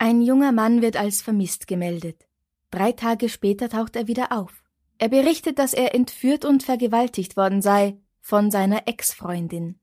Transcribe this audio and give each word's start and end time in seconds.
Ein 0.00 0.22
junger 0.22 0.52
Mann 0.52 0.80
wird 0.80 0.96
als 0.96 1.22
vermisst 1.22 1.66
gemeldet. 1.66 2.28
Drei 2.70 2.92
Tage 2.92 3.28
später 3.28 3.68
taucht 3.68 3.96
er 3.96 4.06
wieder 4.06 4.30
auf. 4.30 4.62
Er 4.98 5.08
berichtet, 5.08 5.58
dass 5.58 5.74
er 5.74 5.92
entführt 5.92 6.44
und 6.44 6.62
vergewaltigt 6.62 7.36
worden 7.36 7.62
sei 7.62 7.98
von 8.20 8.52
seiner 8.52 8.86
Ex-Freundin. 8.86 9.80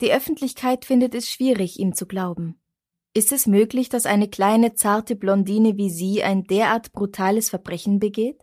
Die 0.00 0.10
Öffentlichkeit 0.10 0.86
findet 0.86 1.14
es 1.14 1.28
schwierig, 1.28 1.78
ihm 1.78 1.94
zu 1.94 2.06
glauben. 2.06 2.58
Ist 3.12 3.30
es 3.30 3.46
möglich, 3.46 3.90
dass 3.90 4.06
eine 4.06 4.28
kleine 4.28 4.74
zarte 4.74 5.16
Blondine 5.16 5.76
wie 5.76 5.90
sie 5.90 6.22
ein 6.22 6.44
derart 6.44 6.92
brutales 6.92 7.50
Verbrechen 7.50 7.98
begeht? 7.98 8.42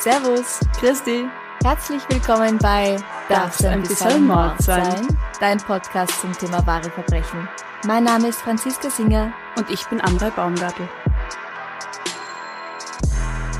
Servus, 0.00 0.60
Christi. 0.78 1.24
Herzlich 1.64 2.00
willkommen 2.08 2.56
bei 2.58 2.98
Darf 3.28 3.58
es 3.58 3.66
ein 3.66 3.82
bisschen 3.82 4.28
Mord 4.28 4.62
sein? 4.62 5.08
Dein 5.40 5.58
Podcast 5.58 6.20
zum 6.20 6.32
Thema 6.34 6.64
wahre 6.68 6.88
Verbrechen. 6.88 7.48
Mein 7.84 8.04
Name 8.04 8.28
ist 8.28 8.40
Franziska 8.40 8.90
Singer. 8.90 9.32
Und 9.56 9.68
ich 9.70 9.84
bin 9.86 10.00
Amrei 10.00 10.30
Baumgartel. 10.30 10.88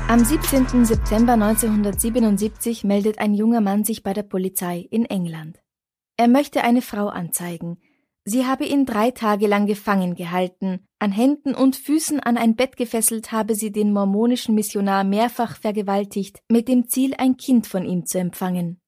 Am 0.07 0.23
17. 0.23 0.85
September 0.85 1.33
1977 1.33 2.85
meldet 2.85 3.19
ein 3.19 3.33
junger 3.33 3.59
Mann 3.59 3.83
sich 3.83 4.01
bei 4.01 4.13
der 4.13 4.23
Polizei 4.23 4.87
in 4.89 5.03
England. 5.03 5.59
Er 6.15 6.29
möchte 6.29 6.63
eine 6.63 6.81
Frau 6.81 7.09
anzeigen, 7.09 7.81
Sie 8.25 8.45
habe 8.45 8.65
ihn 8.65 8.85
drei 8.85 9.11
Tage 9.11 9.47
lang 9.47 9.65
gefangen 9.65 10.15
gehalten, 10.15 10.85
an 10.99 11.11
Händen 11.11 11.55
und 11.55 11.75
Füßen 11.75 12.19
an 12.19 12.37
ein 12.37 12.55
Bett 12.55 12.77
gefesselt 12.77 13.31
habe 13.31 13.55
sie 13.55 13.71
den 13.71 13.93
mormonischen 13.93 14.53
Missionar 14.55 15.03
mehrfach 15.03 15.57
vergewaltigt, 15.57 16.41
mit 16.49 16.67
dem 16.67 16.87
Ziel, 16.87 17.13
ein 17.17 17.37
Kind 17.37 17.65
von 17.65 17.85
ihm 17.85 18.05
zu 18.05 18.19
empfangen. 18.19 18.79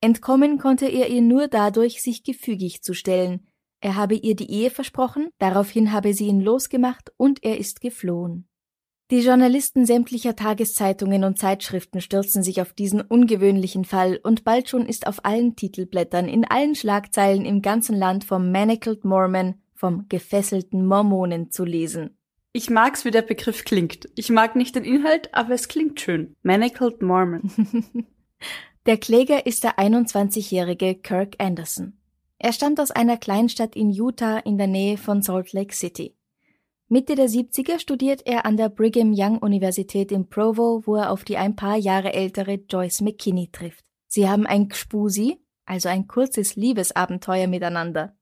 Entkommen 0.00 0.58
konnte 0.58 0.86
er 0.86 1.08
ihr 1.08 1.22
nur 1.22 1.48
dadurch, 1.48 2.00
sich 2.00 2.22
gefügig 2.22 2.82
zu 2.82 2.94
stellen. 2.94 3.48
Er 3.80 3.96
habe 3.96 4.14
ihr 4.14 4.36
die 4.36 4.50
Ehe 4.50 4.70
versprochen, 4.70 5.30
daraufhin 5.38 5.92
habe 5.92 6.14
sie 6.14 6.26
ihn 6.26 6.40
losgemacht 6.40 7.12
und 7.16 7.42
er 7.42 7.58
ist 7.58 7.80
geflohen. 7.80 8.48
Die 9.12 9.20
Journalisten 9.20 9.86
sämtlicher 9.86 10.34
Tageszeitungen 10.34 11.22
und 11.22 11.38
Zeitschriften 11.38 12.00
stürzen 12.00 12.42
sich 12.42 12.60
auf 12.60 12.72
diesen 12.72 13.00
ungewöhnlichen 13.00 13.84
Fall 13.84 14.18
und 14.20 14.42
bald 14.42 14.68
schon 14.68 14.84
ist 14.84 15.06
auf 15.06 15.24
allen 15.24 15.54
Titelblättern, 15.54 16.26
in 16.26 16.44
allen 16.44 16.74
Schlagzeilen 16.74 17.44
im 17.44 17.62
ganzen 17.62 17.94
Land 17.96 18.24
vom 18.24 18.50
Manacled 18.50 19.04
Mormon, 19.04 19.54
vom 19.74 20.08
gefesselten 20.08 20.84
Mormonen 20.84 21.52
zu 21.52 21.64
lesen. 21.64 22.18
Ich 22.52 22.68
mag's, 22.68 23.04
wie 23.04 23.12
der 23.12 23.22
Begriff 23.22 23.64
klingt. 23.64 24.08
Ich 24.16 24.28
mag 24.30 24.56
nicht 24.56 24.74
den 24.74 24.82
Inhalt, 24.82 25.32
aber 25.32 25.54
es 25.54 25.68
klingt 25.68 26.00
schön. 26.00 26.34
Manacled 26.42 27.00
Mormon. 27.00 27.48
der 28.86 28.96
Kläger 28.96 29.46
ist 29.46 29.62
der 29.62 29.78
21-jährige 29.78 30.96
Kirk 30.96 31.36
Anderson. 31.38 31.92
Er 32.38 32.52
stammt 32.52 32.80
aus 32.80 32.90
einer 32.90 33.18
Kleinstadt 33.18 33.76
in 33.76 33.90
Utah 33.90 34.38
in 34.38 34.58
der 34.58 34.66
Nähe 34.66 34.98
von 34.98 35.22
Salt 35.22 35.52
Lake 35.52 35.76
City. 35.76 36.15
Mitte 36.88 37.16
der 37.16 37.28
70er 37.28 37.80
studiert 37.80 38.22
er 38.26 38.46
an 38.46 38.56
der 38.56 38.68
Brigham 38.68 39.12
Young 39.12 39.38
Universität 39.38 40.12
in 40.12 40.28
Provo, 40.28 40.82
wo 40.86 40.94
er 40.94 41.10
auf 41.10 41.24
die 41.24 41.36
ein 41.36 41.56
paar 41.56 41.76
Jahre 41.76 42.12
ältere 42.12 42.60
Joyce 42.68 43.00
McKinney 43.00 43.48
trifft. 43.50 43.84
Sie 44.06 44.28
haben 44.28 44.46
ein 44.46 44.68
Gspusi, 44.68 45.40
also 45.64 45.88
ein 45.88 46.06
kurzes 46.06 46.54
Liebesabenteuer 46.54 47.48
miteinander. 47.48 48.14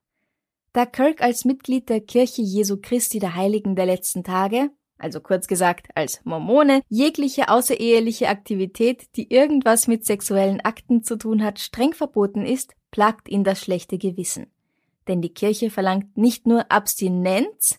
Da 0.72 0.86
Kirk 0.86 1.20
als 1.20 1.44
Mitglied 1.44 1.90
der 1.90 2.00
Kirche 2.00 2.40
Jesu 2.40 2.78
Christi 2.80 3.18
der 3.18 3.34
Heiligen 3.34 3.76
der 3.76 3.84
letzten 3.84 4.24
Tage, 4.24 4.70
also 4.96 5.20
kurz 5.20 5.46
gesagt 5.46 5.88
als 5.94 6.24
Mormone, 6.24 6.80
jegliche 6.88 7.50
außereheliche 7.50 8.30
Aktivität, 8.30 9.14
die 9.16 9.30
irgendwas 9.30 9.88
mit 9.88 10.06
sexuellen 10.06 10.62
Akten 10.62 11.02
zu 11.02 11.16
tun 11.16 11.44
hat, 11.44 11.58
streng 11.58 11.92
verboten 11.92 12.46
ist, 12.46 12.74
plagt 12.90 13.28
ihn 13.28 13.44
das 13.44 13.60
schlechte 13.60 13.98
Gewissen. 13.98 14.46
Denn 15.06 15.20
die 15.20 15.34
Kirche 15.34 15.68
verlangt 15.68 16.16
nicht 16.16 16.46
nur 16.46 16.72
Abstinenz, 16.72 17.78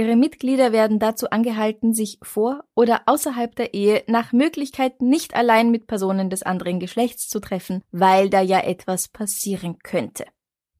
Ihre 0.00 0.16
Mitglieder 0.16 0.72
werden 0.72 0.98
dazu 0.98 1.28
angehalten, 1.28 1.92
sich 1.92 2.18
vor 2.22 2.64
oder 2.74 3.02
außerhalb 3.04 3.54
der 3.54 3.74
Ehe 3.74 4.02
nach 4.06 4.32
Möglichkeit 4.32 5.02
nicht 5.02 5.34
allein 5.34 5.70
mit 5.70 5.86
Personen 5.86 6.30
des 6.30 6.42
anderen 6.42 6.80
Geschlechts 6.80 7.28
zu 7.28 7.38
treffen, 7.38 7.82
weil 7.92 8.30
da 8.30 8.40
ja 8.40 8.60
etwas 8.60 9.08
passieren 9.08 9.76
könnte. 9.82 10.24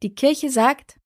Die 0.03 0.15
Kirche 0.15 0.49
sagt, 0.49 0.97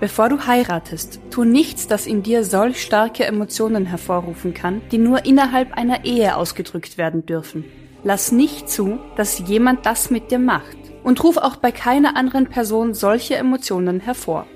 Bevor 0.00 0.30
du 0.30 0.46
heiratest, 0.46 1.20
tu 1.30 1.44
nichts, 1.44 1.88
das 1.88 2.06
in 2.06 2.22
dir 2.22 2.42
solch 2.42 2.80
starke 2.80 3.26
Emotionen 3.26 3.84
hervorrufen 3.84 4.54
kann, 4.54 4.80
die 4.90 4.98
nur 4.98 5.26
innerhalb 5.26 5.74
einer 5.74 6.06
Ehe 6.06 6.38
ausgedrückt 6.38 6.96
werden 6.96 7.26
dürfen. 7.26 7.66
Lass 8.02 8.32
nicht 8.32 8.70
zu, 8.70 8.98
dass 9.16 9.46
jemand 9.46 9.84
das 9.84 10.08
mit 10.08 10.30
dir 10.30 10.38
macht 10.38 10.78
und 11.02 11.22
ruf 11.22 11.36
auch 11.36 11.56
bei 11.56 11.70
keiner 11.70 12.16
anderen 12.16 12.48
Person 12.48 12.94
solche 12.94 13.36
Emotionen 13.36 14.00
hervor. 14.00 14.46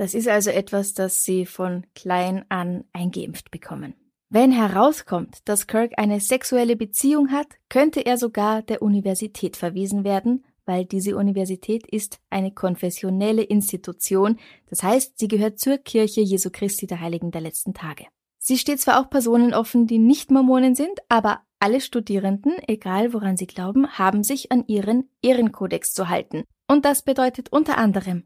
Das 0.00 0.14
ist 0.14 0.28
also 0.28 0.48
etwas, 0.48 0.94
das 0.94 1.24
sie 1.24 1.44
von 1.44 1.84
klein 1.94 2.46
an 2.48 2.84
eingeimpft 2.94 3.50
bekommen. 3.50 3.92
Wenn 4.30 4.50
herauskommt, 4.50 5.40
dass 5.44 5.66
Kirk 5.66 5.92
eine 5.98 6.20
sexuelle 6.20 6.74
Beziehung 6.74 7.30
hat, 7.30 7.48
könnte 7.68 8.00
er 8.00 8.16
sogar 8.16 8.62
der 8.62 8.80
Universität 8.80 9.58
verwiesen 9.58 10.02
werden, 10.02 10.46
weil 10.64 10.86
diese 10.86 11.18
Universität 11.18 11.86
ist 11.86 12.18
eine 12.30 12.50
konfessionelle 12.50 13.42
Institution, 13.42 14.38
das 14.70 14.82
heißt, 14.82 15.18
sie 15.18 15.28
gehört 15.28 15.58
zur 15.58 15.76
Kirche 15.76 16.22
Jesu 16.22 16.48
Christi 16.50 16.86
der 16.86 17.02
Heiligen 17.02 17.30
der 17.30 17.42
letzten 17.42 17.74
Tage. 17.74 18.06
Sie 18.38 18.56
steht 18.56 18.80
zwar 18.80 19.02
auch 19.02 19.10
Personen 19.10 19.52
offen, 19.52 19.86
die 19.86 19.98
nicht 19.98 20.30
Mormonen 20.30 20.74
sind, 20.74 20.98
aber 21.10 21.42
alle 21.58 21.82
Studierenden, 21.82 22.54
egal 22.66 23.12
woran 23.12 23.36
sie 23.36 23.46
glauben, 23.46 23.86
haben 23.98 24.22
sich 24.22 24.50
an 24.50 24.64
ihren 24.66 25.10
Ehrenkodex 25.20 25.92
zu 25.92 26.08
halten. 26.08 26.44
Und 26.66 26.86
das 26.86 27.02
bedeutet 27.02 27.52
unter 27.52 27.76
anderem 27.76 28.24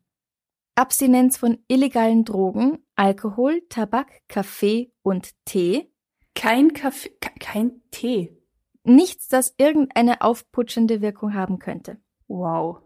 Abstinenz 0.76 1.36
von 1.36 1.58
illegalen 1.68 2.24
Drogen, 2.24 2.78
Alkohol, 2.96 3.62
Tabak, 3.68 4.08
Kaffee 4.28 4.92
und 5.02 5.30
Tee. 5.44 5.92
Kein 6.34 6.72
Kaffee, 6.72 7.12
kein 7.38 7.80
Tee. 7.92 8.36
Nichts, 8.82 9.28
das 9.28 9.54
irgendeine 9.56 10.20
aufputschende 10.20 11.00
Wirkung 11.00 11.34
haben 11.34 11.58
könnte. 11.58 11.98
Wow. 12.26 12.78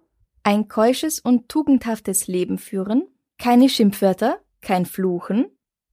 Ein 0.42 0.68
keusches 0.68 1.18
und 1.18 1.48
tugendhaftes 1.48 2.26
Leben 2.26 2.58
führen, 2.58 3.08
keine 3.38 3.68
Schimpfwörter, 3.68 4.38
kein 4.60 4.86
Fluchen 4.86 5.46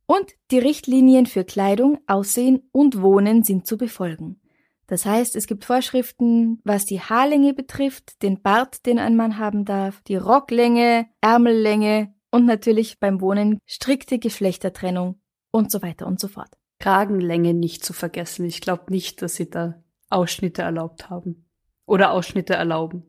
und 0.05 0.34
die 0.51 0.59
Richtlinien 0.59 1.25
für 1.25 1.45
Kleidung, 1.45 2.00
Aussehen 2.07 2.69
und 2.72 3.01
Wohnen 3.01 3.44
sind 3.44 3.66
zu 3.66 3.78
befolgen. 3.78 4.41
Das 4.88 5.06
heißt, 5.06 5.35
es 5.35 5.47
gibt 5.47 5.66
Vorschriften, 5.66 6.59
was 6.63 6.85
die 6.85 7.01
Haarlänge 7.01 7.53
betrifft, 7.53 8.22
den 8.22 8.41
Bart, 8.41 8.85
den 8.85 8.99
ein 8.99 9.16
Mann 9.16 9.40
haben 9.40 9.66
darf, 9.66 10.02
die 10.02 10.16
Rocklänge, 10.16 11.08
Ärmellänge 11.22 12.14
und 12.32 12.46
natürlich 12.46 12.99
beim 12.99 13.22
Wohnen 13.22 13.59
strikte 13.66 14.20
Geschlechtertrennung 14.20 15.20
und 15.52 15.72
so 15.72 15.82
weiter 15.82 16.05
und 16.05 16.20
so 16.20 16.28
fort. 16.28 16.49
Kragenlänge 16.79 17.53
nicht 17.53 17.84
zu 17.84 17.93
vergessen. 17.93 18.46
Ich 18.46 18.61
glaube 18.61 18.91
nicht, 18.91 19.22
dass 19.22 19.35
sie 19.35 19.49
da 19.49 19.82
Ausschnitte 20.09 20.61
erlaubt 20.61 21.09
haben. 21.09 21.46
Oder 21.85 22.11
Ausschnitte 22.11 22.53
erlauben. 22.53 23.03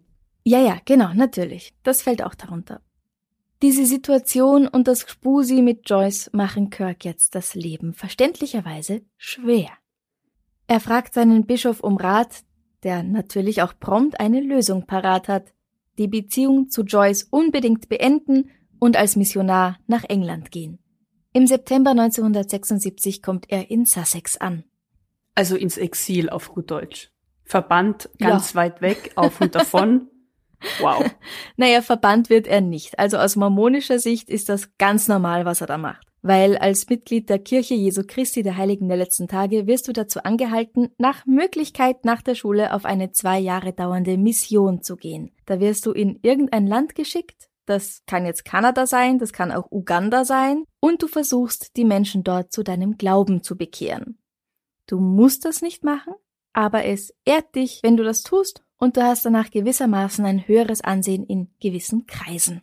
Ja, 0.44 0.60
ja, 0.60 0.78
genau, 0.84 1.12
natürlich. 1.12 1.74
Das 1.82 2.02
fällt 2.02 2.22
auch 2.22 2.34
darunter. 2.34 2.80
Diese 3.62 3.86
Situation 3.86 4.68
und 4.68 4.86
das 4.86 5.00
Spusi 5.10 5.62
mit 5.62 5.88
Joyce 5.88 6.30
machen 6.32 6.70
Kirk 6.70 7.04
jetzt 7.04 7.34
das 7.34 7.54
Leben 7.54 7.94
verständlicherweise 7.94 9.02
schwer. 9.16 9.70
Er 10.66 10.80
fragt 10.80 11.14
seinen 11.14 11.46
Bischof 11.46 11.80
um 11.80 11.96
Rat, 11.96 12.42
der 12.82 13.02
natürlich 13.02 13.62
auch 13.62 13.74
prompt 13.78 14.20
eine 14.20 14.40
Lösung 14.40 14.86
parat 14.86 15.28
hat, 15.28 15.52
die 15.98 16.08
Beziehung 16.08 16.68
zu 16.68 16.82
Joyce 16.82 17.24
unbedingt 17.30 17.88
beenden 17.88 18.50
und 18.78 18.96
als 18.96 19.16
Missionar 19.16 19.78
nach 19.86 20.04
England 20.04 20.50
gehen. 20.50 20.78
Im 21.32 21.46
September 21.46 21.90
1976 21.90 23.22
kommt 23.22 23.46
er 23.50 23.70
in 23.70 23.86
Sussex 23.86 24.36
an. 24.36 24.64
Also 25.34 25.56
ins 25.56 25.76
Exil 25.76 26.30
auf 26.30 26.52
gut 26.52 26.70
Deutsch. 26.70 27.10
Verbannt 27.44 28.10
ganz 28.18 28.52
ja. 28.52 28.56
weit 28.56 28.80
weg, 28.80 29.12
auf 29.16 29.40
und 29.40 29.54
davon. 29.54 30.08
Wow. 30.80 31.04
naja, 31.56 31.82
verbannt 31.82 32.30
wird 32.30 32.46
er 32.46 32.62
nicht. 32.62 32.98
Also 32.98 33.18
aus 33.18 33.36
mormonischer 33.36 33.98
Sicht 33.98 34.30
ist 34.30 34.48
das 34.48 34.76
ganz 34.78 35.06
normal, 35.06 35.44
was 35.44 35.60
er 35.60 35.66
da 35.66 35.78
macht. 35.78 36.06
Weil 36.26 36.58
als 36.58 36.88
Mitglied 36.88 37.30
der 37.30 37.38
Kirche 37.38 37.74
Jesu 37.74 38.02
Christi 38.04 38.42
der 38.42 38.56
Heiligen 38.56 38.88
der 38.88 38.96
letzten 38.96 39.28
Tage 39.28 39.68
wirst 39.68 39.86
du 39.86 39.92
dazu 39.92 40.24
angehalten, 40.24 40.88
nach 40.98 41.24
Möglichkeit 41.24 42.04
nach 42.04 42.20
der 42.20 42.34
Schule 42.34 42.74
auf 42.74 42.84
eine 42.84 43.12
zwei 43.12 43.38
Jahre 43.38 43.72
dauernde 43.72 44.18
Mission 44.18 44.82
zu 44.82 44.96
gehen. 44.96 45.30
Da 45.44 45.60
wirst 45.60 45.86
du 45.86 45.92
in 45.92 46.18
irgendein 46.22 46.66
Land 46.66 46.96
geschickt, 46.96 47.48
das 47.64 48.02
kann 48.08 48.26
jetzt 48.26 48.44
Kanada 48.44 48.88
sein, 48.88 49.20
das 49.20 49.32
kann 49.32 49.52
auch 49.52 49.70
Uganda 49.70 50.24
sein, 50.24 50.64
und 50.80 51.00
du 51.00 51.06
versuchst, 51.06 51.76
die 51.76 51.84
Menschen 51.84 52.24
dort 52.24 52.50
zu 52.50 52.64
deinem 52.64 52.96
Glauben 52.98 53.44
zu 53.44 53.56
bekehren. 53.56 54.18
Du 54.88 54.98
musst 54.98 55.44
das 55.44 55.62
nicht 55.62 55.84
machen, 55.84 56.14
aber 56.52 56.86
es 56.86 57.14
ehrt 57.24 57.54
dich, 57.54 57.84
wenn 57.84 57.96
du 57.96 58.02
das 58.02 58.22
tust 58.22 58.64
und 58.78 58.96
du 58.96 59.02
hast 59.04 59.24
danach 59.24 59.52
gewissermaßen 59.52 60.24
ein 60.24 60.48
höheres 60.48 60.80
Ansehen 60.80 61.24
in 61.24 61.54
gewissen 61.60 62.06
Kreisen. 62.06 62.62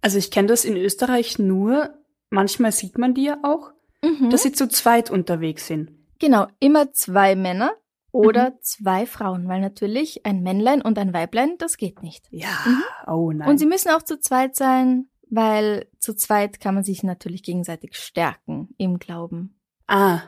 Also 0.00 0.18
ich 0.18 0.32
kenne 0.32 0.48
das 0.48 0.64
in 0.64 0.76
Österreich 0.76 1.38
nur, 1.38 1.97
manchmal 2.30 2.72
sieht 2.72 2.98
man 2.98 3.14
die 3.14 3.24
ja 3.24 3.38
auch, 3.42 3.72
mhm. 4.02 4.30
dass 4.30 4.42
sie 4.42 4.52
zu 4.52 4.68
zweit 4.68 5.10
unterwegs 5.10 5.66
sind. 5.66 5.92
Genau, 6.18 6.46
immer 6.60 6.92
zwei 6.92 7.36
Männer 7.36 7.72
oder 8.10 8.50
mhm. 8.50 8.54
zwei 8.60 9.06
Frauen, 9.06 9.48
weil 9.48 9.60
natürlich 9.60 10.24
ein 10.26 10.42
Männlein 10.42 10.82
und 10.82 10.98
ein 10.98 11.12
Weiblein, 11.12 11.56
das 11.58 11.76
geht 11.76 12.02
nicht. 12.02 12.26
Ja, 12.30 12.48
mhm. 12.66 12.82
oh 13.06 13.32
nein. 13.32 13.48
Und 13.48 13.58
sie 13.58 13.66
müssen 13.66 13.90
auch 13.90 14.02
zu 14.02 14.18
zweit 14.18 14.56
sein, 14.56 15.08
weil 15.30 15.86
zu 15.98 16.14
zweit 16.14 16.60
kann 16.60 16.74
man 16.74 16.84
sich 16.84 17.02
natürlich 17.02 17.42
gegenseitig 17.42 17.96
stärken 17.96 18.74
im 18.78 18.98
Glauben. 18.98 19.60
Ah, 19.86 20.22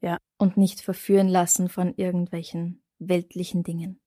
ja. 0.00 0.18
Und 0.38 0.56
nicht 0.56 0.80
verführen 0.80 1.28
lassen 1.28 1.68
von 1.68 1.94
irgendwelchen 1.96 2.82
weltlichen 2.98 3.62
Dingen. 3.62 4.00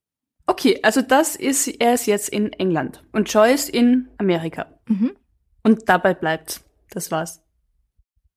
Okay, 0.46 0.80
also 0.82 1.02
das 1.02 1.36
ist, 1.36 1.68
er 1.68 1.94
ist 1.94 2.06
jetzt 2.06 2.30
in 2.30 2.54
England 2.54 3.04
und 3.12 3.32
Joyce 3.32 3.70
in 3.70 4.10
Amerika. 4.18 4.80
Mhm. 4.88 5.12
Und 5.64 5.90
dabei 5.90 6.14
bleibt. 6.14 6.62
Das 6.90 7.12
war's. 7.12 7.42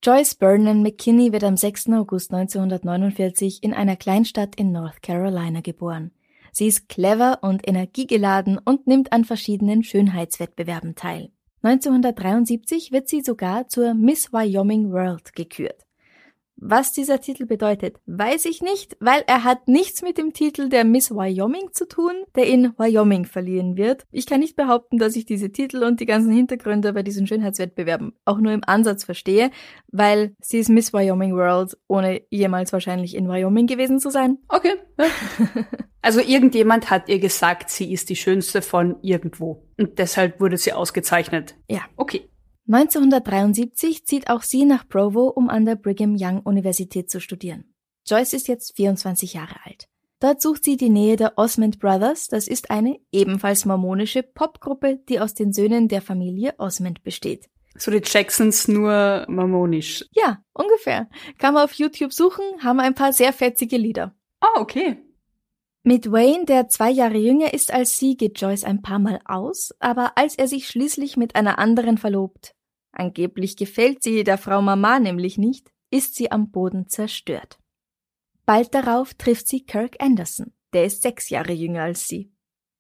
Joyce 0.03 0.35
Vernon 0.39 0.83
McKinney 0.83 1.33
wird 1.33 1.45
am 1.45 1.57
6. 1.57 1.91
August 1.91 2.33
1949 2.33 3.63
in 3.63 3.75
einer 3.75 3.97
Kleinstadt 3.97 4.57
in 4.57 4.73
North 4.73 5.03
Carolina 5.03 5.61
geboren. 5.61 6.11
Sie 6.53 6.67
ist 6.67 6.89
clever 6.89 7.41
und 7.43 7.69
energiegeladen 7.69 8.59
und 8.59 8.87
nimmt 8.87 9.13
an 9.13 9.25
verschiedenen 9.25 9.83
Schönheitswettbewerben 9.83 10.95
teil. 10.95 11.31
1973 11.63 12.93
wird 12.93 13.09
sie 13.09 13.21
sogar 13.21 13.69
zur 13.69 13.93
Miss 13.93 14.33
Wyoming 14.33 14.91
World 14.91 15.35
gekürt. 15.35 15.85
Was 16.63 16.93
dieser 16.93 17.23
Titel 17.23 17.47
bedeutet, 17.47 17.97
weiß 18.05 18.45
ich 18.45 18.61
nicht, 18.61 18.95
weil 19.01 19.25
er 19.27 19.45
hat 19.45 19.67
nichts 19.67 20.03
mit 20.03 20.19
dem 20.19 20.35
Titel 20.35 20.69
der 20.69 20.85
Miss 20.85 21.11
Wyoming 21.11 21.73
zu 21.73 21.89
tun, 21.89 22.13
der 22.37 22.47
in 22.47 22.75
Wyoming 22.77 23.25
verliehen 23.25 23.79
wird. 23.79 24.05
Ich 24.11 24.27
kann 24.27 24.41
nicht 24.41 24.57
behaupten, 24.57 24.99
dass 24.99 25.17
ich 25.17 25.25
diese 25.25 25.51
Titel 25.51 25.83
und 25.83 26.01
die 26.01 26.07
ganzen 26.07 26.33
Hintergründe 26.33 26.93
bei 26.93 27.03
diesen 27.03 27.27
Schönheitswettbewerben 27.27 28.13
auch 28.27 28.39
nur 28.39 28.53
im 28.53 28.63
Ansatz 28.67 29.05
verstehe, 29.05 29.51
weil 29.89 30.37
sie 30.39 30.59
ist 30.59 30.69
Miss 30.69 30.93
Wyoming 30.93 31.35
World, 31.35 31.79
ohne 31.89 32.21
jemals 32.29 32.75
wahrscheinlich 32.75 33.17
in 33.17 33.27
Wyoming 33.27 33.67
gewesen 33.67 33.99
zu 33.99 34.11
sein. 34.11 34.37
Okay. 34.49 34.75
also 36.03 36.21
irgendjemand 36.21 36.91
hat 36.91 37.09
ihr 37.09 37.21
gesagt, 37.21 37.71
sie 37.71 37.91
ist 37.91 38.11
die 38.11 38.17
schönste 38.17 38.61
von 38.61 38.97
irgendwo. 39.01 39.67
Und 39.79 39.99
deshalb 39.99 40.41
wurde 40.41 40.59
sie 40.59 40.75
ausgezeichnet. 40.75 41.55
Ja. 41.71 41.81
Okay. 41.97 42.29
1973 42.73 44.07
zieht 44.07 44.31
auch 44.31 44.43
sie 44.43 44.65
nach 44.65 44.87
Provo, 44.87 45.27
um 45.27 45.51
an 45.51 45.65
der 45.65 45.75
Brigham 45.75 46.17
Young 46.17 46.41
Universität 46.41 47.11
zu 47.11 47.21
studieren. 47.21 47.75
Joyce 48.07 48.33
ist 48.35 48.47
jetzt 48.47 48.77
24 48.77 49.35
Jahre 49.35 49.57
alt. 49.65 49.89
Dort 50.21 50.41
sucht 50.41 50.63
sie 50.63 50.77
die 50.77 50.89
Nähe 50.89 51.17
der 51.17 51.37
Osmond 51.37 51.81
Brothers, 51.81 52.29
das 52.29 52.47
ist 52.47 52.71
eine 52.71 53.01
ebenfalls 53.11 53.65
mormonische 53.65 54.23
Popgruppe, 54.23 55.01
die 55.09 55.19
aus 55.19 55.35
den 55.35 55.53
Söhnen 55.53 55.89
der 55.89 56.01
Familie 56.01 56.55
Osmond 56.59 57.03
besteht. 57.03 57.49
So 57.75 57.91
die 57.91 58.03
Jacksons 58.05 58.69
nur 58.69 59.25
mormonisch. 59.29 60.05
Ja, 60.13 60.45
ungefähr. 60.53 61.09
Kann 61.39 61.55
man 61.55 61.65
auf 61.65 61.73
YouTube 61.73 62.13
suchen, 62.13 62.45
haben 62.63 62.79
ein 62.79 62.95
paar 62.95 63.13
sehr 63.13 63.33
fetzige 63.33 63.79
Lieder. 63.79 64.15
Ah, 64.41 64.47
oh, 64.57 64.61
okay. 64.61 64.99
Mit 65.83 66.13
Wayne, 66.13 66.45
der 66.45 66.69
zwei 66.69 66.91
Jahre 66.91 67.17
jünger 67.17 67.53
ist 67.53 67.73
als 67.73 67.97
sie, 67.97 68.17
geht 68.17 68.41
Joyce 68.41 68.65
ein 68.65 68.83
paar 68.83 68.99
Mal 68.99 69.21
aus, 69.25 69.75
aber 69.81 70.13
als 70.17 70.37
er 70.37 70.47
sich 70.47 70.69
schließlich 70.69 71.17
mit 71.17 71.35
einer 71.35 71.59
anderen 71.59 71.97
verlobt, 71.97 72.55
Angeblich 72.93 73.57
gefällt 73.57 74.03
sie 74.03 74.25
der 74.25 74.39
Frau 74.39 74.63
Mama 74.63 74.99
nämlich 74.99 75.39
nicht, 75.39 75.71
ist 75.91 76.15
sie 76.15 76.31
am 76.31 76.51
Boden 76.51 76.89
zerstört. 76.89 77.59
Bald 78.47 78.75
darauf 78.75 79.15
trifft 79.15 79.49
sie 79.49 79.65
Kirk 79.65 79.97
Anderson, 80.01 80.53
der 80.73 80.85
ist 80.85 81.03
sechs 81.03 81.31
Jahre 81.31 81.53
jünger 81.53 81.83
als 81.83 82.09
sie. 82.09 82.33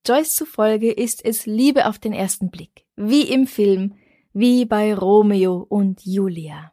Joyce 0.06 0.34
zufolge 0.34 0.90
ist 0.92 1.24
es 1.24 1.46
Liebe 1.46 1.86
auf 1.86 1.98
den 1.98 2.12
ersten 2.12 2.50
Blick, 2.50 2.86
wie 2.96 3.22
im 3.22 3.46
Film, 3.46 3.94
wie 4.32 4.64
bei 4.64 4.94
Romeo 4.94 5.66
und 5.68 6.00
Julia. 6.04 6.72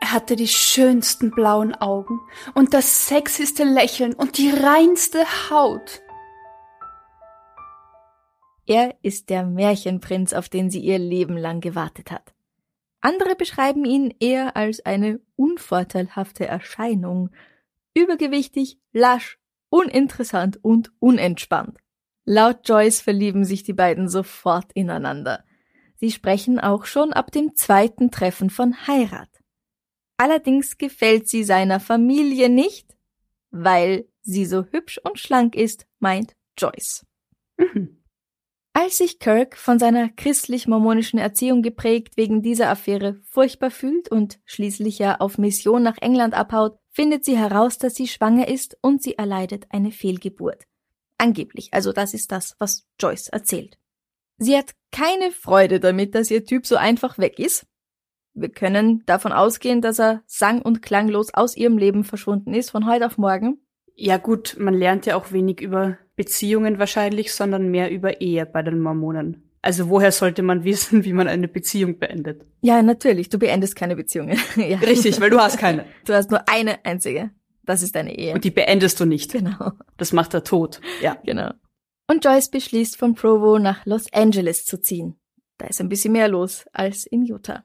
Er 0.00 0.12
hatte 0.12 0.36
die 0.36 0.48
schönsten 0.48 1.30
blauen 1.30 1.74
Augen 1.74 2.20
und 2.54 2.74
das 2.74 3.08
sexyste 3.08 3.64
Lächeln 3.64 4.14
und 4.14 4.38
die 4.38 4.50
reinste 4.50 5.24
Haut. 5.50 6.02
Er 8.66 8.96
ist 9.02 9.30
der 9.30 9.44
Märchenprinz, 9.44 10.32
auf 10.32 10.48
den 10.48 10.70
sie 10.70 10.80
ihr 10.80 10.98
Leben 10.98 11.36
lang 11.36 11.60
gewartet 11.60 12.10
hat. 12.10 12.34
Andere 13.00 13.36
beschreiben 13.36 13.84
ihn 13.84 14.12
eher 14.18 14.56
als 14.56 14.84
eine 14.84 15.20
unvorteilhafte 15.36 16.46
Erscheinung, 16.46 17.30
übergewichtig, 17.94 18.78
lasch, 18.92 19.38
uninteressant 19.68 20.58
und 20.62 20.92
unentspannt. 20.98 21.78
Laut 22.24 22.68
Joyce 22.68 23.00
verlieben 23.00 23.44
sich 23.44 23.62
die 23.62 23.72
beiden 23.72 24.08
sofort 24.08 24.72
ineinander. 24.72 25.44
Sie 25.94 26.10
sprechen 26.10 26.58
auch 26.58 26.84
schon 26.84 27.12
ab 27.12 27.30
dem 27.30 27.54
zweiten 27.54 28.10
Treffen 28.10 28.50
von 28.50 28.86
Heirat. 28.88 29.30
Allerdings 30.16 30.76
gefällt 30.76 31.28
sie 31.28 31.44
seiner 31.44 31.78
Familie 31.78 32.48
nicht, 32.48 32.96
weil 33.50 34.08
sie 34.22 34.44
so 34.44 34.64
hübsch 34.64 34.98
und 35.04 35.20
schlank 35.20 35.54
ist, 35.54 35.86
meint 36.00 36.34
Joyce. 36.58 37.06
Mhm. 37.58 38.02
Als 38.78 38.98
sich 38.98 39.18
Kirk 39.20 39.56
von 39.56 39.78
seiner 39.78 40.10
christlich-mormonischen 40.10 41.18
Erziehung 41.18 41.62
geprägt 41.62 42.18
wegen 42.18 42.42
dieser 42.42 42.68
Affäre 42.68 43.22
furchtbar 43.24 43.70
fühlt 43.70 44.10
und 44.10 44.38
schließlich 44.44 44.98
ja 44.98 45.16
auf 45.18 45.38
Mission 45.38 45.82
nach 45.82 45.96
England 46.02 46.34
abhaut, 46.34 46.78
findet 46.90 47.24
sie 47.24 47.38
heraus, 47.38 47.78
dass 47.78 47.94
sie 47.94 48.06
schwanger 48.06 48.48
ist 48.48 48.76
und 48.82 49.02
sie 49.02 49.16
erleidet 49.16 49.64
eine 49.70 49.92
Fehlgeburt. 49.92 50.64
Angeblich, 51.16 51.70
also 51.72 51.94
das 51.94 52.12
ist 52.12 52.32
das, 52.32 52.54
was 52.58 52.86
Joyce 53.00 53.28
erzählt. 53.28 53.78
Sie 54.36 54.54
hat 54.54 54.74
keine 54.92 55.30
Freude 55.30 55.80
damit, 55.80 56.14
dass 56.14 56.30
ihr 56.30 56.44
Typ 56.44 56.66
so 56.66 56.76
einfach 56.76 57.16
weg 57.16 57.38
ist. 57.38 57.66
Wir 58.34 58.50
können 58.50 59.04
davon 59.06 59.32
ausgehen, 59.32 59.80
dass 59.80 59.98
er 59.98 60.22
sang- 60.26 60.60
und 60.60 60.82
klanglos 60.82 61.32
aus 61.32 61.56
ihrem 61.56 61.78
Leben 61.78 62.04
verschwunden 62.04 62.52
ist 62.52 62.72
von 62.72 62.86
heute 62.86 63.06
auf 63.06 63.16
morgen. 63.16 63.65
Ja 63.96 64.18
gut, 64.18 64.56
man 64.58 64.74
lernt 64.74 65.06
ja 65.06 65.16
auch 65.16 65.32
wenig 65.32 65.60
über 65.60 65.96
Beziehungen 66.16 66.78
wahrscheinlich, 66.78 67.32
sondern 67.32 67.70
mehr 67.70 67.90
über 67.90 68.20
Ehe 68.20 68.44
bei 68.44 68.62
den 68.62 68.78
Mormonen. 68.78 69.50
Also 69.62 69.88
woher 69.88 70.12
sollte 70.12 70.42
man 70.42 70.64
wissen, 70.64 71.04
wie 71.04 71.14
man 71.14 71.28
eine 71.28 71.48
Beziehung 71.48 71.98
beendet? 71.98 72.44
Ja, 72.60 72.82
natürlich. 72.82 73.30
Du 73.30 73.38
beendest 73.38 73.74
keine 73.74 73.96
Beziehungen. 73.96 74.38
ja. 74.56 74.78
Richtig, 74.78 75.20
weil 75.20 75.30
du 75.30 75.40
hast 75.40 75.58
keine. 75.58 75.86
Du 76.04 76.14
hast 76.14 76.30
nur 76.30 76.48
eine 76.48 76.84
einzige. 76.84 77.30
Das 77.64 77.82
ist 77.82 77.96
deine 77.96 78.16
Ehe. 78.16 78.34
Und 78.34 78.44
die 78.44 78.52
beendest 78.52 79.00
du 79.00 79.06
nicht. 79.06 79.32
Genau. 79.32 79.72
Das 79.96 80.12
macht 80.12 80.34
der 80.34 80.44
Tod. 80.44 80.80
Ja. 81.02 81.16
Genau. 81.24 81.50
Und 82.06 82.24
Joyce 82.24 82.50
beschließt, 82.50 82.96
von 82.96 83.14
Provo 83.14 83.58
nach 83.58 83.84
Los 83.86 84.12
Angeles 84.12 84.64
zu 84.64 84.80
ziehen. 84.80 85.16
Da 85.58 85.66
ist 85.66 85.80
ein 85.80 85.88
bisschen 85.88 86.12
mehr 86.12 86.28
los 86.28 86.66
als 86.72 87.06
in 87.06 87.24
Utah. 87.24 87.64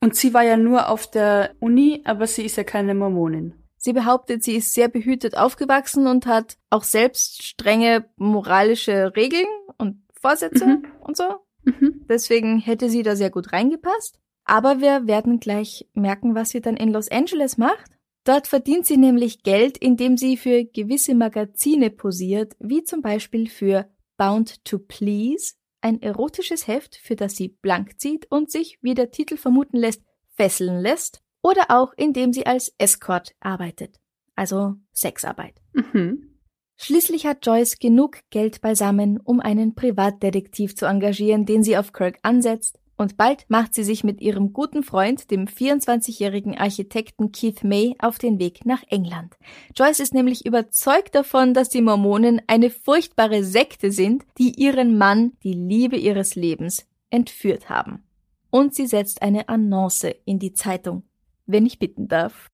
Und 0.00 0.14
sie 0.14 0.32
war 0.32 0.42
ja 0.42 0.56
nur 0.56 0.88
auf 0.88 1.10
der 1.10 1.54
Uni, 1.58 2.02
aber 2.04 2.26
sie 2.26 2.44
ist 2.44 2.56
ja 2.56 2.64
keine 2.64 2.94
Mormonin. 2.94 3.54
Sie 3.76 3.92
behauptet, 3.92 4.42
sie 4.42 4.56
ist 4.56 4.74
sehr 4.74 4.88
behütet 4.88 5.36
aufgewachsen 5.36 6.06
und 6.06 6.26
hat 6.26 6.56
auch 6.70 6.82
selbst 6.82 7.42
strenge 7.42 8.08
moralische 8.16 9.14
Regeln 9.14 9.46
und 9.78 10.02
Vorsätze 10.14 10.66
mhm. 10.66 10.86
und 11.00 11.16
so. 11.16 11.24
Mhm. 11.64 12.06
Deswegen 12.08 12.58
hätte 12.58 12.88
sie 12.88 13.02
da 13.02 13.16
sehr 13.16 13.30
gut 13.30 13.52
reingepasst. 13.52 14.18
Aber 14.44 14.80
wir 14.80 15.06
werden 15.06 15.40
gleich 15.40 15.88
merken, 15.94 16.34
was 16.34 16.50
sie 16.50 16.60
dann 16.60 16.76
in 16.76 16.92
Los 16.92 17.10
Angeles 17.10 17.58
macht. 17.58 17.90
Dort 18.24 18.46
verdient 18.46 18.86
sie 18.86 18.96
nämlich 18.96 19.42
Geld, 19.42 19.76
indem 19.76 20.16
sie 20.16 20.36
für 20.36 20.64
gewisse 20.64 21.14
Magazine 21.14 21.90
posiert, 21.90 22.56
wie 22.58 22.82
zum 22.82 23.02
Beispiel 23.02 23.48
für 23.48 23.88
Bound 24.16 24.64
to 24.64 24.78
Please, 24.78 25.54
ein 25.80 26.00
erotisches 26.00 26.66
Heft, 26.66 26.96
für 26.96 27.14
das 27.14 27.36
sie 27.36 27.48
blank 27.48 28.00
zieht 28.00 28.30
und 28.30 28.50
sich, 28.50 28.78
wie 28.82 28.94
der 28.94 29.10
Titel 29.10 29.36
vermuten 29.36 29.76
lässt, 29.76 30.02
fesseln 30.36 30.80
lässt 30.80 31.22
oder 31.46 31.66
auch 31.68 31.92
indem 31.96 32.32
sie 32.32 32.44
als 32.44 32.74
Escort 32.76 33.36
arbeitet, 33.38 34.00
also 34.34 34.74
Sexarbeit. 34.92 35.54
Mhm. 35.74 36.40
Schließlich 36.76 37.24
hat 37.24 37.46
Joyce 37.46 37.78
genug 37.78 38.18
Geld 38.30 38.60
beisammen, 38.60 39.20
um 39.22 39.38
einen 39.38 39.76
Privatdetektiv 39.76 40.74
zu 40.74 40.86
engagieren, 40.86 41.46
den 41.46 41.62
sie 41.62 41.78
auf 41.78 41.92
Kirk 41.92 42.18
ansetzt, 42.22 42.80
Und 42.98 43.18
bald 43.18 43.44
macht 43.48 43.74
sie 43.74 43.84
sich 43.84 44.04
mit 44.04 44.22
ihrem 44.22 44.54
guten 44.54 44.82
Freund, 44.82 45.30
dem 45.30 45.46
24-jährigen 45.46 46.56
Architekten 46.56 47.30
Keith 47.30 47.62
May, 47.62 47.94
auf 47.98 48.18
den 48.18 48.38
Weg 48.40 48.64
nach 48.64 48.82
England. 48.88 49.36
Joyce 49.76 50.00
ist 50.00 50.14
nämlich 50.14 50.46
überzeugt 50.46 51.14
davon, 51.14 51.52
dass 51.52 51.68
die 51.68 51.82
Mormonen 51.82 52.40
eine 52.46 52.70
furchtbare 52.70 53.44
Sekte 53.44 53.92
sind, 53.92 54.24
die 54.38 54.58
ihren 54.58 54.96
Mann, 54.96 55.32
die 55.42 55.52
Liebe 55.52 55.96
ihres 55.96 56.34
Lebens, 56.36 56.86
entführt 57.10 57.68
haben. 57.68 58.02
Und 58.50 58.74
sie 58.74 58.86
setzt 58.86 59.20
eine 59.20 59.50
Annonce 59.50 60.14
in 60.24 60.38
die 60.38 60.54
Zeitung, 60.54 61.02
wenn 61.46 61.66
ich 61.66 61.78
bitten 61.78 62.08
darf. 62.08 62.48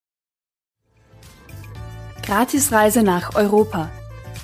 Gratisreise 2.22 3.02
nach 3.02 3.34
Europa. 3.34 3.90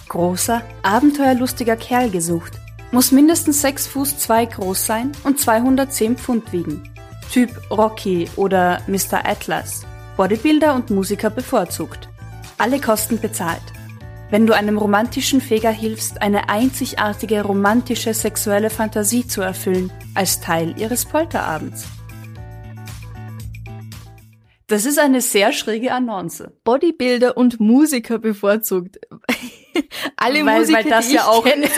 Großer, 0.09 0.62
abenteuerlustiger 0.83 1.76
Kerl 1.76 2.11
gesucht. 2.11 2.59
Muss 2.90 3.12
mindestens 3.12 3.61
6 3.61 3.87
Fuß 3.88 4.19
2 4.19 4.47
groß 4.47 4.87
sein 4.87 5.12
und 5.25 5.38
210 5.38 6.17
Pfund 6.17 6.52
wiegen. 6.52 6.83
Typ 7.31 7.50
Rocky 7.71 8.28
oder 8.37 8.81
Mr. 8.87 9.25
Atlas. 9.25 9.87
Bodybuilder 10.17 10.75
und 10.75 10.90
Musiker 10.90 11.31
bevorzugt. 11.31 12.09
Alle 12.57 12.81
Kosten 12.81 13.21
bezahlt. 13.21 13.62
Wenn 14.31 14.47
du 14.47 14.55
einem 14.55 14.78
romantischen 14.78 15.40
Feger 15.40 15.71
hilfst, 15.71 16.21
eine 16.21 16.49
einzigartige 16.49 17.43
romantische 17.43 18.12
sexuelle 18.12 18.71
Fantasie 18.71 19.26
zu 19.26 19.40
erfüllen, 19.43 19.93
als 20.14 20.40
Teil 20.40 20.75
ihres 20.78 21.05
Polterabends. 21.05 21.87
Das 24.68 24.84
ist 24.84 24.98
eine 24.98 25.20
sehr 25.20 25.52
schräge 25.52 25.92
Annonce. 25.92 26.44
Bodybuilder 26.62 27.37
und 27.37 27.58
Musiker 27.58 28.18
bevorzugt. 28.18 28.98
Alle 30.16 30.44
Weil- 30.46 30.60
Musiker, 30.60 30.78
weil 30.84 30.90
das 30.90 31.08
die 31.08 31.14
ja 31.14 31.22
ich 31.22 31.26
auch- 31.28 31.44
kenne, 31.44 31.66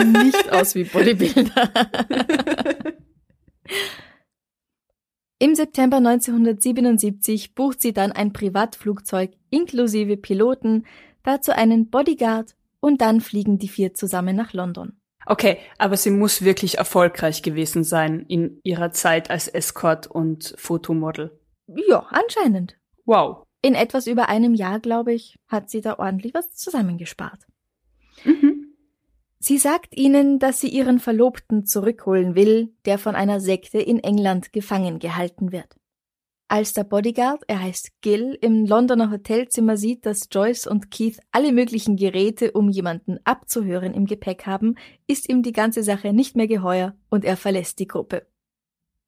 sehen 0.00 0.12
nicht 0.24 0.50
aus 0.52 0.74
wie 0.74 0.84
Bodybuilder. 0.84 1.70
Im 5.40 5.54
September 5.54 5.96
1977 5.98 7.54
bucht 7.54 7.80
sie 7.82 7.92
dann 7.92 8.12
ein 8.12 8.32
Privatflugzeug 8.32 9.32
inklusive 9.50 10.16
Piloten, 10.16 10.86
dazu 11.22 11.52
einen 11.52 11.90
Bodyguard 11.90 12.54
und 12.80 13.00
dann 13.00 13.20
fliegen 13.20 13.58
die 13.58 13.68
vier 13.68 13.94
zusammen 13.94 14.36
nach 14.36 14.52
London. 14.52 14.92
Okay, 15.26 15.58
aber 15.78 15.96
sie 15.96 16.10
muss 16.10 16.42
wirklich 16.44 16.78
erfolgreich 16.78 17.42
gewesen 17.42 17.82
sein 17.82 18.24
in 18.28 18.60
ihrer 18.62 18.92
Zeit 18.92 19.30
als 19.30 19.48
Escort 19.48 20.06
und 20.06 20.54
Fotomodel. 20.58 21.38
Ja, 21.66 22.06
anscheinend. 22.10 22.76
Wow. 23.04 23.46
In 23.62 23.74
etwas 23.74 24.06
über 24.06 24.28
einem 24.28 24.54
Jahr, 24.54 24.80
glaube 24.80 25.14
ich, 25.14 25.38
hat 25.48 25.70
sie 25.70 25.80
da 25.80 25.98
ordentlich 25.98 26.34
was 26.34 26.50
zusammengespart. 26.52 27.46
Mhm. 28.24 28.74
Sie 29.38 29.58
sagt 29.58 29.96
ihnen, 29.96 30.38
dass 30.38 30.60
sie 30.60 30.68
ihren 30.68 30.98
Verlobten 30.98 31.66
zurückholen 31.66 32.34
will, 32.34 32.74
der 32.86 32.98
von 32.98 33.14
einer 33.14 33.40
Sekte 33.40 33.78
in 33.78 33.98
England 33.98 34.52
gefangen 34.52 34.98
gehalten 34.98 35.52
wird. 35.52 35.76
Als 36.48 36.72
der 36.72 36.84
Bodyguard, 36.84 37.42
er 37.46 37.62
heißt 37.62 37.90
Gil, 38.00 38.38
im 38.40 38.66
Londoner 38.66 39.10
Hotelzimmer 39.10 39.76
sieht, 39.76 40.06
dass 40.06 40.28
Joyce 40.30 40.66
und 40.66 40.90
Keith 40.90 41.18
alle 41.32 41.52
möglichen 41.52 41.96
Geräte, 41.96 42.52
um 42.52 42.70
jemanden 42.70 43.18
abzuhören, 43.24 43.92
im 43.94 44.06
Gepäck 44.06 44.46
haben, 44.46 44.76
ist 45.06 45.28
ihm 45.28 45.42
die 45.42 45.52
ganze 45.52 45.82
Sache 45.82 46.12
nicht 46.12 46.36
mehr 46.36 46.46
geheuer 46.46 46.94
und 47.08 47.24
er 47.24 47.36
verlässt 47.36 47.78
die 47.80 47.88
Gruppe. 47.88 48.26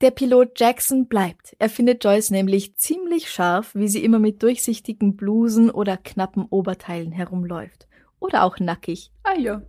Der 0.03 0.11
Pilot 0.11 0.61
Jackson 0.61 1.09
bleibt. 1.09 1.57
Er 1.59 1.71
findet 1.71 2.05
Joyce 2.05 2.31
nämlich 2.31 2.77
ziemlich 2.77 3.31
scharf, 3.31 3.75
wie 3.75 3.89
sie 3.89 4.05
immer 4.05 4.19
mit 4.19 4.43
durchsichtigen 4.43 5.17
Blusen 5.17 5.71
oder 5.71 5.97
knappen 5.97 6.45
Oberteilen 6.51 7.13
herumläuft. 7.13 7.89
Oder 8.21 8.45
auch 8.45 8.59
nackig. 8.59 9.11
Ah 9.23 9.39
ja. 9.39 9.63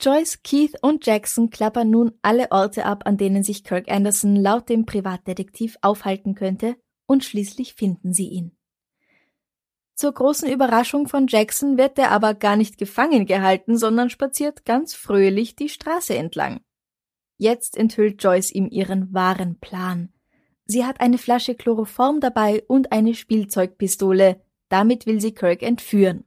Joyce, 0.00 0.42
Keith 0.42 0.74
und 0.82 1.06
Jackson 1.06 1.50
klappern 1.50 1.90
nun 1.90 2.12
alle 2.22 2.52
Orte 2.52 2.84
ab, 2.86 3.02
an 3.04 3.16
denen 3.16 3.42
sich 3.42 3.64
Kirk 3.64 3.90
Anderson 3.90 4.36
laut 4.36 4.68
dem 4.68 4.86
Privatdetektiv 4.86 5.76
aufhalten 5.82 6.34
könnte, 6.34 6.76
und 7.06 7.24
schließlich 7.24 7.74
finden 7.74 8.12
sie 8.12 8.28
ihn. 8.28 8.56
Zur 9.94 10.12
großen 10.12 10.48
Überraschung 10.48 11.08
von 11.08 11.26
Jackson 11.28 11.78
wird 11.78 11.98
er 11.98 12.10
aber 12.10 12.34
gar 12.34 12.56
nicht 12.56 12.78
gefangen 12.78 13.26
gehalten, 13.26 13.76
sondern 13.76 14.08
spaziert 14.08 14.64
ganz 14.64 14.94
fröhlich 14.94 15.54
die 15.56 15.68
Straße 15.68 16.16
entlang. 16.16 16.60
Jetzt 17.36 17.76
enthüllt 17.76 18.22
Joyce 18.22 18.52
ihm 18.52 18.68
ihren 18.70 19.12
wahren 19.12 19.58
Plan. 19.60 20.12
Sie 20.64 20.84
hat 20.84 21.00
eine 21.00 21.18
Flasche 21.18 21.54
Chloroform 21.54 22.20
dabei 22.20 22.62
und 22.68 22.92
eine 22.92 23.14
Spielzeugpistole. 23.14 24.40
Damit 24.68 25.06
will 25.06 25.20
sie 25.20 25.34
Kirk 25.34 25.62
entführen. 25.62 26.24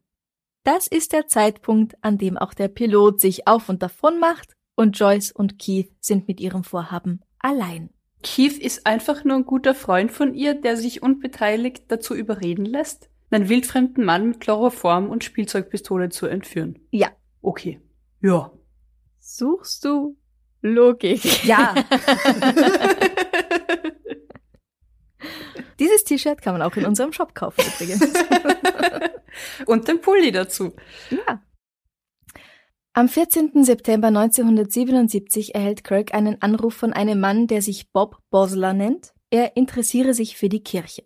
Das 0.64 0.88
ist 0.88 1.14
der 1.14 1.28
Zeitpunkt, 1.28 1.96
an 2.02 2.18
dem 2.18 2.38
auch 2.38 2.54
der 2.54 2.68
Pilot 2.68 3.22
sich 3.22 3.48
auf 3.48 3.70
und 3.70 3.82
davon 3.84 4.20
macht 4.20 4.54
und 4.76 4.98
Joyce 5.00 5.32
und 5.32 5.60
Keith 5.60 5.92
sind 6.00 6.28
mit 6.28 6.40
ihrem 6.40 6.64
Vorhaben 6.64 7.22
allein. 7.40 7.90
Keith 8.24 8.58
ist 8.58 8.88
einfach 8.88 9.24
nur 9.24 9.36
ein 9.38 9.46
guter 9.46 9.76
Freund 9.76 10.12
von 10.12 10.34
ihr, 10.34 10.56
der 10.60 10.78
sich 10.78 11.04
unbeteiligt 11.04 11.84
dazu 11.90 12.16
überreden 12.16 12.66
lässt, 12.66 13.10
einen 13.30 13.50
wildfremden 13.50 14.04
Mann 14.04 14.30
mit 14.30 14.40
Chloroform 14.40 15.10
und 15.10 15.24
Spielzeugpistole 15.24 16.10
zu 16.10 16.26
entführen. 16.26 16.80
Ja. 16.92 17.10
Okay. 17.42 17.80
Ja. 18.22 18.52
Suchst 19.20 19.86
du 19.86 20.18
Logik? 20.62 21.46
Ja. 21.46 21.76
Dieses 25.80 26.04
T-Shirt 26.06 26.42
kann 26.42 26.54
man 26.54 26.62
auch 26.62 26.76
in 26.78 26.86
unserem 26.86 27.12
Shop 27.14 27.36
kaufen 27.36 27.64
übrigens. 27.66 28.02
und 29.66 29.88
den 29.88 30.02
Pulli 30.02 30.32
dazu. 30.32 30.74
ja. 31.10 31.42
Am 32.98 33.10
14. 33.10 33.66
September 33.66 34.08
1977 34.08 35.54
erhält 35.54 35.84
Kirk 35.84 36.14
einen 36.14 36.42
Anruf 36.42 36.76
von 36.76 36.94
einem 36.94 37.20
Mann, 37.20 37.46
der 37.46 37.62
sich 37.62 37.92
Bob 37.92 38.20
Bosler 38.30 38.72
nennt. 38.74 39.14
Er 39.30 39.58
interessiere 39.58 40.14
sich 40.14 40.38
für 40.38 40.48
die 40.48 40.64
Kirche. 40.64 41.04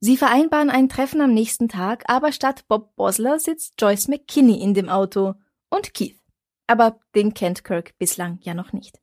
Sie 0.00 0.16
vereinbaren 0.16 0.68
ein 0.68 0.88
Treffen 0.88 1.20
am 1.20 1.32
nächsten 1.32 1.68
Tag, 1.68 2.02
aber 2.08 2.32
statt 2.32 2.64
Bob 2.66 2.96
Bosler 2.96 3.38
sitzt 3.38 3.74
Joyce 3.80 4.08
McKinney 4.08 4.60
in 4.60 4.74
dem 4.74 4.88
Auto 4.88 5.34
und 5.70 5.94
Keith. 5.94 6.17
Aber 6.68 7.00
den 7.16 7.34
kennt 7.34 7.64
Kirk 7.64 7.98
bislang 7.98 8.38
ja 8.42 8.54
noch 8.54 8.72
nicht. 8.72 9.00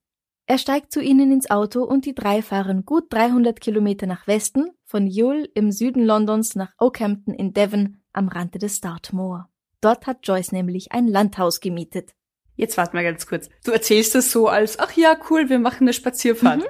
Er 0.47 0.59
steigt 0.59 0.93
zu 0.93 1.01
ihnen 1.01 1.31
ins 1.31 1.49
Auto 1.49 1.83
und 1.83 2.05
die 2.05 2.13
drei 2.13 2.43
fahren 2.43 2.85
gut 2.85 3.05
300 3.09 3.59
Kilometer 3.59 4.05
nach 4.05 4.27
Westen, 4.27 4.69
von 4.85 5.07
Yule 5.07 5.45
im 5.55 5.71
Süden 5.71 6.05
Londons 6.05 6.55
nach 6.55 6.71
Oakhampton 6.77 7.33
in 7.33 7.53
Devon 7.53 8.01
am 8.13 8.27
Rande 8.27 8.59
des 8.59 8.79
Dartmoor. 8.79 9.49
Dort 9.81 10.05
hat 10.05 10.19
Joyce 10.23 10.51
nämlich 10.51 10.91
ein 10.91 11.07
Landhaus 11.07 11.59
gemietet. 11.59 12.11
Jetzt 12.55 12.77
warte 12.77 12.95
mal 12.95 13.03
ganz 13.03 13.25
kurz. 13.25 13.49
Du 13.63 13.71
erzählst 13.71 14.13
das 14.13 14.31
so 14.31 14.47
als, 14.47 14.79
ach 14.79 14.93
ja, 14.93 15.17
cool, 15.29 15.49
wir 15.49 15.59
machen 15.59 15.85
eine 15.85 15.93
Spazierfahrt. 15.93 16.59
Mhm. 16.59 16.67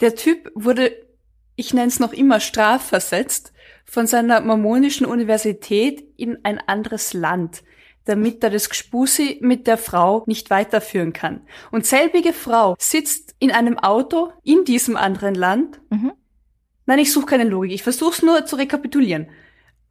Der 0.00 0.14
Typ 0.14 0.50
wurde, 0.54 0.92
ich 1.54 1.74
nenne 1.74 1.88
es 1.88 2.00
noch 2.00 2.14
immer, 2.14 2.40
strafversetzt 2.40 3.52
von 3.84 4.06
seiner 4.06 4.40
mormonischen 4.40 5.06
Universität 5.06 6.02
in 6.16 6.38
ein 6.44 6.58
anderes 6.66 7.12
Land, 7.12 7.62
damit 8.08 8.42
er 8.42 8.50
das 8.50 8.70
Gspusi 8.70 9.38
mit 9.42 9.66
der 9.66 9.76
Frau 9.76 10.24
nicht 10.26 10.50
weiterführen 10.50 11.12
kann. 11.12 11.42
Und 11.70 11.86
selbige 11.86 12.32
Frau 12.32 12.74
sitzt 12.78 13.34
in 13.38 13.52
einem 13.52 13.78
Auto 13.78 14.32
in 14.42 14.64
diesem 14.64 14.96
anderen 14.96 15.34
Land. 15.34 15.80
Mhm. 15.90 16.12
Nein, 16.86 16.98
ich 16.98 17.12
suche 17.12 17.26
keine 17.26 17.44
Logik. 17.44 17.72
Ich 17.72 17.82
versuche 17.82 18.12
es 18.12 18.22
nur 18.22 18.46
zu 18.46 18.56
rekapitulieren. 18.56 19.28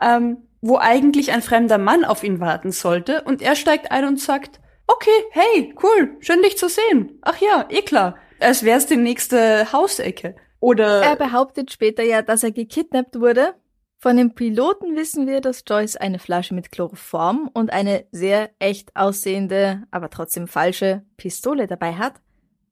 Ähm, 0.02 0.38
wo 0.62 0.78
eigentlich 0.78 1.32
ein 1.32 1.42
fremder 1.42 1.78
Mann 1.78 2.04
auf 2.04 2.24
ihn 2.24 2.40
warten 2.40 2.72
sollte 2.72 3.22
und 3.24 3.42
er 3.42 3.56
steigt 3.56 3.92
ein 3.92 4.06
und 4.06 4.20
sagt, 4.20 4.60
okay, 4.88 5.10
hey, 5.32 5.76
cool, 5.84 6.18
schön 6.20 6.42
dich 6.42 6.58
zu 6.58 6.68
sehen. 6.70 7.20
Ach 7.22 7.38
ja, 7.38 7.66
eh 7.70 7.82
klar. 7.84 8.18
Als 8.40 8.64
wär's 8.64 8.88
die 8.88 8.98
nächste 8.98 9.72
Hausecke. 9.72 10.36
Oder 10.60 11.04
Er 11.04 11.16
behauptet 11.16 11.72
später 11.72 12.04
ja, 12.04 12.22
dass 12.22 12.44
er 12.44 12.52
gekidnappt 12.52 13.20
wurde. 13.20 13.54
Von 14.00 14.16
dem 14.16 14.36
Piloten 14.36 14.96
wissen 14.96 15.26
wir, 15.26 15.42
dass 15.42 15.64
Joyce 15.68 15.96
eine 15.96 16.20
Flasche 16.20 16.54
mit 16.54 16.72
Chloroform 16.72 17.50
und 17.54 17.72
eine 17.72 18.06
sehr 18.12 18.52
echt 18.60 18.96
aussehende, 18.96 19.84
aber 19.90 20.10
trotzdem 20.10 20.48
falsche 20.48 21.04
Pistole 21.18 21.66
dabei 21.66 21.96
hat. 21.96 22.14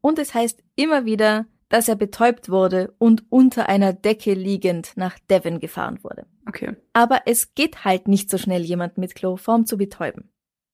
Und 0.02 0.20
es 0.20 0.36
heißt 0.36 0.64
immer 0.76 1.06
wieder, 1.06 1.48
dass 1.70 1.88
er 1.88 1.96
betäubt 1.96 2.50
wurde 2.50 2.94
und 3.00 3.24
unter 3.30 3.68
einer 3.68 3.92
Decke 3.92 4.36
liegend 4.36 4.92
nach 4.96 5.18
Devon 5.30 5.60
gefahren 5.60 6.04
wurde. 6.04 6.28
okay. 6.48 6.76
Aber 6.94 7.24
es 7.26 7.56
geht 7.56 7.84
halt 7.84 8.08
nicht 8.08 8.30
so 8.30 8.38
schnell, 8.38 8.62
jemanden 8.62 9.02
mit 9.02 9.16
Chloroform 9.16 9.66
zu 9.66 9.78
betäuben. 9.78 10.30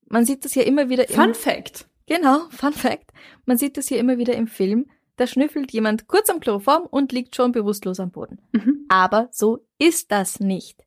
Man 0.10 0.26
sieht 0.26 0.44
das 0.44 0.54
ja 0.56 0.64
immer 0.64 0.90
wieder 0.90 1.10
im 1.10 1.16
Fun 1.16 1.34
Fact. 1.34 1.88
Genau, 2.08 2.42
Fun 2.50 2.74
Fact. 2.74 3.14
Man 3.46 3.58
sieht 3.58 3.78
das 3.78 3.88
hier 3.88 4.00
immer 4.00 4.18
wieder 4.18 4.36
im 4.36 4.48
Film. 4.48 4.88
Da 5.18 5.28
schnüffelt 5.28 5.72
jemand 5.72 6.08
kurz 6.08 6.30
am 6.30 6.40
Chloroform 6.40 6.88
und 6.90 7.12
liegt 7.12 7.36
schon 7.36 7.52
bewusstlos 7.52 8.00
am 8.00 8.12
Boden. 8.12 8.40
Mhm. 8.54 8.86
Aber 8.90 9.30
so 9.32 9.66
ist 9.78 10.12
das 10.12 10.40
nicht. 10.40 10.84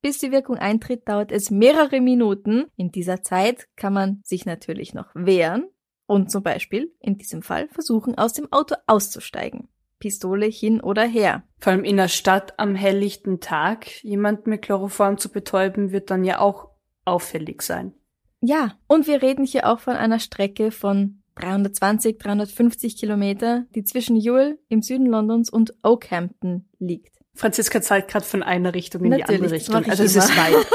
Bis 0.00 0.18
die 0.18 0.32
Wirkung 0.32 0.56
eintritt, 0.56 1.08
dauert 1.08 1.32
es 1.32 1.50
mehrere 1.50 2.00
Minuten. 2.00 2.66
In 2.76 2.92
dieser 2.92 3.22
Zeit 3.22 3.68
kann 3.76 3.94
man 3.94 4.20
sich 4.22 4.44
natürlich 4.44 4.92
noch 4.92 5.08
wehren 5.14 5.68
und 6.06 6.30
zum 6.30 6.42
Beispiel 6.42 6.92
in 7.00 7.16
diesem 7.16 7.42
Fall 7.42 7.68
versuchen, 7.68 8.16
aus 8.16 8.34
dem 8.34 8.52
Auto 8.52 8.74
auszusteigen. 8.86 9.68
Pistole 9.98 10.44
hin 10.44 10.82
oder 10.82 11.04
her. 11.04 11.44
Vor 11.58 11.72
allem 11.72 11.84
in 11.84 11.96
der 11.96 12.08
Stadt 12.08 12.58
am 12.58 12.74
helllichten 12.74 13.40
Tag 13.40 14.04
jemand 14.04 14.46
mit 14.46 14.60
Chloroform 14.60 15.16
zu 15.16 15.30
betäuben, 15.30 15.92
wird 15.92 16.10
dann 16.10 16.24
ja 16.24 16.40
auch 16.40 16.68
auffällig 17.06 17.62
sein. 17.62 17.94
Ja, 18.42 18.78
und 18.86 19.06
wir 19.06 19.22
reden 19.22 19.46
hier 19.46 19.66
auch 19.66 19.80
von 19.80 19.96
einer 19.96 20.18
Strecke 20.18 20.70
von 20.70 21.22
320, 21.36 22.18
350 22.18 22.96
Kilometer, 22.96 23.66
die 23.74 23.84
zwischen 23.84 24.16
Ewell 24.16 24.58
im 24.68 24.82
Süden 24.82 25.06
Londons 25.06 25.50
und 25.50 25.74
Oakhampton 25.82 26.68
liegt. 26.78 27.14
Franziska 27.34 27.82
zeigt 27.82 28.10
gerade 28.10 28.24
von 28.24 28.42
einer 28.42 28.74
Richtung 28.74 29.04
in 29.04 29.10
Natürlich, 29.10 29.26
die 29.26 29.34
andere 29.34 29.52
Richtung. 29.52 29.90
Also 29.90 30.04
es 30.04 30.14
immer. 30.14 30.24
ist 30.24 30.36
weit. 30.36 30.66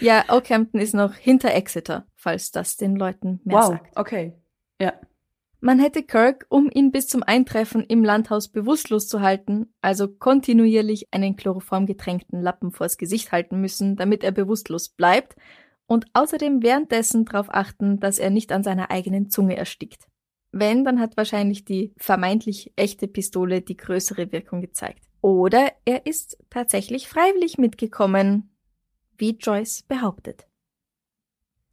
ja, 0.00 0.24
Oakhampton 0.28 0.80
ist 0.80 0.94
noch 0.94 1.14
hinter 1.14 1.54
Exeter, 1.54 2.06
falls 2.16 2.50
das 2.50 2.76
den 2.76 2.96
Leuten 2.96 3.40
mehr 3.44 3.58
wow, 3.58 3.66
sagt. 3.68 3.96
okay. 3.96 4.34
Ja. 4.80 4.92
Man 5.60 5.78
hätte 5.78 6.02
Kirk, 6.02 6.46
um 6.48 6.70
ihn 6.70 6.92
bis 6.92 7.08
zum 7.08 7.22
Eintreffen 7.22 7.82
im 7.84 8.04
Landhaus 8.04 8.48
bewusstlos 8.48 9.08
zu 9.08 9.20
halten, 9.20 9.72
also 9.80 10.06
kontinuierlich 10.08 11.08
einen 11.12 11.34
chloroformgetränkten 11.36 12.42
Lappen 12.42 12.72
vors 12.72 12.98
Gesicht 12.98 13.32
halten 13.32 13.60
müssen, 13.60 13.96
damit 13.96 14.22
er 14.22 14.32
bewusstlos 14.32 14.90
bleibt, 14.90 15.34
und 15.86 16.06
außerdem 16.14 16.62
währenddessen 16.62 17.24
darauf 17.24 17.48
achten, 17.50 18.00
dass 18.00 18.18
er 18.18 18.30
nicht 18.30 18.52
an 18.52 18.62
seiner 18.62 18.90
eigenen 18.90 19.30
Zunge 19.30 19.56
erstickt. 19.56 20.06
Wenn, 20.52 20.84
dann 20.84 21.00
hat 21.00 21.16
wahrscheinlich 21.16 21.64
die 21.64 21.92
vermeintlich 21.96 22.72
echte 22.76 23.08
Pistole 23.08 23.62
die 23.62 23.76
größere 23.76 24.32
Wirkung 24.32 24.60
gezeigt. 24.60 25.04
Oder 25.20 25.72
er 25.84 26.06
ist 26.06 26.38
tatsächlich 26.50 27.08
freiwillig 27.08 27.58
mitgekommen, 27.58 28.56
wie 29.18 29.36
Joyce 29.36 29.82
behauptet. 29.82 30.46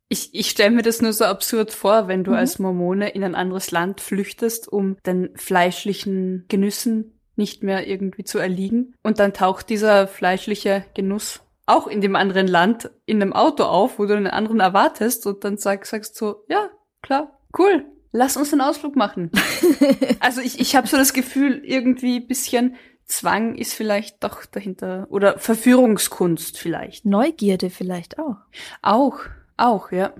Ich, 0.09 0.33
ich 0.33 0.49
stelle 0.49 0.71
mir 0.71 0.81
das 0.83 1.01
nur 1.01 1.13
so 1.13 1.25
absurd 1.25 1.71
vor, 1.71 2.07
wenn 2.07 2.23
du 2.23 2.31
Mhm. 2.31 2.37
als 2.37 2.59
Mormone 2.59 3.09
in 3.09 3.23
ein 3.23 3.35
anderes 3.35 3.71
Land 3.71 4.01
flüchtest, 4.01 4.67
um 4.67 4.97
den 5.05 5.29
fleischlichen 5.35 6.45
Genüssen 6.49 7.19
nicht 7.35 7.63
mehr 7.63 7.87
irgendwie 7.87 8.23
zu 8.23 8.37
erliegen. 8.37 8.93
Und 9.01 9.19
dann 9.19 9.33
taucht 9.33 9.69
dieser 9.69 10.07
fleischliche 10.07 10.85
Genuss 10.93 11.41
auch 11.65 11.87
in 11.87 12.01
dem 12.01 12.15
anderen 12.15 12.47
Land 12.47 12.91
in 13.05 13.21
einem 13.21 13.33
Auto 13.33 13.63
auf, 13.63 13.99
wo 13.99 14.05
du 14.05 14.15
einen 14.15 14.27
anderen 14.27 14.59
erwartest 14.59 15.25
und 15.25 15.43
dann 15.43 15.57
sag, 15.57 15.85
sagst 15.85 16.15
so, 16.15 16.43
ja, 16.49 16.69
klar, 17.01 17.39
cool, 17.57 17.85
lass 18.11 18.37
uns 18.37 18.51
einen 18.51 18.61
Ausflug 18.61 18.95
machen. 18.95 19.31
also 20.19 20.41
ich, 20.41 20.59
ich 20.59 20.75
habe 20.75 20.87
so 20.87 20.97
das 20.97 21.13
Gefühl, 21.13 21.61
irgendwie 21.63 22.19
bisschen 22.19 22.75
Zwang 23.05 23.55
ist 23.55 23.73
vielleicht 23.73 24.23
doch 24.23 24.45
dahinter 24.45 25.07
oder 25.09 25.37
Verführungskunst 25.37 26.57
vielleicht. 26.57 27.05
Neugierde 27.05 27.69
vielleicht 27.69 28.17
auch. 28.17 28.37
Auch, 28.81 29.19
auch, 29.57 29.91
ja. 29.91 30.13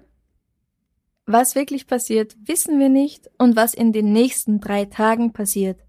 Was 1.25 1.55
wirklich 1.55 1.87
passiert, 1.87 2.35
wissen 2.45 2.79
wir 2.79 2.89
nicht, 2.89 3.29
und 3.37 3.55
was 3.55 3.73
in 3.73 3.93
den 3.93 4.11
nächsten 4.11 4.59
drei 4.59 4.83
Tagen 4.85 5.31
passiert, 5.31 5.79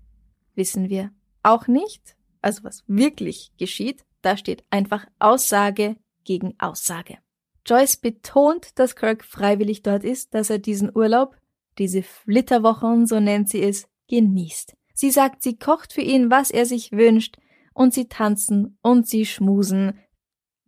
wissen 0.55 0.89
wir 0.89 1.11
auch 1.43 1.67
nicht. 1.67 2.17
Also 2.41 2.63
was 2.63 2.85
wirklich 2.87 3.53
geschieht, 3.59 4.05
da 4.25 4.37
steht 4.37 4.65
einfach 4.71 5.07
Aussage 5.19 5.97
gegen 6.25 6.55
Aussage. 6.59 7.19
Joyce 7.67 7.97
betont, 7.97 8.79
dass 8.79 8.97
Kirk 8.97 9.25
freiwillig 9.25 9.83
dort 9.83 10.05
ist, 10.05 10.35
dass 10.35 10.51
er 10.51 10.59
diesen 10.59 10.95
Urlaub, 10.95 11.37
diese 11.79 12.03
Flitterwochen, 12.03 13.07
so 13.07 13.21
nennt 13.21 13.49
sie 13.49 13.63
es, 13.63 13.89
genießt. 14.09 14.77
Sie 14.95 15.11
sagt, 15.11 15.43
sie 15.43 15.59
kocht 15.59 15.93
für 15.93 16.03
ihn, 16.03 16.31
was 16.31 16.51
er 16.51 16.67
sich 16.67 16.93
wünscht, 16.93 17.39
und 17.73 17.93
sie 17.93 18.09
tanzen 18.09 18.79
und 18.83 19.09
sie 19.09 19.27
schmusen, 19.27 19.99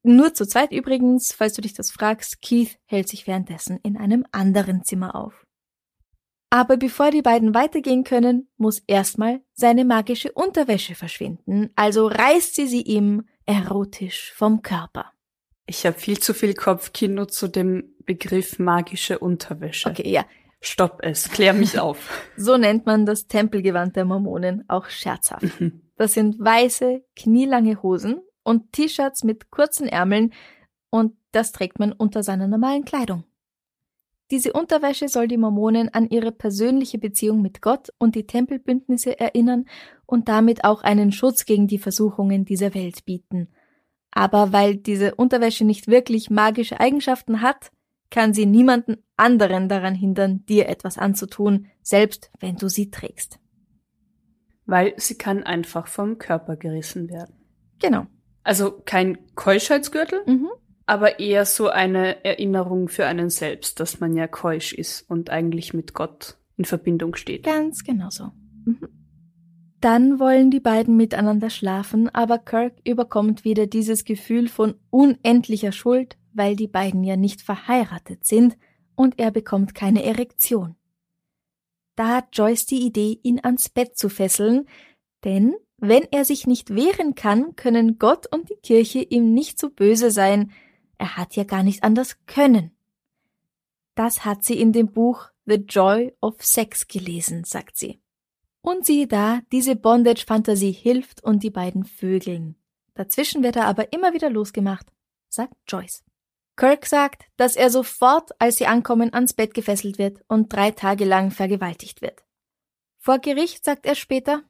nur 0.09 0.35
zu 0.35 0.47
zweit 0.47 0.71
übrigens, 0.71 1.33
falls 1.33 1.55
du 1.55 1.63
dich 1.63 1.75
das 1.75 1.91
fragst, 1.91 2.41
Keith 2.41 2.79
hält 2.85 3.09
sich 3.09 3.27
währenddessen 3.27 3.81
in 3.83 3.97
einem 3.97 4.25
anderen 4.31 4.85
Zimmer 4.85 5.17
auf. 5.17 5.45
Aber 6.49 6.77
bevor 6.77 7.11
die 7.11 7.23
beiden 7.23 7.55
weitergehen 7.55 8.05
können, 8.05 8.49
muss 8.57 8.79
erstmal 8.87 9.43
seine 9.53 9.85
magische 9.85 10.31
Unterwäsche 10.31 10.95
verschwinden, 10.95 11.71
also 11.75 12.07
reißt 12.07 12.55
sie 12.55 12.69
sie 12.69 12.83
ihm 12.83 13.25
erotisch 13.47 14.33
vom 14.35 14.63
Körper. 14.63 15.13
Ich 15.67 15.87
habe 15.87 15.99
viel 15.99 16.19
zu 16.19 16.35
viel 16.35 16.55
Kopfkino 16.55 17.27
zu 17.27 17.49
dem 17.49 17.95
Begriff 18.05 18.59
magische 18.59 19.19
Unterwäsche. 19.19 19.91
Okay, 19.91 20.09
ja, 20.09 20.25
Stopp 20.61 21.01
es, 21.03 21.31
klär 21.31 21.53
mich 21.53 21.79
auf. 21.81 22.29
so 22.37 22.57
nennt 22.57 22.87
man 22.87 23.07
das 23.07 23.27
Tempelgewand 23.27 23.97
der 23.97 24.05
Mormonen 24.05 24.65
auch 24.69 24.87
scherzhaft. 24.89 25.61
Mhm. 25.61 25.83
Das 25.97 26.15
sind 26.15 26.39
weiße, 26.39 27.05
knielange 27.17 27.83
Hosen 27.83 28.21
und 28.43 28.73
T-Shirts 28.73 29.25
mit 29.25 29.51
kurzen 29.51 29.89
Ärmeln 29.89 30.33
und 30.91 31.15
das 31.33 31.53
trägt 31.53 31.79
man 31.79 31.93
unter 31.93 32.23
seiner 32.23 32.47
normalen 32.47 32.85
Kleidung. 32.85 33.25
Diese 34.31 34.53
Unterwäsche 34.53 35.09
soll 35.09 35.29
die 35.29 35.37
Mormonen 35.37 35.89
an 35.95 36.09
ihre 36.11 36.33
persönliche 36.33 36.99
Beziehung 36.99 37.43
mit 37.43 37.63
Gott 37.63 37.91
und 37.99 38.17
die 38.17 38.27
Tempelbündnisse 38.27 39.21
erinnern 39.21 39.67
und 40.05 40.29
damit 40.29 40.65
auch 40.65 40.83
einen 40.83 41.13
Schutz 41.13 41.45
gegen 41.45 41.69
die 41.69 41.79
Versuchungen 41.79 42.45
dieser 42.45 42.75
Welt 42.75 43.05
bieten. 43.05 43.49
Aber 44.11 44.53
weil 44.53 44.77
diese 44.77 45.15
Unterwäsche 45.15 45.65
nicht 45.65 45.89
wirklich 45.89 46.31
magische 46.31 46.81
Eigenschaften 46.81 47.41
hat, 47.41 47.71
kann 48.11 48.35
sie 48.35 48.47
niemanden 48.47 48.97
anderen 49.17 49.69
daran 49.69 49.95
hindern, 49.95 50.45
dir 50.47 50.69
etwas 50.69 50.99
anzutun, 50.99 51.67
selbst 51.83 52.31
wenn 52.41 52.57
du 52.57 52.69
sie 52.69 52.91
trägst. 52.91 53.39
Weil 54.65 54.95
sie 54.97 55.17
kann 55.17 55.45
einfach 55.45 55.87
vom 55.87 56.19
Körper 56.19 56.57
gerissen 56.57 57.09
werden. 57.11 57.35
Genau. 57.79 58.07
Also 58.43 58.81
kein 58.85 59.19
Keuschheitsgürtel, 59.35 60.23
Mhm. 60.27 60.49
Aber 60.87 61.19
eher 61.19 61.45
so 61.45 61.69
eine 61.69 62.25
Erinnerung 62.25 62.89
für 62.89 63.07
einen 63.07 63.29
selbst, 63.29 63.81
dass 63.81 64.01
man 64.01 64.17
ja 64.17 64.29
keusch 64.29 64.73
ist 64.73 65.09
und 65.11 65.31
eigentlich 65.31 65.75
mit 65.75 65.95
Gott 65.95 66.39
in 66.57 66.65
Verbindung 66.65 67.17
steht. 67.17 67.45
Ganz 67.45 67.85
genau 67.85 68.09
so. 68.11 68.31
Mhm. 68.65 68.89
Dann 69.81 70.19
wollen 70.19 70.51
die 70.51 70.61
beiden 70.61 70.97
miteinander 70.97 71.51
schlafen, 71.51 72.09
aber 72.15 72.39
Kirk 72.39 72.75
überkommt 72.85 73.45
wieder 73.45 73.67
dieses 73.67 74.05
Gefühl 74.05 74.49
von 74.49 74.75
unendlicher 74.91 75.73
Schuld, 75.73 76.17
weil 76.33 76.57
die 76.57 76.69
beiden 76.69 77.05
ja 77.05 77.17
nicht 77.17 77.43
verheiratet 77.43 78.25
sind 78.25 78.57
und 78.95 79.19
er 79.19 79.31
bekommt 79.31 79.75
keine 79.75 80.03
Erektion. 80.03 80.77
Da 81.95 82.17
hat 82.17 82.29
Joyce 82.33 82.67
die 82.67 82.87
Idee, 82.87 83.19
ihn 83.23 83.41
ans 83.43 83.69
Bett 83.69 83.97
zu 83.97 84.09
fesseln, 84.09 84.67
denn 85.25 85.55
wenn 85.79 86.05
er 86.11 86.25
sich 86.25 86.47
nicht 86.47 86.75
wehren 86.75 87.15
kann, 87.15 87.55
können 87.57 87.99
Gott 87.99 88.27
und 88.33 88.49
die 88.49 88.57
Kirche 88.63 89.01
ihm 89.01 89.35
nicht 89.35 89.59
so 89.59 89.69
böse 89.69 90.11
sein, 90.11 90.53
er 90.99 91.17
hat 91.17 91.37
ja 91.37 91.45
gar 91.45 91.63
nicht 91.63 91.83
anders 91.83 92.17
können. 92.27 92.77
Das 93.95 94.25
hat 94.25 94.45
sie 94.45 94.61
in 94.61 94.73
dem 94.73 94.93
Buch 94.93 95.31
The 95.47 95.57
Joy 95.57 96.15
of 96.21 96.45
Sex 96.45 96.87
gelesen, 96.89 97.45
sagt 97.45 97.77
sie. 97.77 98.01
Und 98.61 98.85
siehe 98.85 99.07
da, 99.07 99.41
diese 99.53 99.77
Bondage-Fantasie 99.77 100.73
hilft 100.73 101.23
und 101.23 101.43
die 101.43 101.51
beiden 101.51 101.85
vögeln. 101.85 102.57
Dazwischen 102.95 103.43
wird 103.43 103.57
er 103.57 103.67
aber 103.67 103.93
immer 103.93 104.13
wieder 104.13 104.29
losgemacht, 104.29 104.87
sagt 105.29 105.55
Joyce. 105.69 106.03
Kirk 106.57 106.87
sagt, 106.87 107.25
dass 107.37 107.55
er 107.55 107.71
sofort, 107.71 108.31
als 108.41 108.57
sie 108.57 108.67
ankommen, 108.67 109.13
ans 109.13 109.35
Bett 109.35 109.55
gefesselt 109.55 109.99
wird 109.99 110.25
und 110.27 110.53
drei 110.53 110.71
Tage 110.71 111.05
lang 111.05 111.31
vergewaltigt 111.31 112.01
wird. 112.01 112.25
Vor 112.99 113.19
Gericht 113.19 113.65
sagt 113.65 113.87
er 113.87 113.95
später, 113.95 114.43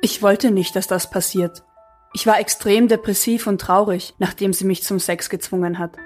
Ich 0.00 0.22
wollte 0.22 0.50
nicht, 0.50 0.74
dass 0.74 0.88
das 0.88 1.10
passiert. 1.10 1.62
Ich 2.14 2.26
war 2.26 2.38
extrem 2.38 2.88
depressiv 2.88 3.46
und 3.46 3.60
traurig, 3.60 4.14
nachdem 4.18 4.52
sie 4.52 4.66
mich 4.66 4.82
zum 4.82 4.98
Sex 4.98 5.30
gezwungen 5.30 5.78
hat. 5.78 5.96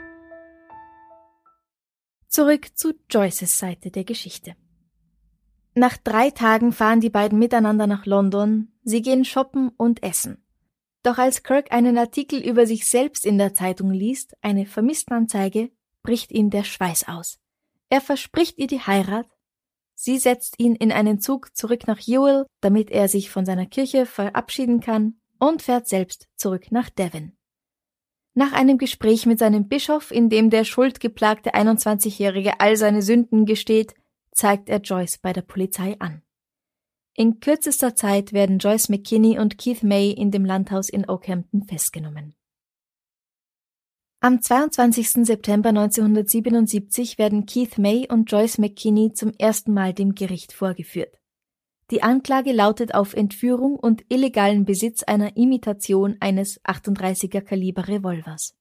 Zurück 2.28 2.76
zu 2.76 2.94
Joyces 3.10 3.58
Seite 3.58 3.90
der 3.90 4.04
Geschichte. 4.04 4.54
Nach 5.74 5.96
drei 5.96 6.30
Tagen 6.30 6.72
fahren 6.72 7.00
die 7.00 7.10
beiden 7.10 7.38
miteinander 7.38 7.86
nach 7.86 8.06
London, 8.06 8.72
sie 8.82 9.02
gehen 9.02 9.24
shoppen 9.24 9.70
und 9.76 10.02
essen. 10.02 10.44
Doch 11.02 11.18
als 11.18 11.42
Kirk 11.42 11.72
einen 11.72 11.98
Artikel 11.98 12.40
über 12.40 12.66
sich 12.66 12.86
selbst 12.86 13.26
in 13.26 13.38
der 13.38 13.54
Zeitung 13.54 13.90
liest, 13.90 14.36
eine 14.42 14.64
Vermisstenanzeige, 14.64 15.70
bricht 16.02 16.30
ihm 16.30 16.50
der 16.50 16.64
Schweiß 16.64 17.08
aus. 17.08 17.38
Er 17.90 18.00
verspricht 18.00 18.58
ihr 18.58 18.66
die 18.66 18.80
Heirat, 18.80 19.28
sie 19.94 20.18
setzt 20.18 20.58
ihn 20.58 20.76
in 20.76 20.92
einen 20.92 21.20
Zug 21.20 21.54
zurück 21.56 21.86
nach 21.86 22.00
Ewell, 22.06 22.46
damit 22.60 22.90
er 22.90 23.08
sich 23.08 23.30
von 23.30 23.44
seiner 23.44 23.66
Kirche 23.66 24.06
verabschieden 24.06 24.80
kann, 24.80 25.20
und 25.38 25.62
fährt 25.62 25.88
selbst 25.88 26.28
zurück 26.36 26.70
nach 26.70 26.90
Devon. 26.90 27.32
Nach 28.34 28.52
einem 28.52 28.76
Gespräch 28.76 29.24
mit 29.24 29.38
seinem 29.38 29.66
Bischof, 29.66 30.10
in 30.10 30.28
dem 30.28 30.50
der 30.50 30.64
schuldgeplagte 30.64 31.54
21-Jährige 31.54 32.60
all 32.60 32.76
seine 32.76 33.00
Sünden 33.00 33.46
gesteht, 33.46 33.94
zeigt 34.32 34.68
er 34.68 34.80
Joyce 34.80 35.18
bei 35.18 35.32
der 35.32 35.42
Polizei 35.42 35.96
an. 35.98 36.22
In 37.14 37.40
kürzester 37.40 37.94
Zeit 37.94 38.34
werden 38.34 38.58
Joyce 38.58 38.90
McKinney 38.90 39.38
und 39.38 39.56
Keith 39.56 39.82
May 39.82 40.10
in 40.10 40.30
dem 40.30 40.44
Landhaus 40.44 40.90
in 40.90 41.08
Oakhampton 41.08 41.64
festgenommen. 41.64 42.34
Am 44.20 44.42
22. 44.42 45.24
September 45.26 45.70
1977 45.70 47.16
werden 47.16 47.46
Keith 47.46 47.78
May 47.78 48.06
und 48.10 48.30
Joyce 48.30 48.58
McKinney 48.58 49.12
zum 49.14 49.32
ersten 49.38 49.72
Mal 49.72 49.94
dem 49.94 50.14
Gericht 50.14 50.52
vorgeführt. 50.52 51.18
Die 51.90 52.02
Anklage 52.02 52.52
lautet 52.52 52.94
auf 52.94 53.14
Entführung 53.14 53.76
und 53.76 54.04
illegalen 54.08 54.64
Besitz 54.64 55.02
einer 55.04 55.36
Imitation 55.36 56.16
eines 56.20 56.60
38er 56.64 57.40
Kaliber 57.40 57.86
Revolvers. 57.86 58.54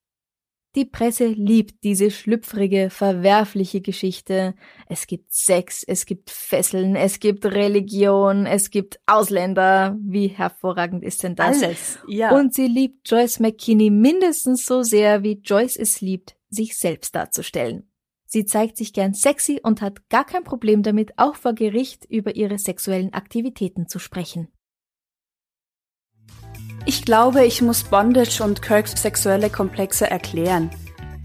Die 0.76 0.84
Presse 0.84 1.28
liebt 1.28 1.82
diese 1.84 2.10
schlüpfrige, 2.10 2.90
verwerfliche 2.90 3.80
Geschichte. 3.80 4.54
Es 4.90 5.06
gibt 5.06 5.32
Sex, 5.32 5.82
es 5.82 6.04
gibt 6.04 6.30
Fesseln, 6.30 6.96
es 6.96 7.18
gibt 7.18 7.46
Religion, 7.46 8.44
es 8.44 8.70
gibt 8.70 9.00
Ausländer. 9.06 9.96
Wie 10.02 10.28
hervorragend 10.28 11.02
ist 11.02 11.22
denn 11.22 11.34
das? 11.34 11.62
Alles, 11.62 11.98
ja. 12.06 12.30
Und 12.30 12.52
sie 12.52 12.66
liebt 12.66 13.08
Joyce 13.10 13.40
McKinney 13.40 13.88
mindestens 13.88 14.66
so 14.66 14.82
sehr, 14.82 15.22
wie 15.22 15.40
Joyce 15.42 15.76
es 15.78 16.02
liebt, 16.02 16.36
sich 16.50 16.76
selbst 16.76 17.14
darzustellen. 17.14 17.90
Sie 18.36 18.44
zeigt 18.44 18.76
sich 18.76 18.92
gern 18.92 19.14
sexy 19.14 19.60
und 19.62 19.80
hat 19.80 20.10
gar 20.10 20.26
kein 20.26 20.44
Problem 20.44 20.82
damit, 20.82 21.14
auch 21.16 21.36
vor 21.36 21.54
Gericht 21.54 22.04
über 22.04 22.36
ihre 22.36 22.58
sexuellen 22.58 23.14
Aktivitäten 23.14 23.88
zu 23.88 23.98
sprechen. 23.98 24.48
Ich 26.84 27.06
glaube, 27.06 27.46
ich 27.46 27.62
muss 27.62 27.84
Bondage 27.84 28.42
und 28.44 28.60
Kirks 28.60 29.00
sexuelle 29.00 29.48
Komplexe 29.48 30.10
erklären. 30.10 30.68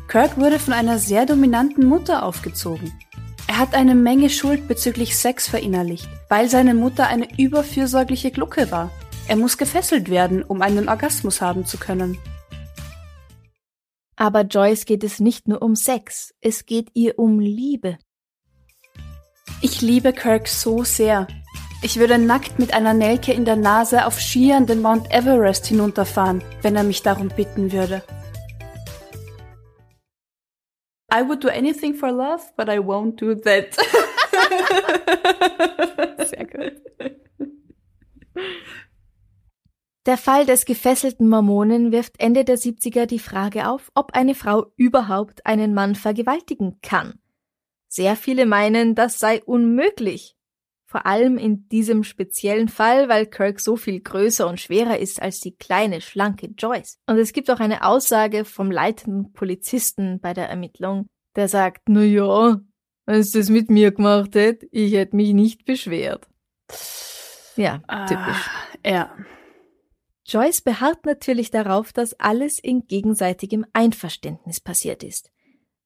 Kirk 0.08 0.38
wurde 0.38 0.58
von 0.58 0.74
einer 0.74 1.00
sehr 1.00 1.26
dominanten 1.26 1.86
Mutter 1.86 2.24
aufgezogen. 2.24 2.94
Er 3.46 3.58
hat 3.58 3.74
eine 3.74 3.94
Menge 3.94 4.30
Schuld 4.30 4.70
bezüglich 4.70 5.18
Sex 5.18 5.50
verinnerlicht, 5.50 6.08
weil 6.30 6.48
seine 6.48 6.74
Mutter 6.74 7.08
eine 7.08 7.28
überfürsorgliche 7.38 8.32
Glucke 8.32 8.72
war. 8.72 8.90
Er 9.28 9.36
muss 9.36 9.58
gefesselt 9.58 10.10
werden, 10.10 10.44
um 10.44 10.62
einen 10.62 10.88
Orgasmus 10.88 11.42
haben 11.42 11.66
zu 11.66 11.78
können. 11.78 12.18
Aber 14.22 14.42
Joyce 14.42 14.86
geht 14.86 15.04
es 15.04 15.20
nicht 15.20 15.48
nur 15.48 15.64
um 15.64 15.76
Sex, 15.76 16.36
es 16.42 16.68
geht 16.68 16.92
ihr 16.94 17.18
um 17.18 17.40
Liebe. 17.40 17.98
Ich 19.64 19.82
liebe 19.82 20.14
Kirk 20.14 20.48
so 20.48 20.84
sehr. 20.84 21.26
Ich 21.82 21.98
würde 21.98 22.20
nackt 22.20 22.60
mit 22.60 22.72
einer 22.72 22.94
Nelke 22.94 23.34
in 23.34 23.46
der 23.46 23.56
Nase 23.56 24.06
auf 24.06 24.20
Skiern 24.20 24.68
den 24.68 24.84
Mount 24.84 25.12
Everest 25.12 25.66
hinunterfahren, 25.66 26.44
wenn 26.62 26.76
er 26.76 26.84
mich 26.84 27.02
darum 27.02 27.30
bitten 27.30 27.72
würde. 27.72 28.04
I 31.12 31.28
would 31.28 31.44
do 31.44 31.48
anything 31.48 31.96
for 31.96 32.12
love, 32.12 32.44
but 32.56 32.70
I 32.70 32.78
won't 32.78 33.20
do 33.20 33.34
that. 33.34 33.74
Sehr 36.30 36.46
gut. 36.46 36.74
Der 40.08 40.18
Fall 40.18 40.48
des 40.48 40.66
gefesselten 40.66 41.30
Mormonen 41.30 41.92
wirft 41.92 42.20
Ende 42.20 42.44
der 42.44 42.58
70er 42.58 43.06
die 43.06 43.20
Frage 43.20 43.70
auf, 43.70 43.92
ob 43.94 44.14
eine 44.14 44.34
Frau 44.34 44.72
überhaupt 44.76 45.46
einen 45.46 45.76
Mann 45.76 45.94
vergewaltigen 45.94 46.80
kann. 46.82 47.20
Sehr 47.88 48.16
viele 48.16 48.48
meinen, 48.48 48.96
das 48.96 49.20
sei 49.20 49.44
unmöglich. 49.44 50.36
Vor 50.88 51.06
allem 51.06 51.38
in 51.38 51.70
diesem 51.70 52.04
speziellen 52.04 52.68
Fall, 52.68 53.10
weil 53.10 53.28
Kirk 53.28 53.60
so 53.60 53.76
viel 53.76 54.02
größer 54.02 54.48
und 54.48 54.60
schwerer 54.60 54.98
ist 54.98 55.22
als 55.22 55.40
die 55.40 55.56
kleine, 55.56 56.02
schlanke 56.02 56.48
Joyce. 56.58 57.00
Und 57.06 57.18
es 57.18 57.32
gibt 57.32 57.52
auch 57.52 57.60
eine 57.60 57.86
Aussage 57.86 58.44
vom 58.44 58.72
leitenden 58.72 59.32
Polizisten 59.34 60.20
bei 60.20 60.34
der 60.34 60.50
Ermittlung, 60.50 61.08
der 61.36 61.48
sagt, 61.48 61.84
na 61.88 62.04
ja, 62.04 62.60
wenn 63.06 63.20
es 63.20 63.32
das 63.32 63.50
mit 63.50 63.70
mir 63.70 63.92
gemacht 63.92 64.34
hätte, 64.34 64.68
ich 64.72 64.94
hätte 64.94 65.16
mich 65.16 65.34
nicht 65.34 65.64
beschwert. 65.64 66.28
Ja, 67.56 67.82
ah, 67.88 68.06
typisch. 68.06 68.50
Ja. 68.86 69.16
Joyce 70.32 70.62
beharrt 70.62 71.06
natürlich 71.06 71.52
darauf, 71.52 71.92
dass 71.92 72.14
alles 72.14 72.58
in 72.58 72.88
gegenseitigem 72.88 73.66
Einverständnis 73.74 74.62
passiert 74.62 75.04
ist. 75.04 75.30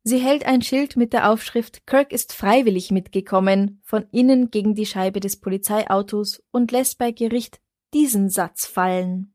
Sie 0.04 0.20
hält 0.20 0.46
ein 0.46 0.62
Schild 0.62 0.98
mit 0.98 1.14
der 1.14 1.32
Aufschrift 1.32 1.88
Kirk 1.88 2.12
ist 2.12 2.32
freiwillig 2.32 2.92
mitgekommen 2.92 3.82
von 3.84 4.06
innen 4.12 4.52
gegen 4.52 4.76
die 4.76 4.86
Scheibe 4.86 5.20
des 5.20 5.40
Polizeiautos 5.40 6.44
und 6.52 6.72
lässt 6.72 7.00
bei 7.00 7.12
Gericht 7.12 7.60
diesen 7.92 8.30
Satz 8.30 8.68
fallen. 8.68 9.34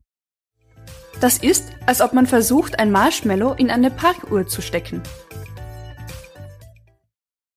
Das 1.21 1.39
ist, 1.39 1.73
als 1.87 2.01
ob 2.01 2.13
man 2.13 2.27
versucht, 2.27 2.79
ein 2.79 2.93
Marshmallow 2.93 3.55
in 3.55 3.69
eine 3.69 3.91
Parkuhr 3.91 4.47
zu 4.47 4.63
stecken. 4.63 5.03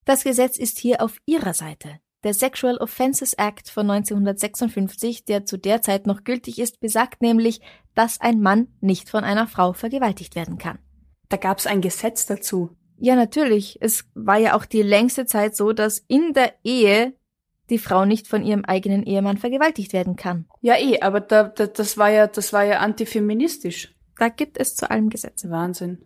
Das 0.05 0.23
Gesetz 0.23 0.57
ist 0.57 0.79
hier 0.79 1.01
auf 1.01 1.19
ihrer 1.27 1.53
Seite. 1.53 1.99
Der 2.23 2.33
Sexual 2.33 2.77
Offenses 2.77 3.33
Act 3.33 3.69
von 3.69 3.89
1956, 3.89 5.25
der 5.25 5.45
zu 5.45 5.57
der 5.57 5.81
Zeit 5.81 6.07
noch 6.07 6.23
gültig 6.23 6.57
ist, 6.59 6.79
besagt 6.79 7.21
nämlich, 7.21 7.59
dass 7.95 8.21
ein 8.21 8.39
Mann 8.41 8.69
nicht 8.79 9.09
von 9.09 9.23
einer 9.23 9.47
Frau 9.47 9.73
vergewaltigt 9.73 10.35
werden 10.35 10.57
kann. 10.57 10.79
Da 11.27 11.37
gab 11.37 11.59
es 11.59 11.67
ein 11.67 11.81
Gesetz 11.81 12.25
dazu. 12.25 12.69
Ja, 12.97 13.15
natürlich. 13.15 13.77
Es 13.81 14.05
war 14.13 14.37
ja 14.37 14.55
auch 14.55 14.65
die 14.65 14.83
längste 14.83 15.25
Zeit 15.25 15.55
so, 15.55 15.73
dass 15.73 15.99
in 16.07 16.33
der 16.33 16.53
Ehe 16.63 17.13
die 17.69 17.77
Frau 17.77 18.05
nicht 18.05 18.27
von 18.27 18.43
ihrem 18.43 18.63
eigenen 18.65 19.03
Ehemann 19.03 19.37
vergewaltigt 19.37 19.91
werden 19.91 20.15
kann. 20.15 20.45
Ja, 20.61 20.75
eh, 20.77 21.01
aber 21.01 21.19
da, 21.19 21.43
da, 21.43 21.67
das 21.67 21.97
war 21.97 22.09
ja, 22.09 22.27
das 22.27 22.53
war 22.53 22.63
ja 22.63 22.79
antifeministisch. 22.79 23.95
Da 24.17 24.29
gibt 24.29 24.57
es 24.57 24.75
zu 24.75 24.89
allem 24.89 25.09
Gesetze. 25.09 25.49
Wahnsinn. 25.49 26.05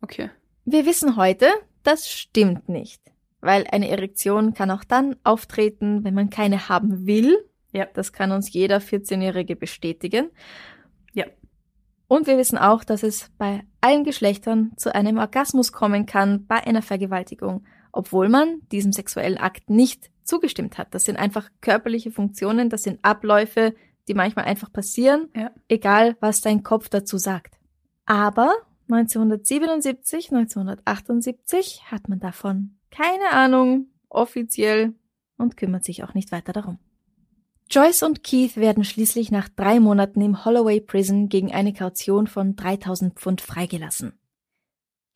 Okay. 0.00 0.30
Wir 0.64 0.86
wissen 0.86 1.16
heute, 1.16 1.48
das 1.82 2.08
stimmt 2.08 2.68
nicht. 2.68 3.11
Weil 3.42 3.66
eine 3.70 3.88
Erektion 3.88 4.54
kann 4.54 4.70
auch 4.70 4.84
dann 4.84 5.16
auftreten, 5.24 6.04
wenn 6.04 6.14
man 6.14 6.30
keine 6.30 6.70
haben 6.70 7.06
will. 7.06 7.36
Ja. 7.72 7.86
Das 7.92 8.12
kann 8.12 8.32
uns 8.32 8.50
jeder 8.52 8.78
14-Jährige 8.78 9.56
bestätigen. 9.56 10.30
Ja. 11.12 11.26
Und 12.08 12.26
wir 12.26 12.38
wissen 12.38 12.56
auch, 12.56 12.84
dass 12.84 13.02
es 13.02 13.30
bei 13.38 13.64
allen 13.80 14.04
Geschlechtern 14.04 14.72
zu 14.76 14.94
einem 14.94 15.18
Orgasmus 15.18 15.72
kommen 15.72 16.06
kann 16.06 16.46
bei 16.46 16.64
einer 16.66 16.82
Vergewaltigung, 16.82 17.64
obwohl 17.90 18.28
man 18.28 18.60
diesem 18.70 18.92
sexuellen 18.92 19.38
Akt 19.38 19.68
nicht 19.68 20.10
zugestimmt 20.22 20.78
hat. 20.78 20.94
Das 20.94 21.04
sind 21.04 21.16
einfach 21.16 21.50
körperliche 21.60 22.10
Funktionen, 22.10 22.70
das 22.70 22.84
sind 22.84 23.00
Abläufe, 23.02 23.74
die 24.08 24.14
manchmal 24.14 24.44
einfach 24.44 24.72
passieren, 24.72 25.28
ja. 25.34 25.50
egal 25.68 26.16
was 26.20 26.40
dein 26.40 26.62
Kopf 26.62 26.88
dazu 26.88 27.18
sagt. 27.18 27.58
Aber 28.06 28.52
1977, 28.88 30.32
1978 30.32 31.84
hat 31.90 32.08
man 32.08 32.20
davon 32.20 32.78
keine 32.92 33.32
Ahnung, 33.32 33.88
offiziell, 34.08 34.94
und 35.38 35.56
kümmert 35.56 35.84
sich 35.84 36.04
auch 36.04 36.14
nicht 36.14 36.30
weiter 36.30 36.52
darum. 36.52 36.78
Joyce 37.68 38.02
und 38.02 38.22
Keith 38.22 38.56
werden 38.56 38.84
schließlich 38.84 39.30
nach 39.32 39.48
drei 39.48 39.80
Monaten 39.80 40.20
im 40.20 40.44
Holloway 40.44 40.80
Prison 40.80 41.28
gegen 41.28 41.52
eine 41.52 41.72
Kaution 41.72 42.26
von 42.26 42.54
3000 42.54 43.18
Pfund 43.18 43.40
freigelassen. 43.40 44.18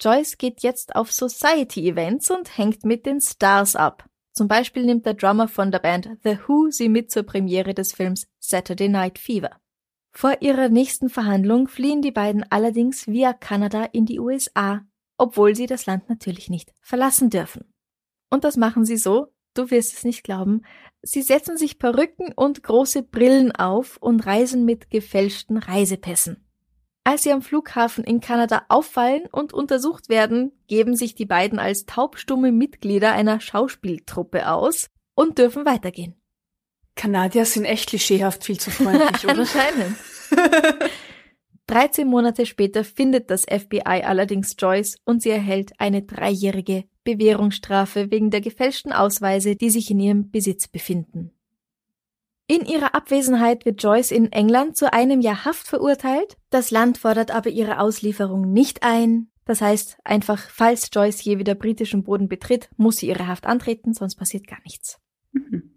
Joyce 0.01 0.39
geht 0.39 0.63
jetzt 0.63 0.97
auf 0.97 1.13
Society-Events 1.13 2.31
und 2.31 2.57
hängt 2.57 2.85
mit 2.85 3.07
den 3.07 3.21
Stars 3.21 3.77
ab. 3.77 4.09
Zum 4.33 4.49
Beispiel 4.49 4.85
nimmt 4.85 5.07
der 5.07 5.15
Drummer 5.15 5.49
von 5.49 5.71
der 5.71 5.79
Band 5.79 6.11
The 6.25 6.39
Who 6.47 6.71
sie 6.71 6.89
mit 6.89 7.11
zur 7.11 7.23
Premiere 7.23 7.75
des 7.75 7.93
Films 7.93 8.27
Saturday 8.39 8.89
Night 8.89 9.19
Fever. 9.19 9.51
Vor 10.13 10.41
ihrer 10.41 10.71
nächsten 10.71 11.11
Verhandlung 11.11 11.69
fliehen 11.69 12.01
die 12.01 12.11
beiden 12.11 12.45
allerdings 12.51 13.07
via 13.07 13.35
Kanada 13.35 13.85
in 13.85 14.07
die 14.07 14.19
USA, 14.19 14.83
obwohl 15.19 15.55
sie 15.55 15.67
das 15.67 15.87
Land 15.87 16.09
natürlich 16.09 16.51
nicht 16.51 16.73
verlassen 16.81 17.31
dürfen. 17.31 17.73
Und 18.31 18.45
das 18.45 18.57
machen 18.57 18.85
sie 18.85 18.97
so, 18.97 19.29
du 19.55 19.71
wirst 19.71 19.95
es 19.95 20.05
nicht 20.05 20.25
glauben, 20.25 20.63
Sie 21.09 21.23
setzen 21.23 21.57
sich 21.57 21.79
Perücken 21.79 22.33
und 22.35 22.65
große 22.65 23.05
Brillen 23.05 23.53
auf 23.53 23.97
und 24.01 24.27
reisen 24.27 24.65
mit 24.65 24.91
gefälschten 24.91 25.57
Reisepässen. 25.57 26.45
Als 27.05 27.23
sie 27.23 27.31
am 27.31 27.43
Flughafen 27.43 28.03
in 28.03 28.21
Kanada 28.21 28.65
auffallen 28.69 29.27
und 29.31 29.53
untersucht 29.53 30.09
werden, 30.09 30.51
geben 30.67 30.97
sich 30.97 31.15
die 31.15 31.25
beiden 31.25 31.61
als 31.61 31.87
taubstumme 31.87 32.51
Mitglieder 32.51 33.13
einer 33.13 33.39
Schauspieltruppe 33.39 34.51
aus 34.51 34.91
und 35.15 35.39
dürfen 35.39 35.65
weitergehen. 35.65 36.21
Kanadier 36.97 37.45
sind 37.45 37.67
echt 37.67 37.91
klischeehaft 37.91 38.43
viel 38.43 38.59
zu 38.59 38.73
freundlich, 38.73 39.25
oder? 39.25 39.39
Anscheinend. 39.39 39.97
13 41.69 42.07
Monate 42.07 42.47
später 42.47 42.85
findet 42.85 43.31
das 43.31 43.43
FBI 43.43 44.03
allerdings 44.05 44.55
Joyce 44.59 44.99
und 45.05 45.23
sie 45.23 45.31
erhält 45.31 45.73
eine 45.79 46.03
dreijährige 46.03 46.85
Bewährungsstrafe 47.03 48.11
wegen 48.11 48.31
der 48.31 48.41
gefälschten 48.41 48.93
Ausweise, 48.93 49.57
die 49.57 49.71
sich 49.71 49.91
in 49.91 49.99
ihrem 49.99 50.31
Besitz 50.31 50.69
befinden. 50.69 51.33
In 52.49 52.65
ihrer 52.65 52.95
Abwesenheit 52.95 53.65
wird 53.65 53.83
Joyce 53.83 54.13
in 54.13 54.31
England 54.31 54.77
zu 54.77 54.93
einem 54.93 55.21
Jahr 55.21 55.45
Haft 55.45 55.67
verurteilt. 55.67 56.37
Das 56.51 56.71
Land 56.71 56.99
fordert 56.99 57.33
aber 57.33 57.51
ihre 57.51 57.81
Auslieferung 57.81 58.53
nicht 58.53 58.85
ein. 58.85 59.31
Das 59.45 59.61
heißt 59.61 59.99
einfach, 60.05 60.49
falls 60.51 60.89
Joyce 60.93 61.25
je 61.25 61.39
wieder 61.39 61.57
britischen 61.57 62.05
Boden 62.05 62.29
betritt, 62.29 62.69
muss 62.77 62.99
sie 62.99 63.09
ihre 63.09 63.27
Haft 63.27 63.47
antreten, 63.47 63.95
sonst 63.95 64.15
passiert 64.15 64.47
gar 64.47 64.61
nichts. 64.65 65.01
Mhm. 65.33 65.76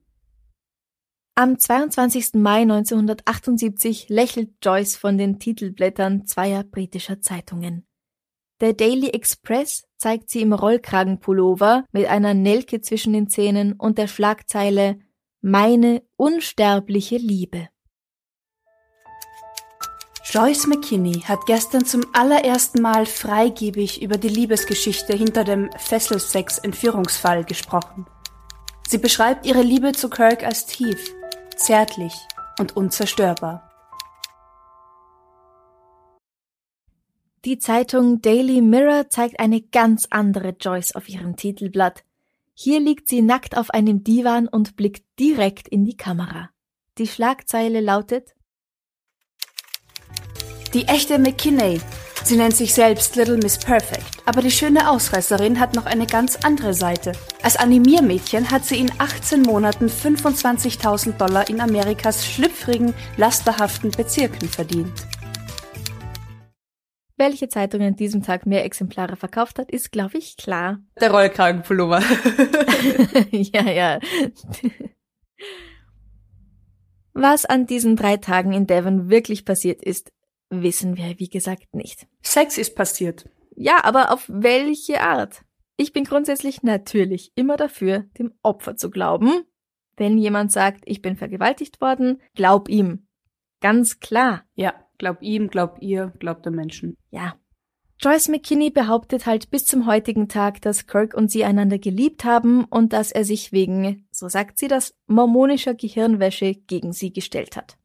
Am 1.39 1.58
22. 1.58 2.34
Mai 2.34 2.63
1978 2.63 4.10
lächelt 4.10 4.56
Joyce 4.62 4.97
von 4.97 5.17
den 5.17 5.39
Titelblättern 5.39 6.25
zweier 6.25 6.65
britischer 6.65 7.21
Zeitungen. 7.21 7.88
Der 8.60 8.73
Daily 8.73 9.12
Express 9.12 9.88
zeigt 9.95 10.30
sie 10.30 10.41
im 10.41 10.52
Rollkragenpullover 10.52 11.86
mit 11.93 12.08
einer 12.08 12.34
Nelke 12.34 12.82
zwischen 12.82 13.13
den 13.13 13.30
Zähnen 13.30 13.71
und 13.71 13.97
der 13.97 14.08
Schlagzeile 14.08 14.99
Meine 15.39 16.04
unsterbliche 16.17 17.15
Liebe. 17.15 17.69
Joyce 20.25 20.67
McKinney 20.67 21.21
hat 21.21 21.45
gestern 21.45 21.86
zum 21.86 22.02
allerersten 22.12 22.82
Mal 22.82 23.06
freigebig 23.06 24.02
über 24.02 24.17
die 24.17 24.28
Liebesgeschichte 24.28 25.13
hinter 25.13 25.45
dem 25.45 25.71
Fesselsex-Entführungsfall 25.78 27.45
gesprochen. 27.45 28.08
Sie 28.89 28.97
beschreibt 28.97 29.45
ihre 29.45 29.62
Liebe 29.62 29.93
zu 29.93 30.10
Kirk 30.10 30.43
als 30.43 30.65
tief, 30.65 31.13
zärtlich 31.60 32.13
und 32.60 32.76
unzerstörbar. 32.76 33.69
Die 37.45 37.58
Zeitung 37.58 38.22
Daily 38.22 38.62
Mirror 38.62 39.10
zeigt 39.10 39.39
eine 39.39 39.62
ganz 39.62 40.08
andere 40.10 40.50
Joyce 40.60 40.95
auf 40.95 41.08
ihrem 41.08 41.36
Titelblatt. 41.36 42.04
Hier 42.54 42.82
liegt 42.82 43.08
sie 43.08 43.22
nackt 43.22 43.56
auf 43.56 43.69
einem 43.69 44.04
Divan 44.04 44.48
und 44.48 44.76
blickt 44.76 45.06
direkt 45.19 45.69
in 45.69 45.86
die 45.86 45.95
Kamera. 45.95 46.50
Die 46.98 47.08
Schlagzeile 47.08 47.80
lautet 47.80 48.36
Die 50.74 50.84
echte 50.86 51.17
McKinney. 51.17 51.80
Sie 52.23 52.36
nennt 52.36 52.55
sich 52.55 52.73
selbst 52.73 53.15
Little 53.15 53.38
Miss 53.38 53.58
Perfect. 53.58 54.05
Aber 54.25 54.41
die 54.41 54.51
schöne 54.51 54.89
Ausreißerin 54.89 55.60
hat 55.60 55.75
noch 55.75 55.86
eine 55.86 56.05
ganz 56.05 56.36
andere 56.43 56.73
Seite. 56.73 57.13
Als 57.41 57.55
Animiermädchen 57.55 58.51
hat 58.51 58.65
sie 58.65 58.79
in 58.79 58.91
18 58.97 59.41
Monaten 59.41 59.88
25.000 59.88 61.13
Dollar 61.17 61.49
in 61.49 61.62
Amerikas 61.62 62.25
schlüpfrigen, 62.25 62.93
lasterhaften 63.17 63.91
Bezirken 63.91 64.47
verdient. 64.47 64.93
Welche 67.17 67.49
Zeitung 67.49 67.82
an 67.82 67.95
diesem 67.95 68.23
Tag 68.23 68.45
mehr 68.45 68.63
Exemplare 68.63 69.17
verkauft 69.17 69.60
hat, 69.60 69.69
ist, 69.71 69.91
glaube 69.91 70.17
ich, 70.17 70.38
klar. 70.38 70.79
Der 71.01 71.12
Rollkragenpullover. 71.12 72.01
ja, 73.32 73.69
ja. 73.69 73.99
Was 77.13 77.45
an 77.45 77.65
diesen 77.65 77.97
drei 77.97 78.15
Tagen 78.15 78.53
in 78.53 78.67
Devon 78.67 79.10
wirklich 79.10 79.43
passiert 79.43 79.84
ist, 79.84 80.12
wissen 80.50 80.98
wir, 80.98 81.20
wie 81.20 81.30
gesagt, 81.30 81.74
nicht. 81.74 82.08
Sex 82.22 82.58
ist 82.58 82.76
passiert. 82.76 83.30
Ja, 83.56 83.84
aber 83.84 84.12
auf 84.12 84.26
welche 84.28 85.02
Art? 85.02 85.44
Ich 85.78 85.94
bin 85.94 86.04
grundsätzlich 86.04 86.64
natürlich 86.64 87.32
immer 87.36 87.58
dafür, 87.58 88.06
dem 88.18 88.34
Opfer 88.44 88.76
zu 88.76 88.90
glauben. 88.90 89.44
Wenn 89.96 90.18
jemand 90.18 90.52
sagt, 90.52 90.84
ich 90.86 91.02
bin 91.02 91.16
vergewaltigt 91.16 91.82
worden, 91.82 92.22
glaub 92.36 92.70
ihm. 92.70 93.08
Ganz 93.62 94.00
klar. 94.00 94.44
Ja, 94.56 94.74
glaub 94.98 95.22
ihm, 95.22 95.50
glaub 95.50 95.82
ihr, 95.82 96.14
glaub 96.20 96.44
den 96.44 96.56
Menschen. 96.56 96.96
Ja. 97.12 97.36
Joyce 98.02 98.30
McKinney 98.30 98.70
behauptet 98.70 99.26
halt 99.26 99.52
bis 99.52 99.66
zum 99.66 99.86
heutigen 99.86 100.30
Tag, 100.30 100.62
dass 100.62 100.88
Kirk 100.88 101.14
und 101.14 101.30
sie 101.30 101.44
einander 101.44 101.78
geliebt 101.80 102.24
haben 102.24 102.64
und 102.64 102.94
dass 102.94 103.12
er 103.12 103.26
sich 103.26 103.52
wegen, 103.52 104.08
so 104.10 104.30
sagt 104.30 104.58
sie 104.58 104.70
das, 104.70 104.94
mormonischer 105.08 105.74
Gehirnwäsche 105.74 106.56
gegen 106.56 106.94
sie 106.94 107.12
gestellt 107.12 107.58
hat. 107.58 107.78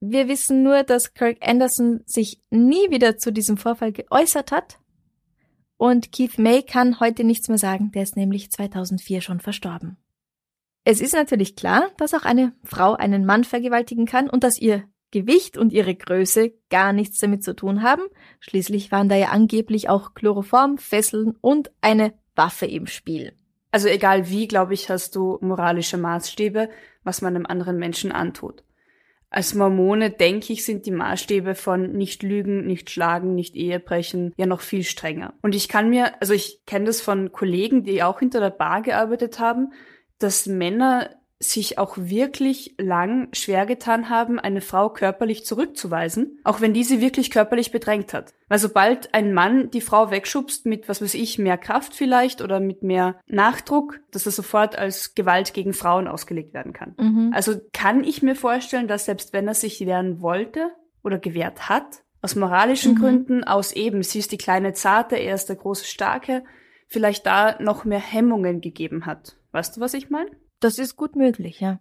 Wir 0.00 0.28
wissen 0.28 0.62
nur, 0.62 0.82
dass 0.82 1.12
Kirk 1.12 1.38
Anderson 1.42 2.00
sich 2.06 2.40
nie 2.50 2.90
wieder 2.90 3.18
zu 3.18 3.32
diesem 3.32 3.58
Vorfall 3.58 3.92
geäußert 3.92 4.50
hat. 4.50 4.78
Und 5.76 6.10
Keith 6.10 6.38
May 6.38 6.62
kann 6.62 7.00
heute 7.00 7.22
nichts 7.22 7.48
mehr 7.48 7.58
sagen, 7.58 7.92
der 7.92 8.02
ist 8.02 8.16
nämlich 8.16 8.50
2004 8.50 9.20
schon 9.20 9.40
verstorben. 9.40 9.98
Es 10.84 11.02
ist 11.02 11.12
natürlich 11.12 11.54
klar, 11.54 11.90
dass 11.98 12.14
auch 12.14 12.24
eine 12.24 12.54
Frau 12.64 12.94
einen 12.94 13.26
Mann 13.26 13.44
vergewaltigen 13.44 14.06
kann 14.06 14.30
und 14.30 14.42
dass 14.42 14.58
ihr 14.58 14.84
Gewicht 15.10 15.58
und 15.58 15.72
ihre 15.72 15.94
Größe 15.94 16.54
gar 16.70 16.94
nichts 16.94 17.18
damit 17.18 17.44
zu 17.44 17.54
tun 17.54 17.82
haben. 17.82 18.02
Schließlich 18.40 18.90
waren 18.90 19.10
da 19.10 19.16
ja 19.16 19.28
angeblich 19.28 19.90
auch 19.90 20.14
Chloroform, 20.14 20.78
Fesseln 20.78 21.36
und 21.42 21.70
eine 21.82 22.14
Waffe 22.36 22.66
im 22.66 22.86
Spiel. 22.86 23.34
Also 23.70 23.88
egal 23.88 24.30
wie, 24.30 24.48
glaube 24.48 24.72
ich, 24.72 24.88
hast 24.88 25.14
du 25.14 25.38
moralische 25.42 25.98
Maßstäbe, 25.98 26.70
was 27.02 27.20
man 27.20 27.36
einem 27.36 27.46
anderen 27.46 27.76
Menschen 27.76 28.12
antut. 28.12 28.64
Als 29.32 29.54
Mormone, 29.54 30.10
denke 30.10 30.52
ich, 30.52 30.64
sind 30.64 30.86
die 30.86 30.90
Maßstäbe 30.90 31.54
von 31.54 31.92
nicht 31.92 32.24
lügen, 32.24 32.66
nicht 32.66 32.90
schlagen, 32.90 33.36
nicht 33.36 33.54
Ehebrechen 33.54 34.32
ja 34.36 34.46
noch 34.46 34.60
viel 34.60 34.82
strenger. 34.82 35.34
Und 35.40 35.54
ich 35.54 35.68
kann 35.68 35.88
mir, 35.88 36.20
also 36.20 36.34
ich 36.34 36.64
kenne 36.66 36.86
das 36.86 37.00
von 37.00 37.30
Kollegen, 37.30 37.84
die 37.84 38.02
auch 38.02 38.18
hinter 38.18 38.40
der 38.40 38.50
Bar 38.50 38.82
gearbeitet 38.82 39.38
haben, 39.38 39.72
dass 40.18 40.46
Männer 40.46 41.10
sich 41.42 41.78
auch 41.78 41.96
wirklich 41.96 42.74
lang 42.78 43.28
schwer 43.32 43.64
getan 43.64 44.10
haben, 44.10 44.38
eine 44.38 44.60
Frau 44.60 44.90
körperlich 44.90 45.46
zurückzuweisen, 45.46 46.38
auch 46.44 46.60
wenn 46.60 46.74
diese 46.74 47.00
wirklich 47.00 47.30
körperlich 47.30 47.72
bedrängt 47.72 48.12
hat. 48.12 48.34
Weil 48.48 48.58
sobald 48.58 49.14
ein 49.14 49.32
Mann 49.32 49.70
die 49.70 49.80
Frau 49.80 50.10
wegschubst 50.10 50.66
mit, 50.66 50.86
was 50.86 51.00
weiß 51.00 51.14
ich, 51.14 51.38
mehr 51.38 51.56
Kraft 51.56 51.94
vielleicht 51.94 52.42
oder 52.42 52.60
mit 52.60 52.82
mehr 52.82 53.18
Nachdruck, 53.26 54.00
dass 54.10 54.26
er 54.26 54.32
sofort 54.32 54.76
als 54.78 55.14
Gewalt 55.14 55.54
gegen 55.54 55.72
Frauen 55.72 56.08
ausgelegt 56.08 56.52
werden 56.52 56.74
kann. 56.74 56.94
Mhm. 56.98 57.32
Also 57.34 57.54
kann 57.72 58.04
ich 58.04 58.22
mir 58.22 58.36
vorstellen, 58.36 58.86
dass 58.86 59.06
selbst 59.06 59.32
wenn 59.32 59.48
er 59.48 59.54
sich 59.54 59.80
wehren 59.80 60.20
wollte 60.20 60.70
oder 61.02 61.18
gewehrt 61.18 61.70
hat, 61.70 62.02
aus 62.20 62.36
moralischen 62.36 62.92
Mhm. 62.92 62.98
Gründen, 62.98 63.44
aus 63.44 63.72
eben, 63.72 64.02
sie 64.02 64.18
ist 64.18 64.32
die 64.32 64.36
kleine 64.36 64.74
Zarte, 64.74 65.16
er 65.16 65.36
ist 65.36 65.48
der 65.48 65.56
große 65.56 65.86
Starke, 65.86 66.44
vielleicht 66.86 67.24
da 67.24 67.56
noch 67.60 67.86
mehr 67.86 67.98
Hemmungen 68.00 68.60
gegeben 68.60 69.06
hat. 69.06 69.36
Weißt 69.52 69.76
du, 69.78 69.80
was 69.80 69.94
ich 69.94 70.10
meine? 70.10 70.30
Das 70.60 70.78
ist 70.78 70.96
gut 70.96 71.16
möglich, 71.16 71.60
ja. 71.60 71.80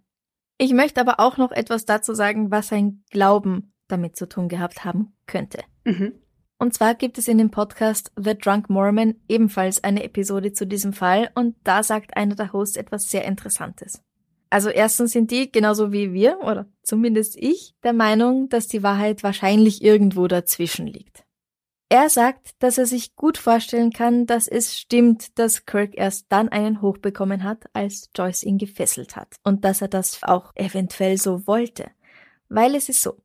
Ich 0.57 0.73
möchte 0.73 0.99
aber 0.99 1.19
auch 1.19 1.37
noch 1.37 1.51
etwas 1.51 1.85
dazu 1.85 2.13
sagen, 2.13 2.51
was 2.51 2.69
sein 2.69 3.03
Glauben 3.11 3.73
damit 3.87 4.15
zu 4.17 4.27
tun 4.27 4.49
gehabt 4.49 4.83
haben 4.83 5.13
könnte. 5.25 5.59
Mhm. 5.85 6.13
Und 6.57 6.73
zwar 6.73 6.95
gibt 6.95 7.17
es 7.17 7.29
in 7.29 7.37
dem 7.37 7.51
Podcast 7.51 8.11
The 8.17 8.37
Drunk 8.37 8.69
Mormon 8.69 9.15
ebenfalls 9.29 9.83
eine 9.83 10.03
Episode 10.03 10.51
zu 10.51 10.67
diesem 10.67 10.91
Fall 10.91 11.31
und 11.33 11.55
da 11.63 11.83
sagt 11.83 12.17
einer 12.17 12.35
der 12.35 12.51
Hosts 12.51 12.75
etwas 12.75 13.09
sehr 13.09 13.23
Interessantes. 13.23 14.01
Also 14.49 14.69
erstens 14.69 15.11
sind 15.11 15.31
die, 15.31 15.51
genauso 15.51 15.93
wie 15.93 16.11
wir, 16.11 16.39
oder 16.39 16.67
zumindest 16.81 17.37
ich, 17.37 17.75
der 17.83 17.93
Meinung, 17.93 18.49
dass 18.49 18.67
die 18.67 18.83
Wahrheit 18.83 19.23
wahrscheinlich 19.23 19.83
irgendwo 19.83 20.27
dazwischen 20.27 20.87
liegt. 20.87 21.23
Er 21.91 22.07
sagt, 22.09 22.51
dass 22.59 22.77
er 22.77 22.85
sich 22.85 23.15
gut 23.15 23.39
vorstellen 23.39 23.91
kann, 23.91 24.27
dass 24.27 24.47
es 24.47 24.77
stimmt, 24.77 25.39
dass 25.39 25.65
Kirk 25.65 25.97
erst 25.97 26.27
dann 26.29 26.49
einen 26.49 26.83
Hoch 26.83 26.99
bekommen 26.99 27.43
hat, 27.43 27.65
als 27.73 28.11
Joyce 28.15 28.43
ihn 28.43 28.59
gefesselt 28.59 29.15
hat. 29.15 29.35
Und 29.43 29.65
dass 29.65 29.81
er 29.81 29.87
das 29.87 30.21
auch 30.21 30.51
eventuell 30.53 31.17
so 31.17 31.47
wollte. 31.47 31.89
Weil 32.47 32.75
es 32.75 32.89
ist 32.89 33.01
so, 33.01 33.17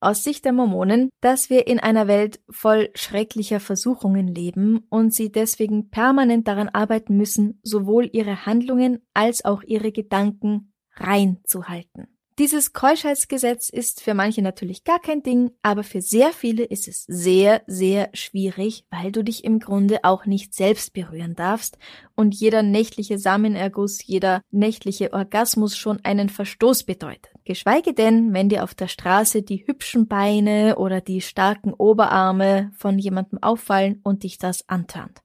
aus 0.00 0.22
Sicht 0.22 0.44
der 0.44 0.52
Mormonen, 0.52 1.10
dass 1.20 1.48
wir 1.48 1.66
in 1.66 1.80
einer 1.80 2.08
Welt 2.08 2.40
voll 2.50 2.90
schrecklicher 2.94 3.60
Versuchungen 3.60 4.28
leben 4.28 4.84
und 4.90 5.14
sie 5.14 5.32
deswegen 5.32 5.90
permanent 5.90 6.46
daran 6.46 6.68
arbeiten 6.68 7.16
müssen, 7.16 7.58
sowohl 7.62 8.08
ihre 8.12 8.44
Handlungen 8.44 9.02
als 9.14 9.44
auch 9.44 9.62
ihre 9.62 9.92
Gedanken 9.92 10.72
rein 10.94 11.40
zu 11.44 11.68
halten. 11.68 12.19
Dieses 12.38 12.72
Keuschheitsgesetz 12.72 13.68
ist 13.68 14.00
für 14.00 14.14
manche 14.14 14.40
natürlich 14.40 14.84
gar 14.84 14.98
kein 14.98 15.22
Ding, 15.22 15.50
aber 15.62 15.82
für 15.82 16.00
sehr 16.00 16.32
viele 16.32 16.64
ist 16.64 16.88
es 16.88 17.04
sehr, 17.04 17.62
sehr 17.66 18.08
schwierig, 18.14 18.86
weil 18.90 19.12
du 19.12 19.22
dich 19.22 19.44
im 19.44 19.58
Grunde 19.58 20.04
auch 20.04 20.24
nicht 20.24 20.54
selbst 20.54 20.94
berühren 20.94 21.34
darfst 21.34 21.76
und 22.14 22.34
jeder 22.34 22.62
nächtliche 22.62 23.18
Samenerguss, 23.18 24.06
jeder 24.06 24.40
nächtliche 24.50 25.12
Orgasmus 25.12 25.76
schon 25.76 26.00
einen 26.02 26.30
Verstoß 26.30 26.84
bedeutet. 26.84 27.30
Geschweige 27.44 27.92
denn, 27.92 28.32
wenn 28.32 28.48
dir 28.48 28.64
auf 28.64 28.74
der 28.74 28.88
Straße 28.88 29.42
die 29.42 29.66
hübschen 29.66 30.06
Beine 30.06 30.76
oder 30.78 31.00
die 31.00 31.20
starken 31.20 31.74
Oberarme 31.74 32.72
von 32.74 32.98
jemandem 32.98 33.42
auffallen 33.42 34.00
und 34.02 34.22
dich 34.22 34.38
das 34.38 34.66
antörnt. 34.68 35.20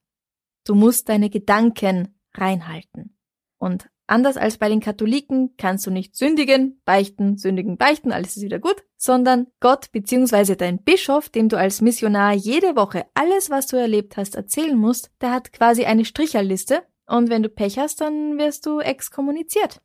Du 0.64 0.74
musst 0.74 1.08
deine 1.08 1.30
Gedanken 1.30 2.14
reinhalten. 2.34 3.16
Und 3.58 3.88
Anders 4.08 4.36
als 4.36 4.56
bei 4.58 4.68
den 4.68 4.80
Katholiken 4.80 5.56
kannst 5.56 5.84
du 5.86 5.90
nicht 5.90 6.14
sündigen, 6.14 6.80
beichten, 6.84 7.38
sündigen, 7.38 7.76
beichten, 7.76 8.12
alles 8.12 8.36
ist 8.36 8.44
wieder 8.44 8.60
gut, 8.60 8.84
sondern 8.96 9.48
Gott 9.58 9.90
bzw. 9.90 10.54
dein 10.54 10.82
Bischof, 10.84 11.28
dem 11.28 11.48
du 11.48 11.58
als 11.58 11.80
Missionar 11.80 12.32
jede 12.32 12.76
Woche 12.76 13.06
alles, 13.14 13.50
was 13.50 13.66
du 13.66 13.76
erlebt 13.76 14.16
hast, 14.16 14.36
erzählen 14.36 14.76
musst, 14.76 15.10
der 15.20 15.32
hat 15.32 15.52
quasi 15.52 15.86
eine 15.86 16.04
Stricherliste 16.04 16.84
und 17.06 17.30
wenn 17.30 17.42
du 17.42 17.48
Pech 17.48 17.78
hast, 17.78 18.00
dann 18.00 18.38
wirst 18.38 18.66
du 18.66 18.78
exkommuniziert. 18.78 19.80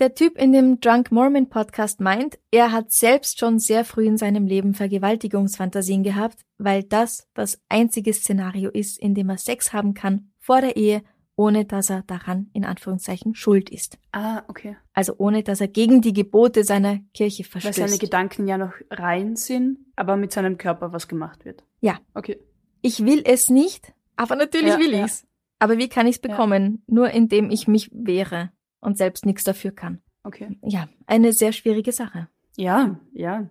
Der 0.00 0.12
Typ 0.12 0.36
in 0.36 0.52
dem 0.52 0.80
Drunk 0.80 1.12
Mormon 1.12 1.48
Podcast 1.48 2.00
meint, 2.00 2.40
er 2.50 2.72
hat 2.72 2.90
selbst 2.90 3.38
schon 3.38 3.60
sehr 3.60 3.84
früh 3.84 4.06
in 4.06 4.16
seinem 4.16 4.48
Leben 4.48 4.74
Vergewaltigungsfantasien 4.74 6.02
gehabt, 6.02 6.40
weil 6.58 6.82
das 6.82 7.28
das 7.34 7.60
einzige 7.68 8.12
Szenario 8.12 8.70
ist, 8.70 8.98
in 8.98 9.14
dem 9.14 9.30
er 9.30 9.38
Sex 9.38 9.72
haben 9.72 9.94
kann 9.94 10.32
vor 10.40 10.60
der 10.60 10.76
Ehe 10.76 11.04
ohne 11.36 11.64
dass 11.64 11.90
er 11.90 12.02
daran 12.02 12.48
in 12.52 12.64
Anführungszeichen 12.64 13.34
schuld 13.34 13.70
ist. 13.70 13.98
Ah, 14.12 14.42
okay. 14.48 14.76
Also 14.92 15.14
ohne 15.18 15.42
dass 15.42 15.60
er 15.60 15.68
gegen 15.68 16.00
die 16.00 16.12
Gebote 16.12 16.64
seiner 16.64 16.98
Kirche 17.12 17.42
Weil 17.44 17.60
verstößt. 17.62 17.76
seine 17.88 17.98
Gedanken 17.98 18.46
ja 18.46 18.56
noch 18.58 18.72
rein 18.90 19.34
sind, 19.36 19.78
aber 19.96 20.16
mit 20.16 20.32
seinem 20.32 20.58
Körper 20.58 20.92
was 20.92 21.08
gemacht 21.08 21.44
wird. 21.44 21.64
Ja. 21.80 21.98
Okay. 22.14 22.38
ich 22.82 23.04
will 23.04 23.22
es 23.24 23.48
nicht, 23.50 23.92
aber 24.16 24.36
natürlich 24.36 24.68
Ja, 24.74 24.78
will 24.78 24.92
ja. 24.92 25.04
ich's. 25.06 25.26
Aber 25.58 25.78
wie 25.78 25.88
kann 25.88 26.06
ich's 26.06 26.20
Ja. 26.22 26.28
bekommen? 26.30 26.82
Nur 26.86 27.10
indem 27.10 27.50
ich 27.50 27.66
mich 27.66 27.90
wehre 27.92 28.50
und 28.80 28.98
selbst 28.98 29.24
nichts 29.26 29.42
dafür 29.44 29.72
kann. 29.72 30.02
Okay. 30.22 30.58
Ja, 30.62 30.88
eine 31.06 31.32
sehr 31.32 31.52
schwierige 31.52 31.92
Sache. 31.92 32.28
Ja, 32.56 33.00
ja. 33.12 33.48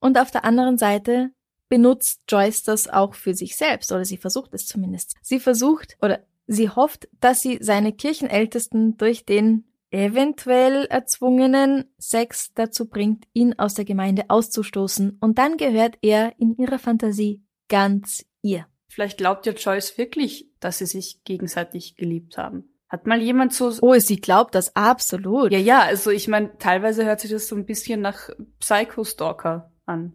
Und 0.00 0.18
auf 0.18 0.30
der 0.30 0.44
anderen 0.44 0.78
Seite 0.78 1.30
benutzt 1.68 2.22
Joyce 2.28 2.62
das 2.62 2.88
auch 2.88 3.14
für 3.14 3.34
sich 3.34 3.56
selbst, 3.56 3.90
oder 3.90 4.04
sie 4.04 4.16
versucht 4.16 4.54
es 4.54 4.66
zumindest. 4.66 5.16
Sie 5.22 5.40
versucht, 5.40 5.96
oder 6.00 6.20
sie 6.46 6.70
hofft, 6.70 7.08
dass 7.20 7.40
sie 7.40 7.58
seine 7.60 7.92
Kirchenältesten 7.92 8.96
durch 8.96 9.24
den 9.24 9.64
eventuell 9.90 10.86
erzwungenen 10.86 11.84
Sex 11.98 12.52
dazu 12.54 12.88
bringt, 12.88 13.26
ihn 13.32 13.58
aus 13.58 13.74
der 13.74 13.84
Gemeinde 13.84 14.24
auszustoßen, 14.28 15.18
und 15.20 15.38
dann 15.38 15.56
gehört 15.56 15.98
er 16.02 16.34
in 16.38 16.56
ihrer 16.56 16.78
Fantasie 16.78 17.42
ganz 17.68 18.24
ihr. 18.42 18.66
Vielleicht 18.88 19.18
glaubt 19.18 19.46
ja 19.46 19.52
Joyce 19.52 19.96
wirklich, 19.98 20.48
dass 20.60 20.78
sie 20.78 20.86
sich 20.86 21.22
gegenseitig 21.24 21.96
geliebt 21.96 22.38
haben. 22.38 22.68
Hat 22.88 23.06
mal 23.06 23.20
jemand 23.20 23.52
so. 23.52 23.72
Oh, 23.80 23.98
sie 23.98 24.20
glaubt 24.20 24.54
das 24.54 24.76
absolut. 24.76 25.50
Ja, 25.50 25.58
ja, 25.58 25.80
also 25.80 26.10
ich 26.10 26.28
meine, 26.28 26.56
teilweise 26.58 27.04
hört 27.04 27.20
sich 27.20 27.30
das 27.30 27.48
so 27.48 27.56
ein 27.56 27.66
bisschen 27.66 28.00
nach 28.00 28.30
Psycho-Stalker 28.60 29.72
an. 29.86 30.12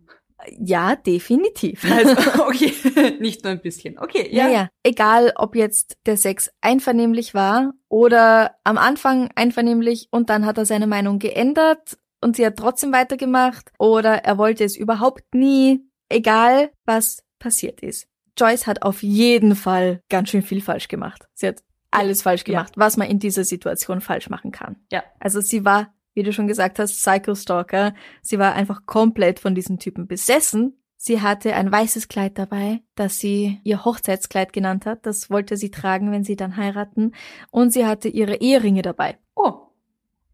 Ja, 0.58 0.96
definitiv. 0.96 1.84
Also, 1.92 2.16
okay, 2.48 2.74
nicht 3.20 3.44
nur 3.44 3.52
ein 3.52 3.62
bisschen. 3.62 3.98
Okay, 4.00 4.30
ja. 4.32 4.48
Ja, 4.48 4.54
ja. 4.54 4.70
Egal, 4.84 5.34
ob 5.36 5.56
jetzt 5.56 5.98
der 6.06 6.18
Sex 6.18 6.52
einvernehmlich 6.62 7.34
war 7.34 7.74
oder 7.90 8.56
am 8.64 8.78
Anfang 8.78 9.30
einvernehmlich 9.36 10.08
und 10.12 10.30
dann 10.30 10.46
hat 10.46 10.58
er 10.58 10.66
seine 10.66 10.88
Meinung 10.88 11.20
geändert 11.20 11.98
und 12.22 12.36
sie 12.36 12.46
hat 12.46 12.58
trotzdem 12.58 12.92
weitergemacht 12.92 13.72
oder 13.78 14.24
er 14.24 14.38
wollte 14.38 14.64
es 14.64 14.78
überhaupt 14.78 15.24
nie. 15.34 15.82
Egal, 16.10 16.72
was 16.86 17.24
passiert 17.38 17.82
ist. 17.82 18.08
Joyce 18.38 18.68
hat 18.68 18.82
auf 18.84 19.04
jeden 19.04 19.56
Fall 19.56 20.02
ganz 20.10 20.30
schön 20.30 20.42
viel 20.42 20.62
falsch 20.62 20.88
gemacht. 20.88 21.28
Sie 21.34 21.48
hat 21.48 21.62
alles 21.92 22.22
falsch 22.22 22.44
gemacht, 22.44 22.74
was 22.76 22.98
man 22.98 23.08
in 23.08 23.20
dieser 23.20 23.44
Situation 23.44 24.02
falsch 24.02 24.30
machen 24.30 24.52
kann. 24.52 24.78
Ja. 24.92 25.04
Also 25.20 25.42
sie 25.42 25.66
war, 25.66 25.94
wie 26.20 26.24
du 26.24 26.34
schon 26.34 26.48
gesagt 26.48 26.80
hast, 26.80 26.98
Psycho 27.02 27.34
Stalker. 27.34 27.94
Sie 28.22 28.38
war 28.40 28.54
einfach 28.54 28.86
komplett 28.86 29.40
von 29.40 29.56
diesem 29.56 29.80
Typen 29.80 30.06
besessen. 30.06 30.78
Sie 30.98 31.22
hatte 31.22 31.56
ein 31.56 31.72
weißes 31.72 32.10
Kleid 32.10 32.38
dabei, 32.38 32.82
das 32.96 33.20
sie 33.20 33.62
ihr 33.64 33.86
Hochzeitskleid 33.86 34.52
genannt 34.52 34.86
hat. 34.86 35.06
Das 35.06 35.30
wollte 35.30 35.56
sie 35.56 35.72
tragen, 35.72 36.12
wenn 36.12 36.26
sie 36.26 36.36
dann 36.36 36.58
heiraten. 36.58 37.14
Und 37.52 37.72
sie 37.72 37.86
hatte 37.86 38.10
ihre 38.10 38.36
Eheringe 38.36 38.82
dabei. 38.82 39.18
Oh, 39.34 39.70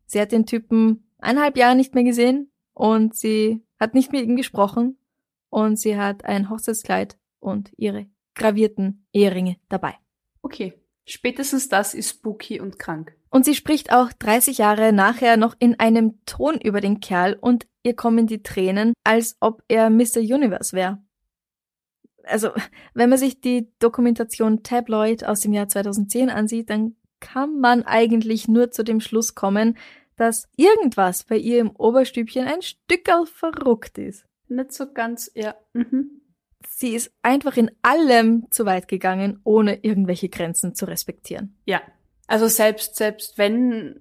Sie 0.08 0.20
hat 0.20 0.32
den 0.32 0.48
Typen 0.48 1.12
eineinhalb 1.20 1.56
Jahre 1.56 1.76
nicht 1.76 1.94
mehr 1.94 2.04
gesehen 2.04 2.52
und 2.74 3.16
sie 3.16 3.64
hat 3.80 3.94
nicht 3.94 4.12
mit 4.12 4.24
ihm 4.24 4.36
gesprochen 4.36 4.98
und 5.50 5.80
sie 5.80 5.98
hat 5.98 6.26
ein 6.26 6.50
Hochzeitskleid 6.50 7.18
und 7.40 7.72
ihre 7.78 8.08
gravierten 8.34 9.06
Eheringe 9.14 9.58
dabei. 9.70 9.96
okay. 10.42 10.74
Spätestens 11.08 11.70
das 11.70 11.94
ist 11.94 12.10
spooky 12.10 12.60
und 12.60 12.80
krank. 12.80 13.16
Und 13.36 13.44
sie 13.44 13.54
spricht 13.54 13.92
auch 13.92 14.14
30 14.14 14.60
Jahre 14.60 14.94
nachher 14.94 15.36
noch 15.36 15.58
in 15.60 15.78
einem 15.78 16.24
Ton 16.26 16.58
über 16.62 16.80
den 16.80 17.02
Kerl 17.02 17.34
und 17.34 17.68
ihr 17.84 17.94
kommen 17.94 18.28
die 18.28 18.44
Tränen, 18.44 18.94
als 19.04 19.36
ob 19.42 19.62
er 19.68 19.90
Mr. 19.90 20.20
Universe 20.22 20.72
wäre. 20.72 21.04
Also, 22.24 22.52
wenn 22.94 23.10
man 23.10 23.20
sich 23.20 23.42
die 23.42 23.68
Dokumentation 23.80 24.64
Tabloid 24.64 25.26
aus 25.26 25.42
dem 25.42 25.52
Jahr 25.52 25.68
2010 25.68 26.30
ansieht, 26.30 26.70
dann 26.70 26.96
kann 27.20 27.60
man 27.60 27.84
eigentlich 27.84 28.48
nur 28.48 28.72
zu 28.72 28.86
dem 28.86 29.02
Schluss 29.02 29.36
kommen, 29.36 29.78
dass 30.16 30.48
irgendwas 30.56 31.26
bei 31.26 31.36
ihr 31.36 31.60
im 31.60 31.72
Oberstübchen 31.72 32.48
ein 32.48 32.62
Stückerl 32.62 33.26
verruckt 33.26 33.98
ist. 33.98 34.26
Nicht 34.48 34.72
so 34.72 34.94
ganz, 34.94 35.30
ja. 35.36 35.56
Mhm. 35.74 36.22
Sie 36.70 36.96
ist 36.96 37.12
einfach 37.22 37.58
in 37.58 37.70
allem 37.82 38.50
zu 38.50 38.66
weit 38.66 38.88
gegangen, 38.88 39.42
ohne 39.44 39.84
irgendwelche 39.84 40.30
Grenzen 40.30 40.74
zu 40.74 40.86
respektieren. 40.86 41.58
Ja. 41.66 41.82
Also 42.28 42.48
selbst, 42.48 42.96
selbst 42.96 43.38
wenn, 43.38 44.00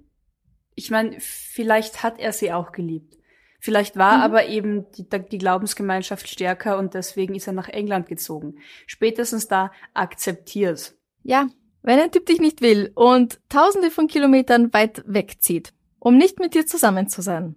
ich 0.75 0.91
meine, 0.91 1.17
vielleicht 1.21 2.03
hat 2.03 2.19
er 2.19 2.33
sie 2.33 2.53
auch 2.53 2.73
geliebt. 2.73 3.17
Vielleicht 3.61 3.97
war 3.97 4.19
Mhm. 4.19 4.23
aber 4.23 4.47
eben 4.47 4.91
die, 4.93 5.07
die 5.09 5.39
Glaubensgemeinschaft 5.39 6.29
stärker 6.29 6.79
und 6.79 6.95
deswegen 6.95 7.35
ist 7.35 7.47
er 7.47 7.55
nach 7.55 7.69
England 7.69 8.07
gezogen. 8.09 8.59
Spätestens 8.87 9.49
da 9.49 9.73
akzeptier's. 9.95 10.97
Ja, 11.23 11.49
wenn 11.83 11.99
ein 11.99 12.11
Typ 12.13 12.27
dich 12.27 12.41
nicht 12.41 12.61
will 12.61 12.93
und 12.95 13.41
tausende 13.49 13.91
von 13.91 14.07
Kilometern 14.07 14.73
weit 14.73 15.03
wegzieht, 15.07 15.73
um 15.99 16.17
nicht 16.17 16.39
mit 16.41 16.55
dir 16.55 16.67
zusammen 16.67 17.09
zu 17.09 17.23
sein, 17.23 17.57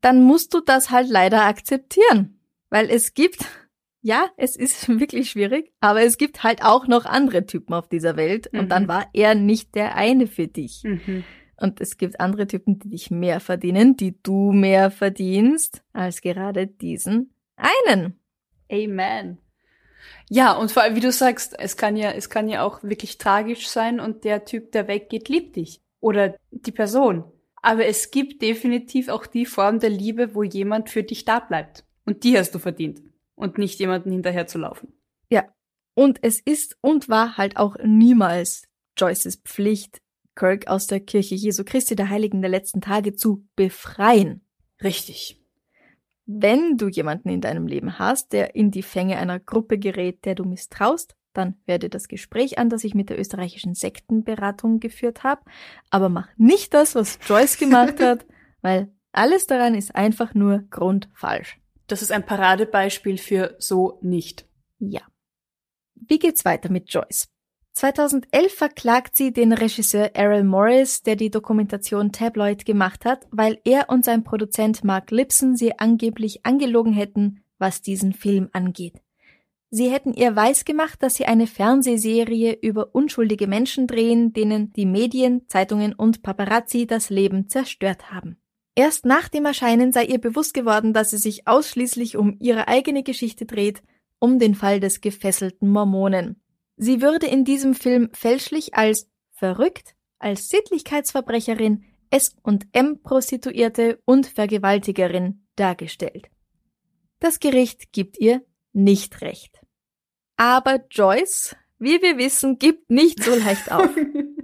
dann 0.00 0.22
musst 0.22 0.54
du 0.54 0.60
das 0.60 0.90
halt 0.90 1.08
leider 1.08 1.44
akzeptieren. 1.44 2.40
Weil 2.70 2.90
es 2.90 3.14
gibt, 3.14 3.44
ja, 4.02 4.26
es 4.36 4.56
ist 4.56 4.88
wirklich 5.00 5.30
schwierig, 5.30 5.72
aber 5.80 6.02
es 6.02 6.18
gibt 6.18 6.42
halt 6.42 6.62
auch 6.64 6.86
noch 6.86 7.04
andere 7.04 7.46
Typen 7.46 7.74
auf 7.74 7.88
dieser 7.88 8.16
Welt 8.16 8.46
und 8.48 8.64
Mhm. 8.64 8.68
dann 8.68 8.88
war 8.88 9.06
er 9.12 9.34
nicht 9.34 9.74
der 9.74 9.96
eine 9.96 10.26
für 10.26 10.48
dich. 10.48 10.82
Mhm. 10.84 11.24
Und 11.60 11.80
es 11.80 11.96
gibt 11.98 12.20
andere 12.20 12.46
Typen, 12.46 12.78
die 12.78 12.90
dich 12.90 13.10
mehr 13.10 13.40
verdienen, 13.40 13.96
die 13.96 14.16
du 14.22 14.52
mehr 14.52 14.92
verdienst, 14.92 15.82
als 15.92 16.20
gerade 16.20 16.68
diesen 16.68 17.34
einen. 17.56 18.20
Amen. 18.70 19.38
Ja, 20.30 20.52
und 20.52 20.70
vor 20.70 20.82
allem, 20.82 20.94
wie 20.94 21.00
du 21.00 21.10
sagst, 21.10 21.58
es 21.58 21.76
kann 21.76 21.96
ja, 21.96 22.12
es 22.12 22.30
kann 22.30 22.48
ja 22.48 22.62
auch 22.62 22.82
wirklich 22.84 23.18
tragisch 23.18 23.68
sein 23.68 23.98
und 23.98 24.24
der 24.24 24.44
Typ, 24.44 24.72
der 24.72 24.86
weggeht, 24.86 25.28
liebt 25.28 25.56
dich. 25.56 25.80
Oder 26.00 26.36
die 26.52 26.70
Person. 26.70 27.24
Aber 27.60 27.86
es 27.86 28.12
gibt 28.12 28.40
definitiv 28.40 29.08
auch 29.08 29.26
die 29.26 29.46
Form 29.46 29.80
der 29.80 29.90
Liebe, 29.90 30.34
wo 30.36 30.44
jemand 30.44 30.90
für 30.90 31.02
dich 31.02 31.24
da 31.24 31.40
bleibt. 31.40 31.84
Und 32.04 32.22
die 32.22 32.38
hast 32.38 32.54
du 32.54 32.60
verdient. 32.60 33.02
Und 33.38 33.56
nicht 33.56 33.78
jemanden 33.78 34.10
hinterher 34.10 34.46
zu 34.46 34.58
laufen. 34.58 34.92
Und 35.98 36.20
es 36.22 36.38
ist 36.38 36.78
und 36.80 37.08
war 37.08 37.36
halt 37.38 37.56
auch 37.56 37.74
niemals 37.84 38.68
Joyces 38.96 39.34
Pflicht, 39.44 40.00
Kirk 40.36 40.68
aus 40.68 40.86
der 40.86 41.00
Kirche 41.00 41.34
Jesu 41.34 41.64
Christi 41.64 41.96
der 41.96 42.08
Heiligen 42.08 42.40
der 42.40 42.50
letzten 42.50 42.80
Tage 42.80 43.16
zu 43.16 43.44
befreien. 43.56 44.46
Richtig. 44.80 45.42
Wenn 46.24 46.76
du 46.76 46.86
jemanden 46.86 47.30
in 47.30 47.40
deinem 47.40 47.66
Leben 47.66 47.98
hast, 47.98 48.32
der 48.32 48.54
in 48.54 48.70
die 48.70 48.84
Fänge 48.84 49.18
einer 49.18 49.40
Gruppe 49.40 49.76
gerät, 49.76 50.24
der 50.24 50.36
du 50.36 50.44
misstraust, 50.44 51.16
dann 51.32 51.56
hör 51.66 51.80
dir 51.80 51.90
das 51.90 52.06
Gespräch 52.06 52.58
an, 52.58 52.70
das 52.70 52.84
ich 52.84 52.94
mit 52.94 53.10
der 53.10 53.18
österreichischen 53.18 53.74
Sektenberatung 53.74 54.78
geführt 54.78 55.24
habe. 55.24 55.42
Aber 55.90 56.08
mach 56.08 56.28
nicht 56.36 56.74
das, 56.74 56.94
was 56.94 57.18
Joyce 57.26 57.58
gemacht 57.58 57.98
hat, 58.00 58.24
weil 58.62 58.92
alles 59.10 59.48
daran 59.48 59.74
ist 59.74 59.96
einfach 59.96 60.32
nur 60.32 60.62
grundfalsch. 60.70 61.58
Das 61.88 62.02
ist 62.02 62.12
ein 62.12 62.24
Paradebeispiel 62.24 63.18
für 63.18 63.56
so 63.58 63.98
nicht. 64.02 64.46
Ja. 64.78 65.00
Wie 65.94 66.18
geht's 66.18 66.44
weiter 66.44 66.70
mit 66.70 66.92
Joyce? 66.92 67.28
2011 67.72 68.54
verklagt 68.54 69.16
sie 69.16 69.32
den 69.32 69.52
Regisseur 69.52 70.10
Errol 70.14 70.42
Morris, 70.42 71.02
der 71.02 71.16
die 71.16 71.30
Dokumentation 71.30 72.12
Tabloid 72.12 72.64
gemacht 72.64 73.04
hat, 73.04 73.26
weil 73.30 73.60
er 73.64 73.88
und 73.88 74.04
sein 74.04 74.24
Produzent 74.24 74.84
Mark 74.84 75.10
Lipson 75.10 75.56
sie 75.56 75.78
angeblich 75.78 76.44
angelogen 76.44 76.92
hätten, 76.92 77.42
was 77.58 77.80
diesen 77.80 78.12
Film 78.12 78.48
angeht. 78.52 79.00
Sie 79.70 79.90
hätten 79.90 80.12
ihr 80.12 80.34
weisgemacht, 80.34 81.02
dass 81.02 81.14
sie 81.14 81.26
eine 81.26 81.46
Fernsehserie 81.46 82.52
über 82.60 82.94
unschuldige 82.94 83.46
Menschen 83.46 83.86
drehen, 83.86 84.32
denen 84.32 84.72
die 84.72 84.86
Medien, 84.86 85.46
Zeitungen 85.46 85.94
und 85.94 86.22
Paparazzi 86.22 86.86
das 86.86 87.10
Leben 87.10 87.48
zerstört 87.48 88.10
haben. 88.10 88.38
Erst 88.78 89.04
nach 89.04 89.28
dem 89.28 89.44
Erscheinen 89.44 89.90
sei 89.90 90.04
ihr 90.04 90.20
bewusst 90.20 90.54
geworden, 90.54 90.92
dass 90.92 91.10
sie 91.10 91.16
sich 91.16 91.48
ausschließlich 91.48 92.16
um 92.16 92.36
ihre 92.38 92.68
eigene 92.68 93.02
Geschichte 93.02 93.44
dreht, 93.44 93.82
um 94.20 94.38
den 94.38 94.54
Fall 94.54 94.78
des 94.78 95.00
gefesselten 95.00 95.68
Mormonen. 95.68 96.40
Sie 96.76 97.02
würde 97.02 97.26
in 97.26 97.44
diesem 97.44 97.74
Film 97.74 98.08
fälschlich 98.12 98.74
als 98.74 99.10
verrückt, 99.32 99.96
als 100.20 100.48
Sittlichkeitsverbrecherin, 100.48 101.86
S&M-Prostituierte 102.10 104.00
und 104.04 104.28
Vergewaltigerin 104.28 105.44
dargestellt. 105.56 106.30
Das 107.18 107.40
Gericht 107.40 107.90
gibt 107.90 108.16
ihr 108.20 108.44
nicht 108.72 109.22
recht. 109.22 109.58
Aber 110.36 110.84
Joyce, 110.88 111.56
wie 111.80 112.00
wir 112.00 112.16
wissen, 112.16 112.60
gibt 112.60 112.90
nicht 112.90 113.24
so 113.24 113.34
leicht 113.34 113.72
auf. 113.72 113.90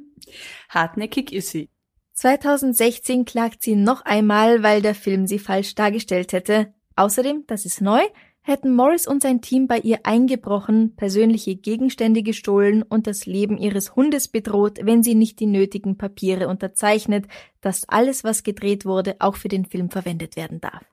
Hartnäckig 0.70 1.32
ist 1.32 1.50
sie. 1.50 1.70
2016 2.14 3.24
klagt 3.24 3.62
sie 3.62 3.76
noch 3.76 4.02
einmal, 4.02 4.62
weil 4.62 4.82
der 4.82 4.94
Film 4.94 5.26
sie 5.26 5.38
falsch 5.38 5.74
dargestellt 5.74 6.32
hätte. 6.32 6.72
Außerdem, 6.96 7.44
das 7.46 7.66
ist 7.66 7.80
neu, 7.80 8.02
hätten 8.40 8.74
Morris 8.74 9.06
und 9.08 9.22
sein 9.22 9.40
Team 9.40 9.66
bei 9.66 9.78
ihr 9.78 10.00
eingebrochen, 10.04 10.94
persönliche 10.94 11.56
Gegenstände 11.56 12.22
gestohlen 12.22 12.82
und 12.82 13.06
das 13.06 13.26
Leben 13.26 13.58
ihres 13.58 13.96
Hundes 13.96 14.28
bedroht, 14.28 14.78
wenn 14.82 15.02
sie 15.02 15.14
nicht 15.14 15.40
die 15.40 15.46
nötigen 15.46 15.96
Papiere 15.96 16.46
unterzeichnet, 16.48 17.26
dass 17.60 17.88
alles, 17.88 18.22
was 18.22 18.44
gedreht 18.44 18.84
wurde, 18.84 19.16
auch 19.18 19.36
für 19.36 19.48
den 19.48 19.64
Film 19.64 19.90
verwendet 19.90 20.36
werden 20.36 20.60
darf. 20.60 20.84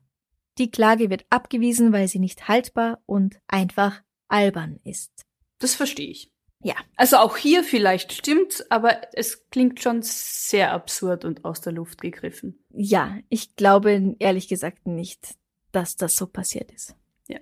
Die 0.57 0.71
Klage 0.71 1.09
wird 1.09 1.25
abgewiesen, 1.29 1.91
weil 1.91 2.07
sie 2.07 2.19
nicht 2.19 2.47
haltbar 2.47 2.99
und 3.05 3.39
einfach 3.47 4.01
albern 4.27 4.79
ist. 4.83 5.25
Das 5.59 5.75
verstehe 5.75 6.09
ich. 6.09 6.30
Ja. 6.63 6.75
Also 6.95 7.17
auch 7.17 7.37
hier 7.37 7.63
vielleicht 7.63 8.13
stimmt, 8.13 8.65
aber 8.69 9.01
es 9.13 9.49
klingt 9.49 9.81
schon 9.81 10.01
sehr 10.03 10.71
absurd 10.73 11.25
und 11.25 11.43
aus 11.45 11.61
der 11.61 11.73
Luft 11.73 12.01
gegriffen. 12.01 12.63
Ja, 12.69 13.17
ich 13.29 13.55
glaube 13.55 14.15
ehrlich 14.19 14.47
gesagt 14.47 14.85
nicht, 14.87 15.35
dass 15.71 15.95
das 15.95 16.15
so 16.15 16.27
passiert 16.27 16.71
ist. 16.71 16.95
Ja. 17.27 17.39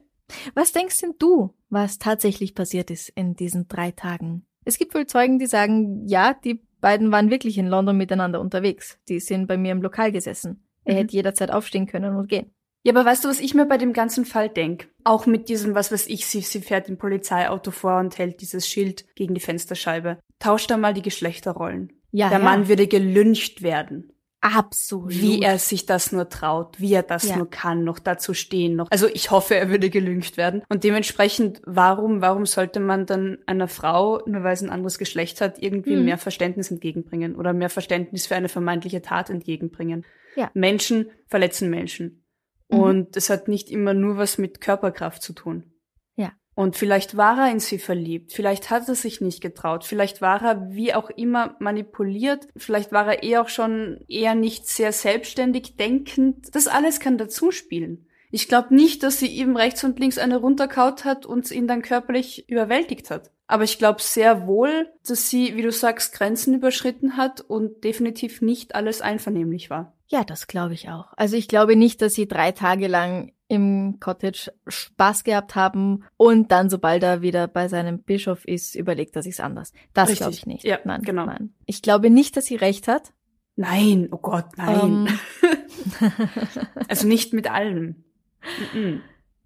Was 0.54 0.72
denkst 0.72 0.98
denn 1.02 1.16
du, 1.20 1.54
was 1.70 1.98
tatsächlich 2.00 2.56
passiert 2.56 2.92
ist 2.92 3.10
in 3.10 3.36
diesen 3.36 3.68
drei 3.68 3.92
Tagen? 3.92 4.46
Es 4.66 4.78
gibt 4.78 4.94
wohl 4.94 5.08
Zeugen, 5.08 5.40
die 5.40 5.48
sagen, 5.48 6.08
ja, 6.08 6.34
die 6.34 6.62
beiden 6.80 7.12
waren 7.12 7.30
wirklich 7.32 7.58
in 7.58 7.68
London 7.68 7.98
miteinander 7.98 8.40
unterwegs. 8.40 9.00
Die 9.10 9.20
sind 9.20 9.48
bei 9.48 9.58
mir 9.58 9.72
im 9.72 9.82
Lokal 9.82 10.12
gesessen. 10.12 10.64
Er 10.86 10.94
Mhm. 10.94 10.98
hätte 11.00 11.14
jederzeit 11.14 11.52
aufstehen 11.52 11.88
können 11.88 12.16
und 12.16 12.28
gehen. 12.30 12.54
Ja, 12.84 12.94
aber 12.94 13.06
weißt 13.06 13.26
du, 13.26 13.30
was 13.30 13.40
ich 13.42 13.54
mir 13.54 13.66
bei 13.66 13.78
dem 13.78 13.92
ganzen 13.94 14.26
Fall 14.26 14.50
denk? 14.50 14.88
Auch 15.04 15.26
mit 15.26 15.50
diesem, 15.50 15.76
was 15.76 15.92
weiß 15.92 16.08
ich, 16.08 16.26
sie, 16.26 16.42
sie 16.42 16.62
fährt 16.62 16.88
im 16.88 16.98
Polizeiauto 16.98 17.72
vor 17.72 18.00
und 18.00 18.18
hält 18.18 18.42
dieses 18.42 18.68
Schild 18.68 19.06
gegen 19.16 19.34
die 19.34 19.42
Fensterscheibe. 19.42 20.18
Tausch 20.40 20.68
da 20.68 20.78
mal 20.78 20.94
die 20.94 21.02
Geschlechterrollen. 21.02 21.92
Ja, 22.12 22.30
Der 22.30 22.40
ja. 22.40 22.44
Mann 22.44 22.68
würde 22.70 22.88
gelyncht 22.88 23.62
werden. 23.62 24.14
Absolut. 24.42 25.12
Wie 25.12 25.42
er 25.42 25.60
sich 25.60 25.86
das 25.86 26.14
nur 26.14 26.30
traut, 26.30 26.80
wie 26.80 26.94
er 26.94 27.04
das 27.04 27.28
Ja. 27.28 27.36
nur 27.36 27.50
kann, 27.50 27.84
noch 27.84 28.00
dazu 28.00 28.34
stehen, 28.34 28.78
noch. 28.78 28.90
Also 28.90 29.08
ich 29.08 29.32
hoffe, 29.32 29.56
er 29.56 29.70
würde 29.70 29.90
gelüncht 29.90 30.38
werden. 30.38 30.64
Und 30.70 30.86
dementsprechend, 30.86 31.62
warum, 31.66 32.22
warum 32.22 32.46
sollte 32.46 32.80
man 32.80 33.06
dann 33.06 33.40
einer 33.48 33.68
Frau, 33.68 34.22
nur 34.26 34.44
weil 34.44 34.56
sie 34.56 34.66
ein 34.66 34.72
anderes 34.72 34.98
Geschlecht 34.98 35.42
hat, 35.42 35.62
irgendwie 35.62 35.98
Mhm. 35.98 36.06
mehr 36.06 36.18
Verständnis 36.18 36.72
entgegenbringen 36.72 37.36
oder 37.36 37.52
mehr 37.52 37.70
Verständnis 37.70 38.28
für 38.28 38.36
eine 38.38 38.48
vermeintliche 38.48 39.02
Tat 39.02 39.30
entgegenbringen? 39.30 40.06
Ja. 40.38 40.50
Menschen 40.54 41.10
verletzen 41.28 41.70
Menschen. 41.70 42.24
Mhm. 42.70 42.80
Und 42.80 43.18
es 43.18 43.30
hat 43.30 43.48
nicht 43.48 43.70
immer 43.70 43.94
nur 43.94 44.18
was 44.18 44.38
mit 44.38 44.62
Körperkraft 44.62 45.22
zu 45.22 45.34
tun. 45.34 45.74
Ja. 46.16 46.32
Und 46.56 46.76
vielleicht 46.76 47.18
war 47.18 47.38
er 47.40 47.52
in 47.52 47.60
sie 47.60 47.80
verliebt, 47.80 48.34
vielleicht 48.34 48.70
hat 48.70 48.88
er 48.88 48.96
sich 48.96 49.22
nicht 49.22 49.42
getraut, 49.42 49.84
vielleicht 49.84 50.22
war 50.22 50.42
er 50.42 50.70
wie 50.70 50.94
auch 50.94 51.10
immer 51.10 51.56
manipuliert, 51.60 52.48
vielleicht 52.56 52.92
war 52.92 53.08
er 53.08 53.24
eh 53.24 53.38
auch 53.38 53.50
schon 53.50 54.04
eher 54.08 54.36
nicht 54.36 54.68
sehr 54.68 54.92
selbstständig 54.92 55.78
denkend. 55.78 56.54
Das 56.54 56.68
alles 56.68 57.00
kann 57.00 57.18
dazu 57.18 57.52
spielen. 57.52 58.06
Ich 58.32 58.48
glaube 58.48 58.76
nicht, 58.76 59.02
dass 59.02 59.20
sie 59.20 59.28
ihm 59.28 59.56
rechts 59.56 59.84
und 59.84 60.00
links 60.00 60.20
eine 60.20 60.38
runterkaut 60.38 61.04
hat 61.04 61.26
und 61.26 61.50
ihn 61.50 61.68
dann 61.68 61.82
körperlich 61.82 62.48
überwältigt 62.48 63.10
hat. 63.10 63.32
Aber 63.48 63.64
ich 63.64 63.80
glaube 63.80 64.02
sehr 64.04 64.46
wohl, 64.46 64.92
dass 65.08 65.30
sie, 65.30 65.56
wie 65.56 65.64
du 65.64 65.72
sagst, 65.72 66.14
Grenzen 66.14 66.54
überschritten 66.54 67.18
hat 67.18 67.42
und 67.42 67.84
definitiv 67.84 68.44
nicht 68.44 68.76
alles 68.76 69.02
einvernehmlich 69.02 69.72
war. 69.72 69.98
Ja, 70.12 70.24
das 70.24 70.48
glaube 70.48 70.74
ich 70.74 70.90
auch. 70.90 71.14
Also 71.18 71.38
ich 71.38 71.48
glaube 71.48 71.76
nicht, 71.76 72.02
dass 72.02 72.16
sie 72.16 72.28
drei 72.28 72.52
Tage 72.52 72.88
lang 72.88 73.32
im 73.48 74.00
Cottage 74.00 74.52
Spaß 74.68 75.24
gehabt 75.24 75.56
haben 75.56 76.04
und 76.18 76.52
dann, 76.52 76.70
sobald 76.70 77.04
er 77.04 77.22
wieder 77.22 77.48
bei 77.48 77.68
seinem 77.68 78.02
Bischof 78.02 78.46
ist, 78.46 78.76
überlegt 78.76 79.16
er 79.16 79.24
sich's 79.24 79.40
anders. 79.40 79.72
Das 79.94 80.14
glaube 80.16 80.34
ich 80.34 80.46
nicht. 80.46 80.64
Ja, 80.64 80.80
nein, 80.84 81.02
genau. 81.02 81.26
Nein. 81.26 81.54
Ich 81.66 81.82
glaube 81.82 82.10
nicht, 82.10 82.38
dass 82.38 82.46
sie 82.46 82.56
recht 82.56 82.88
hat. 82.88 83.14
Nein, 83.56 84.08
oh 84.12 84.18
Gott, 84.18 84.46
nein. 84.56 85.08
Ähm. 85.42 86.12
also 86.88 87.08
nicht 87.08 87.34
mit 87.34 87.52
allem. 87.52 88.04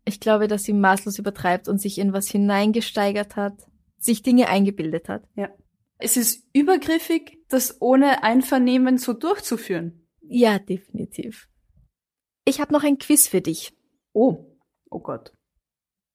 Ich 0.05 0.19
glaube, 0.19 0.47
dass 0.47 0.63
sie 0.63 0.73
maßlos 0.73 1.17
übertreibt 1.17 1.67
und 1.67 1.79
sich 1.79 1.97
in 1.97 2.13
was 2.13 2.27
hineingesteigert 2.27 3.35
hat, 3.35 3.55
sich 3.97 4.21
Dinge 4.21 4.49
eingebildet 4.49 5.09
hat. 5.09 5.23
Ja. 5.35 5.49
Es 5.97 6.17
ist 6.17 6.45
übergriffig, 6.53 7.39
das 7.47 7.81
ohne 7.81 8.23
Einvernehmen 8.23 8.97
so 8.97 9.13
durchzuführen. 9.13 10.02
Ja, 10.35 10.57
definitiv. 10.57 11.47
Ich 12.43 12.59
habe 12.59 12.73
noch 12.73 12.83
ein 12.83 12.97
Quiz 12.97 13.27
für 13.27 13.41
dich. 13.41 13.71
Oh, 14.13 14.43
oh 14.89 14.99
Gott. 14.99 15.31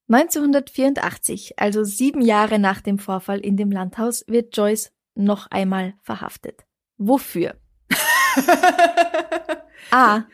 1984, 0.09 1.61
also 1.61 1.85
sieben 1.85 2.21
Jahre 2.21 2.59
nach 2.59 2.81
dem 2.81 2.99
Vorfall 2.99 3.39
in 3.39 3.57
dem 3.57 3.71
Landhaus, 3.71 4.25
wird 4.27 4.57
Joyce 4.57 4.91
noch 5.14 5.47
einmal 5.53 5.95
verhaftet. 6.03 6.66
Wofür? 6.97 7.61
A. 9.93 10.25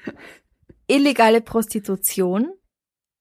Illegale 0.86 1.42
Prostitution. 1.42 2.54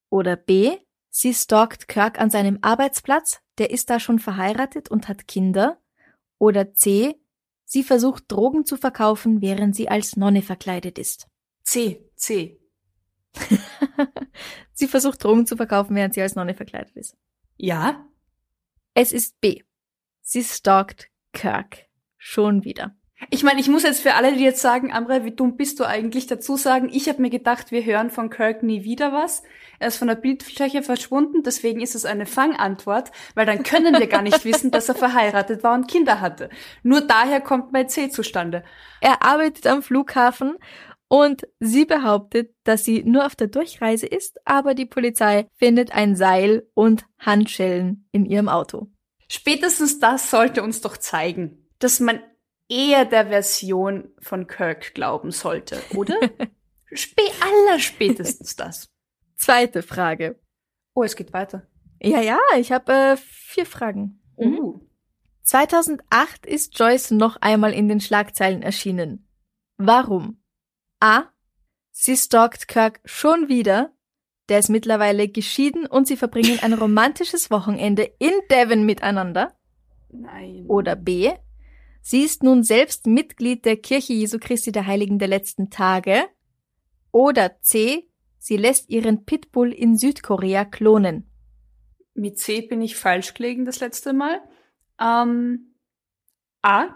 Oder 0.09 0.37
B. 0.37 0.77
Sie 1.09 1.33
stalkt 1.33 1.89
Kirk 1.89 2.21
an 2.21 2.29
seinem 2.29 2.59
Arbeitsplatz, 2.61 3.41
der 3.57 3.69
ist 3.69 3.89
da 3.89 3.99
schon 3.99 4.19
verheiratet 4.19 4.89
und 4.89 5.09
hat 5.09 5.27
Kinder. 5.27 5.81
Oder 6.37 6.73
C. 6.73 7.19
Sie 7.73 7.81
versucht 7.81 8.31
Drogen 8.31 8.65
zu 8.65 8.77
verkaufen, 8.77 9.41
während 9.41 9.75
sie 9.75 9.89
als 9.89 10.15
Nonne 10.15 10.43
verkleidet 10.43 10.99
ist. 10.99 11.27
C, 11.63 12.07
C. 12.15 12.59
sie 14.73 14.87
versucht 14.87 15.23
Drogen 15.23 15.47
zu 15.47 15.57
verkaufen, 15.57 15.95
während 15.95 16.13
sie 16.13 16.21
als 16.21 16.35
Nonne 16.35 16.53
verkleidet 16.53 16.95
ist. 16.95 17.17
Ja? 17.57 18.07
Es 18.93 19.11
ist 19.11 19.41
B. 19.41 19.63
Sie 20.21 20.43
stalkt 20.43 21.09
Kirk. 21.31 21.87
Schon 22.19 22.63
wieder. 22.63 22.95
Ich 23.29 23.43
meine, 23.43 23.59
ich 23.59 23.69
muss 23.69 23.83
jetzt 23.83 24.01
für 24.01 24.15
alle, 24.15 24.33
die 24.33 24.43
jetzt 24.43 24.61
sagen, 24.61 24.91
Amre, 24.91 25.23
wie 25.23 25.31
dumm 25.31 25.55
bist 25.55 25.79
du 25.79 25.85
eigentlich, 25.85 26.27
dazu 26.27 26.57
sagen, 26.57 26.89
ich 26.91 27.07
habe 27.07 27.21
mir 27.21 27.29
gedacht, 27.29 27.71
wir 27.71 27.85
hören 27.85 28.09
von 28.09 28.29
Kirk 28.29 28.63
nie 28.63 28.83
wieder 28.83 29.13
was. 29.13 29.43
Er 29.79 29.87
ist 29.87 29.97
von 29.97 30.07
der 30.07 30.15
Bildfläche 30.15 30.83
verschwunden, 30.83 31.43
deswegen 31.43 31.81
ist 31.81 31.95
es 31.95 32.05
eine 32.05 32.25
Fangantwort, 32.25 33.11
weil 33.35 33.45
dann 33.45 33.63
können 33.63 33.97
wir 33.97 34.07
gar 34.07 34.21
nicht 34.21 34.45
wissen, 34.45 34.71
dass 34.71 34.89
er 34.89 34.95
verheiratet 34.95 35.63
war 35.63 35.73
und 35.73 35.87
Kinder 35.87 36.21
hatte. 36.21 36.49
Nur 36.83 37.01
daher 37.01 37.41
kommt 37.41 37.71
mein 37.71 37.89
C 37.89 38.09
zustande. 38.09 38.63
Er 38.99 39.23
arbeitet 39.23 39.67
am 39.67 39.83
Flughafen 39.83 40.57
und 41.07 41.47
sie 41.59 41.85
behauptet, 41.85 42.55
dass 42.63 42.83
sie 42.83 43.03
nur 43.03 43.25
auf 43.25 43.35
der 43.35 43.47
Durchreise 43.47 44.07
ist, 44.07 44.39
aber 44.45 44.73
die 44.73 44.85
Polizei 44.85 45.47
findet 45.55 45.91
ein 45.93 46.15
Seil 46.15 46.67
und 46.73 47.05
Handschellen 47.19 48.07
in 48.11 48.25
ihrem 48.25 48.49
Auto. 48.49 48.87
Spätestens 49.29 49.99
das 49.99 50.29
sollte 50.29 50.63
uns 50.63 50.81
doch 50.81 50.97
zeigen, 50.97 51.67
dass 51.79 51.99
man 51.99 52.19
eher 52.73 53.05
der 53.05 53.27
Version 53.27 54.09
von 54.19 54.47
Kirk 54.47 54.93
glauben 54.95 55.31
sollte, 55.31 55.81
oder? 55.95 56.15
Spä 56.93 57.23
aller 57.39 57.79
spätestens 57.79 58.55
das. 58.55 58.89
Zweite 59.35 59.83
Frage. 59.83 60.39
Oh, 60.93 61.03
es 61.03 61.15
geht 61.15 61.33
weiter. 61.33 61.67
Ja, 62.01 62.21
ja, 62.21 62.39
ich 62.57 62.71
habe 62.71 62.91
äh, 62.91 63.17
vier 63.17 63.65
Fragen. 63.65 64.21
Uh. 64.37 64.79
2008 65.43 66.45
ist 66.45 66.77
Joyce 66.77 67.11
noch 67.11 67.37
einmal 67.41 67.73
in 67.73 67.87
den 67.87 67.99
Schlagzeilen 67.99 68.61
erschienen. 68.61 69.27
Warum? 69.77 70.41
A. 70.99 71.23
Sie 71.91 72.17
stalkt 72.17 72.67
Kirk 72.67 73.01
schon 73.05 73.49
wieder. 73.49 73.91
Der 74.49 74.59
ist 74.59 74.69
mittlerweile 74.69 75.27
geschieden 75.27 75.85
und 75.85 76.07
sie 76.07 76.17
verbringen 76.17 76.59
ein 76.61 76.73
romantisches 76.73 77.51
Wochenende 77.51 78.03
in 78.19 78.33
Devon 78.49 78.85
miteinander. 78.85 79.53
Nein. 80.11 80.65
Oder 80.67 80.95
B. 80.95 81.31
Sie 82.05 82.21
ist 82.21 82.43
nun 82.43 82.63
selbst 82.63 83.07
Mitglied 83.07 83.63
der 83.63 83.77
Kirche 83.77 84.11
Jesu 84.11 84.37
Christi 84.37 84.73
der 84.73 84.85
Heiligen 84.85 85.19
der 85.19 85.29
letzten 85.29 85.69
Tage. 85.69 86.25
Oder 87.11 87.61
C. 87.61 88.09
Sie 88.37 88.57
lässt 88.57 88.89
ihren 88.89 89.23
Pitbull 89.23 89.71
in 89.71 89.97
Südkorea 89.97 90.65
klonen. 90.65 91.31
Mit 92.13 92.37
C 92.39 92.61
bin 92.61 92.81
ich 92.81 92.97
falsch 92.97 93.33
gelegen 93.33 93.63
das 93.63 93.79
letzte 93.79 94.11
Mal. 94.11 94.41
Ähm, 94.99 95.77
A. 96.61 96.87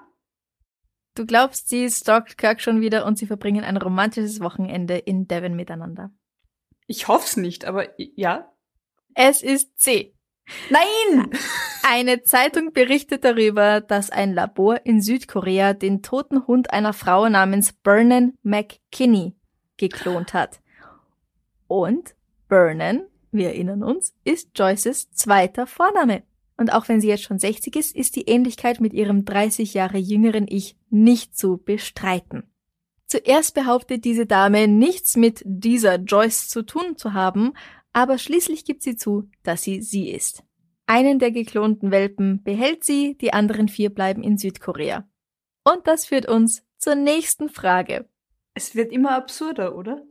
Du 1.16 1.26
glaubst, 1.26 1.70
sie 1.70 1.90
stalkt 1.90 2.38
Kirk 2.38 2.60
schon 2.60 2.82
wieder 2.82 3.06
und 3.06 3.18
sie 3.18 3.28
verbringen 3.28 3.64
ein 3.64 3.78
romantisches 3.78 4.42
Wochenende 4.42 4.98
in 4.98 5.26
Devon 5.26 5.56
miteinander. 5.56 6.12
Ich 6.86 7.08
hoff's 7.08 7.38
nicht, 7.38 7.64
aber 7.64 7.88
ja. 7.98 8.52
Es 9.16 9.42
ist 9.42 9.80
C. 9.80 10.17
Nein! 10.70 11.30
Eine 11.84 12.24
Zeitung 12.24 12.74
berichtet 12.74 13.24
darüber, 13.24 13.82
dass 13.82 14.10
ein 14.10 14.34
Labor 14.34 14.86
in 14.86 15.02
Südkorea 15.02 15.74
den 15.74 16.02
toten 16.02 16.48
Hund 16.48 16.72
einer 16.72 16.94
Frau 16.94 17.30
namens 17.30 17.74
Vernon 17.84 18.38
McKinney 18.44 19.36
geklont 19.78 20.34
hat. 20.34 20.60
Und 21.68 22.16
Vernon, 22.50 23.06
wir 23.32 23.50
erinnern 23.50 23.84
uns, 23.84 24.14
ist 24.24 24.50
Joyces 24.56 25.12
zweiter 25.12 25.68
Vorname. 25.68 26.24
Und 26.58 26.74
auch 26.74 26.90
wenn 26.90 27.00
sie 27.00 27.08
jetzt 27.08 27.24
schon 27.24 27.40
60 27.40 27.76
ist, 27.76 27.96
ist 27.96 28.16
die 28.16 28.28
Ähnlichkeit 28.28 28.82
mit 28.82 28.94
ihrem 28.94 29.26
30 29.26 29.74
Jahre 29.74 29.98
jüngeren 29.98 30.48
Ich 30.48 30.76
nicht 30.90 31.38
zu 31.38 31.58
bestreiten. 31.58 32.44
Zuerst 33.06 33.54
behauptet 33.54 34.04
diese 34.04 34.26
Dame 34.26 34.68
nichts 34.68 35.16
mit 35.16 35.42
dieser 35.46 35.96
Joyce 35.96 36.50
zu 36.50 36.64
tun 36.64 36.98
zu 36.98 37.14
haben, 37.14 37.54
aber 37.98 38.20
schließlich 38.20 38.64
gibt 38.64 38.84
sie 38.84 38.96
zu, 38.96 39.28
dass 39.42 39.64
sie 39.64 39.82
sie 39.82 40.12
ist. 40.12 40.44
Einen 40.86 41.18
der 41.18 41.32
geklonten 41.32 41.90
Welpen 41.90 42.44
behält 42.44 42.84
sie, 42.84 43.18
die 43.18 43.34
anderen 43.34 43.70
vier 43.70 43.90
bleiben 43.90 44.22
in 44.22 44.38
Südkorea. 44.38 45.10
Und 45.64 45.88
das 45.88 46.06
führt 46.06 46.28
uns 46.28 46.64
zur 46.78 46.94
nächsten 46.94 47.50
Frage. 47.50 48.08
Es 48.54 48.76
wird 48.76 48.92
immer 48.92 49.16
absurder, 49.16 49.76
oder? 49.76 50.04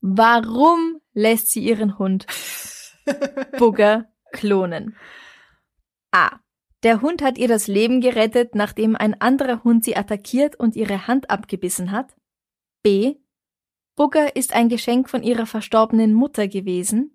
Warum 0.00 1.00
lässt 1.14 1.50
sie 1.50 1.64
ihren 1.64 1.98
Hund 1.98 2.28
Bugger 3.58 4.08
klonen? 4.30 4.94
A. 6.12 6.38
Der 6.84 7.02
Hund 7.02 7.22
hat 7.22 7.38
ihr 7.38 7.48
das 7.48 7.66
Leben 7.66 8.00
gerettet, 8.00 8.54
nachdem 8.54 8.94
ein 8.94 9.20
anderer 9.20 9.64
Hund 9.64 9.82
sie 9.82 9.96
attackiert 9.96 10.54
und 10.54 10.76
ihre 10.76 11.08
Hand 11.08 11.28
abgebissen 11.28 11.90
hat. 11.90 12.14
B. 12.84 13.16
Bugger 13.96 14.36
ist 14.36 14.52
ein 14.52 14.68
Geschenk 14.68 15.10
von 15.10 15.24
ihrer 15.24 15.46
verstorbenen 15.46 16.14
Mutter 16.14 16.46
gewesen. 16.46 17.11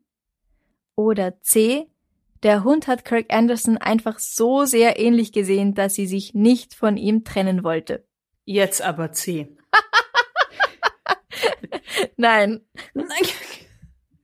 Oder 0.98 1.39
C. 1.41 1.88
Der 2.43 2.64
Hund 2.64 2.88
hat 2.88 3.06
Kirk 3.06 3.32
Anderson 3.32 3.78
einfach 3.78 4.20
so 4.20 4.66
sehr 4.66 5.00
ähnlich 5.00 5.32
gesehen, 5.32 5.76
dass 5.76 5.93
sie 5.93 6.08
sich 6.08 6.34
nicht 6.34 6.74
von 6.74 6.98
ihm 6.98 7.24
trennen 7.24 7.64
wollte. 7.64 8.06
Jetzt 8.45 8.82
aber 8.82 9.12
C. 9.12 9.56
Nein, 12.18 12.62
Nein, 12.93 13.08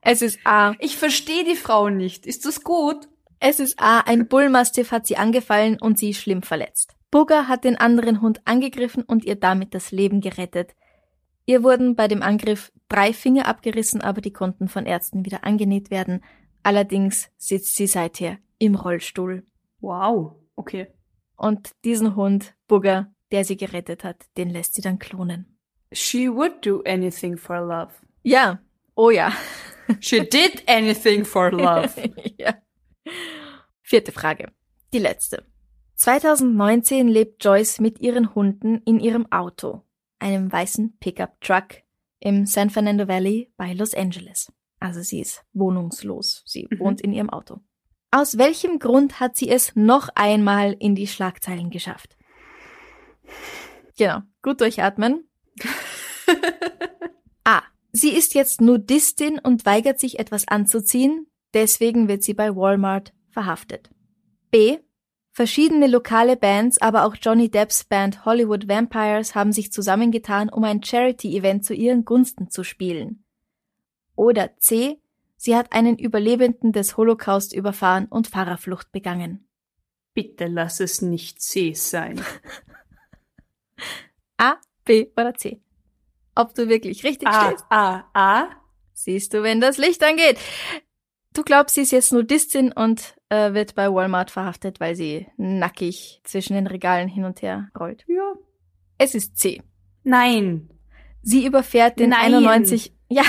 es 0.01 0.21
ist 0.21 0.39
A. 0.43 0.73
ich 0.79 0.97
verstehe 0.97 1.43
die 1.43 1.55
Frau 1.55 1.89
nicht. 1.89 2.25
Ist 2.25 2.45
das 2.45 2.63
gut? 2.63 3.07
Es 3.39 3.59
ist 3.59 3.79
A. 3.79 3.99
Ein 3.99 4.27
Bullmastiff 4.27 4.91
hat 4.91 5.05
sie 5.05 5.17
angefallen 5.17 5.77
und 5.79 5.97
sie 5.97 6.13
schlimm 6.13 6.41
verletzt. 6.41 6.95
Bugger 7.11 7.47
hat 7.47 7.63
den 7.63 7.77
anderen 7.77 8.21
Hund 8.21 8.41
angegriffen 8.45 9.03
und 9.03 9.25
ihr 9.25 9.35
damit 9.35 9.75
das 9.75 9.91
Leben 9.91 10.21
gerettet. 10.21 10.73
Ihr 11.45 11.61
wurden 11.61 11.95
bei 11.95 12.07
dem 12.07 12.23
Angriff 12.23 12.71
drei 12.89 13.13
Finger 13.13 13.47
abgerissen, 13.47 14.01
aber 14.01 14.21
die 14.21 14.33
konnten 14.33 14.67
von 14.67 14.85
Ärzten 14.85 15.25
wieder 15.25 15.43
angenäht 15.43 15.91
werden. 15.91 16.23
Allerdings 16.63 17.29
sitzt 17.37 17.75
sie 17.75 17.87
seither 17.87 18.37
im 18.57 18.75
Rollstuhl. 18.75 19.45
Wow. 19.81 20.35
Okay. 20.55 20.87
Und 21.35 21.71
diesen 21.83 22.15
Hund, 22.15 22.55
Bugger, 22.67 23.13
der 23.31 23.43
sie 23.43 23.57
gerettet 23.57 24.03
hat, 24.03 24.25
den 24.37 24.49
lässt 24.49 24.75
sie 24.75 24.81
dann 24.81 24.99
klonen. 24.99 25.57
She 25.91 26.29
would 26.29 26.65
do 26.65 26.81
anything 26.85 27.37
for 27.37 27.59
love. 27.59 27.91
Ja, 28.23 28.59
oh 28.95 29.09
ja. 29.09 29.33
She 29.99 30.21
did 30.21 30.63
anything 30.67 31.25
for 31.25 31.51
love. 31.51 31.91
ja. 32.37 32.55
Vierte 33.81 34.13
Frage. 34.13 34.51
Die 34.93 34.99
letzte. 34.99 35.45
2019 35.95 37.07
lebt 37.07 37.43
Joyce 37.43 37.79
mit 37.79 37.99
ihren 37.99 38.33
Hunden 38.33 38.81
in 38.85 38.99
ihrem 38.99 39.29
Auto, 39.31 39.83
einem 40.19 40.51
weißen 40.51 40.97
Pickup-Truck, 40.99 41.83
im 42.19 42.45
San 42.45 42.69
Fernando 42.69 43.07
Valley 43.07 43.51
bei 43.57 43.73
Los 43.73 43.93
Angeles. 43.93 44.51
Also 44.83 45.01
sie 45.01 45.21
ist 45.21 45.45
wohnungslos. 45.53 46.43
Sie 46.45 46.67
Mhm. 46.69 46.79
wohnt 46.79 47.01
in 47.01 47.13
ihrem 47.13 47.29
Auto. 47.29 47.61
Aus 48.11 48.37
welchem 48.37 48.79
Grund 48.79 49.21
hat 49.21 49.37
sie 49.37 49.49
es 49.49 49.75
noch 49.75 50.09
einmal 50.13 50.75
in 50.77 50.93
die 50.93 51.07
Schlagzeilen 51.07 51.69
geschafft? 51.69 52.17
Genau, 53.97 54.19
gut 54.41 54.59
durchatmen. 54.59 55.29
A. 57.45 57.61
Sie 57.93 58.09
ist 58.09 58.33
jetzt 58.33 58.59
Nudistin 58.59 59.39
und 59.39 59.65
weigert 59.65 59.99
sich 59.99 60.19
etwas 60.19 60.47
anzuziehen, 60.47 61.27
deswegen 61.53 62.07
wird 62.09 62.23
sie 62.23 62.33
bei 62.33 62.53
Walmart 62.55 63.13
verhaftet. 63.29 63.89
B. 64.51 64.79
Verschiedene 65.31 65.87
lokale 65.87 66.35
Bands, 66.35 66.79
aber 66.81 67.05
auch 67.05 67.15
Johnny 67.19 67.49
Depps 67.49 67.85
Band 67.85 68.25
Hollywood 68.25 68.67
Vampires 68.67 69.33
haben 69.33 69.51
sich 69.53 69.71
zusammengetan, 69.71 70.49
um 70.49 70.63
ein 70.65 70.83
Charity-Event 70.83 71.63
zu 71.65 71.73
ihren 71.73 72.03
Gunsten 72.05 72.49
zu 72.49 72.63
spielen. 72.63 73.22
Oder 74.15 74.57
C. 74.57 74.99
Sie 75.35 75.55
hat 75.55 75.73
einen 75.73 75.97
Überlebenden 75.97 76.71
des 76.71 76.97
Holocaust 76.97 77.53
überfahren 77.53 78.05
und 78.05 78.27
Fahrerflucht 78.27 78.91
begangen. 78.91 79.47
Bitte 80.13 80.47
lass 80.47 80.79
es 80.79 81.01
nicht 81.01 81.41
C 81.41 81.73
sein. 81.73 82.21
A, 84.37 84.55
B 84.85 85.07
oder 85.17 85.33
C? 85.33 85.61
Ob 86.35 86.53
du 86.55 86.69
wirklich 86.69 87.03
richtig 87.03 87.27
A, 87.27 87.47
stehst? 87.47 87.65
A, 87.69 88.09
A. 88.13 88.47
Siehst 88.93 89.33
du, 89.33 89.43
wenn 89.43 89.59
das 89.59 89.77
Licht 89.77 90.03
angeht. 90.03 90.37
Du 91.33 91.43
glaubst, 91.43 91.75
sie 91.75 91.81
ist 91.81 91.91
jetzt 91.91 92.13
Nudistin 92.13 92.71
und 92.71 93.15
äh, 93.29 93.53
wird 93.53 93.73
bei 93.73 93.91
Walmart 93.91 94.29
verhaftet, 94.29 94.79
weil 94.79 94.95
sie 94.95 95.27
nackig 95.37 96.21
zwischen 96.23 96.53
den 96.53 96.67
Regalen 96.67 97.07
hin 97.07 97.25
und 97.25 97.41
her 97.41 97.69
rollt. 97.77 98.05
Ja. 98.07 98.33
Es 98.99 99.15
ist 99.15 99.37
C. 99.37 99.61
Nein. 100.03 100.69
Sie 101.21 101.45
überfährt 101.45 101.99
den 101.99 102.11
Nein. 102.11 102.35
91, 102.35 102.93
ja, 103.09 103.23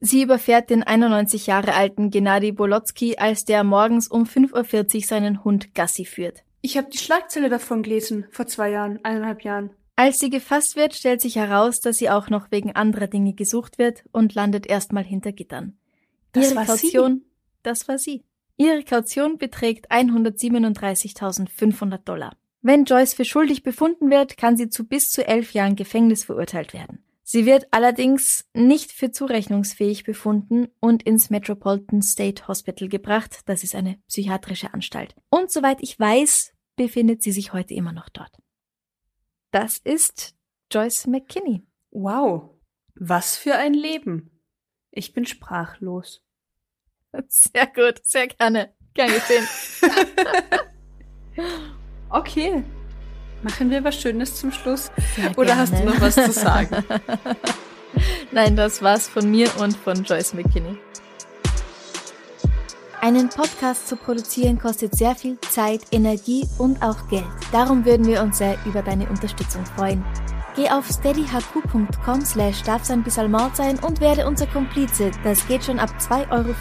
sie 0.00 0.22
überfährt 0.22 0.70
den 0.70 0.82
91 0.82 1.46
Jahre 1.46 1.74
alten 1.74 2.10
Gennady 2.10 2.52
Bolotsky, 2.52 3.16
als 3.18 3.44
der 3.44 3.64
morgens 3.64 4.08
um 4.08 4.24
5.40 4.24 4.96
Uhr 4.96 5.02
seinen 5.02 5.44
Hund 5.44 5.74
Gassi 5.74 6.04
führt. 6.04 6.42
Ich 6.62 6.76
habe 6.76 6.88
die 6.90 6.98
Schlagzeile 6.98 7.48
davon 7.48 7.82
gelesen, 7.82 8.26
vor 8.30 8.46
zwei 8.46 8.70
Jahren, 8.70 9.04
eineinhalb 9.04 9.42
Jahren. 9.42 9.70
Als 9.94 10.18
sie 10.18 10.30
gefasst 10.30 10.76
wird, 10.76 10.94
stellt 10.94 11.20
sich 11.20 11.36
heraus, 11.36 11.80
dass 11.80 11.96
sie 11.96 12.10
auch 12.10 12.28
noch 12.28 12.50
wegen 12.50 12.76
anderer 12.76 13.06
Dinge 13.06 13.32
gesucht 13.32 13.78
wird 13.78 14.04
und 14.12 14.34
landet 14.34 14.66
erstmal 14.66 15.04
hinter 15.04 15.32
Gittern. 15.32 15.78
Das 16.32 16.50
Ihre 16.50 16.56
war 16.56 16.64
sie? 16.64 16.92
Kaution, 16.92 17.22
das 17.62 17.88
war 17.88 17.98
sie. 17.98 18.22
Ihre 18.58 18.84
Kaution 18.84 19.38
beträgt 19.38 19.90
137.500 19.90 21.98
Dollar. 21.98 22.36
Wenn 22.60 22.84
Joyce 22.84 23.14
für 23.14 23.24
schuldig 23.24 23.62
befunden 23.62 24.10
wird, 24.10 24.36
kann 24.36 24.56
sie 24.56 24.68
zu 24.68 24.86
bis 24.86 25.10
zu 25.10 25.26
elf 25.26 25.52
Jahren 25.52 25.76
Gefängnis 25.76 26.24
verurteilt 26.24 26.74
werden. 26.74 27.02
Sie 27.28 27.44
wird 27.44 27.66
allerdings 27.72 28.48
nicht 28.54 28.92
für 28.92 29.10
zurechnungsfähig 29.10 30.04
befunden 30.04 30.68
und 30.78 31.02
ins 31.02 31.28
Metropolitan 31.28 32.00
State 32.00 32.46
Hospital 32.46 32.88
gebracht. 32.88 33.40
Das 33.46 33.64
ist 33.64 33.74
eine 33.74 33.98
psychiatrische 34.06 34.72
Anstalt. 34.72 35.16
Und 35.28 35.50
soweit 35.50 35.82
ich 35.82 35.98
weiß, 35.98 36.54
befindet 36.76 37.24
sie 37.24 37.32
sich 37.32 37.52
heute 37.52 37.74
immer 37.74 37.90
noch 37.90 38.08
dort. 38.10 38.30
Das 39.50 39.78
ist 39.78 40.36
Joyce 40.70 41.08
McKinney. 41.08 41.66
Wow. 41.90 42.50
Was 42.94 43.36
für 43.36 43.56
ein 43.56 43.74
Leben. 43.74 44.30
Ich 44.92 45.12
bin 45.12 45.26
sprachlos. 45.26 46.22
Sehr 47.26 47.66
gut, 47.66 48.06
sehr 48.06 48.28
gerne. 48.28 48.72
Gern 48.94 49.10
gesehen. 49.10 49.48
Okay. 52.08 52.62
Machen 53.42 53.70
wir 53.70 53.84
was 53.84 54.00
Schönes 54.00 54.34
zum 54.34 54.50
Schluss? 54.50 54.90
Sehr 55.14 55.36
Oder 55.36 55.56
hast 55.56 55.72
du 55.72 55.76
gerne. 55.76 55.90
noch 55.92 56.00
was 56.00 56.14
zu 56.14 56.32
sagen? 56.32 56.68
Nein, 58.32 58.56
das 58.56 58.82
war's 58.82 59.08
von 59.08 59.30
mir 59.30 59.48
und 59.58 59.76
von 59.76 60.02
Joyce 60.04 60.34
McKinney. 60.34 60.78
Einen 63.00 63.28
Podcast 63.28 63.86
zu 63.86 63.96
produzieren 63.96 64.58
kostet 64.58 64.96
sehr 64.96 65.14
viel 65.14 65.38
Zeit, 65.40 65.82
Energie 65.92 66.48
und 66.58 66.82
auch 66.82 67.08
Geld. 67.08 67.24
Darum 67.52 67.84
würden 67.84 68.06
wir 68.06 68.22
uns 68.22 68.38
sehr 68.38 68.58
über 68.64 68.82
deine 68.82 69.08
Unterstützung 69.08 69.64
freuen. 69.64 70.04
Geh 70.56 70.70
auf 70.70 70.88
steadyhq.com 70.88 72.24
slash 72.24 72.62
darf 72.62 72.84
sein 72.84 73.04
bisschen 73.04 73.30
Mord 73.30 73.54
sein 73.54 73.78
und 73.78 74.00
werde 74.00 74.26
unser 74.26 74.46
Komplize. 74.46 75.10
Das 75.22 75.46
geht 75.46 75.62
schon 75.62 75.78
ab 75.78 75.90
2,50 76.00 76.24
Euro 76.30 76.54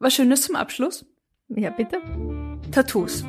Was 0.00 0.12
Schönes 0.12 0.42
zum 0.42 0.56
Abschluss? 0.56 1.06
Ja, 1.48 1.70
bitte? 1.70 2.02
Tattoos. 2.72 3.24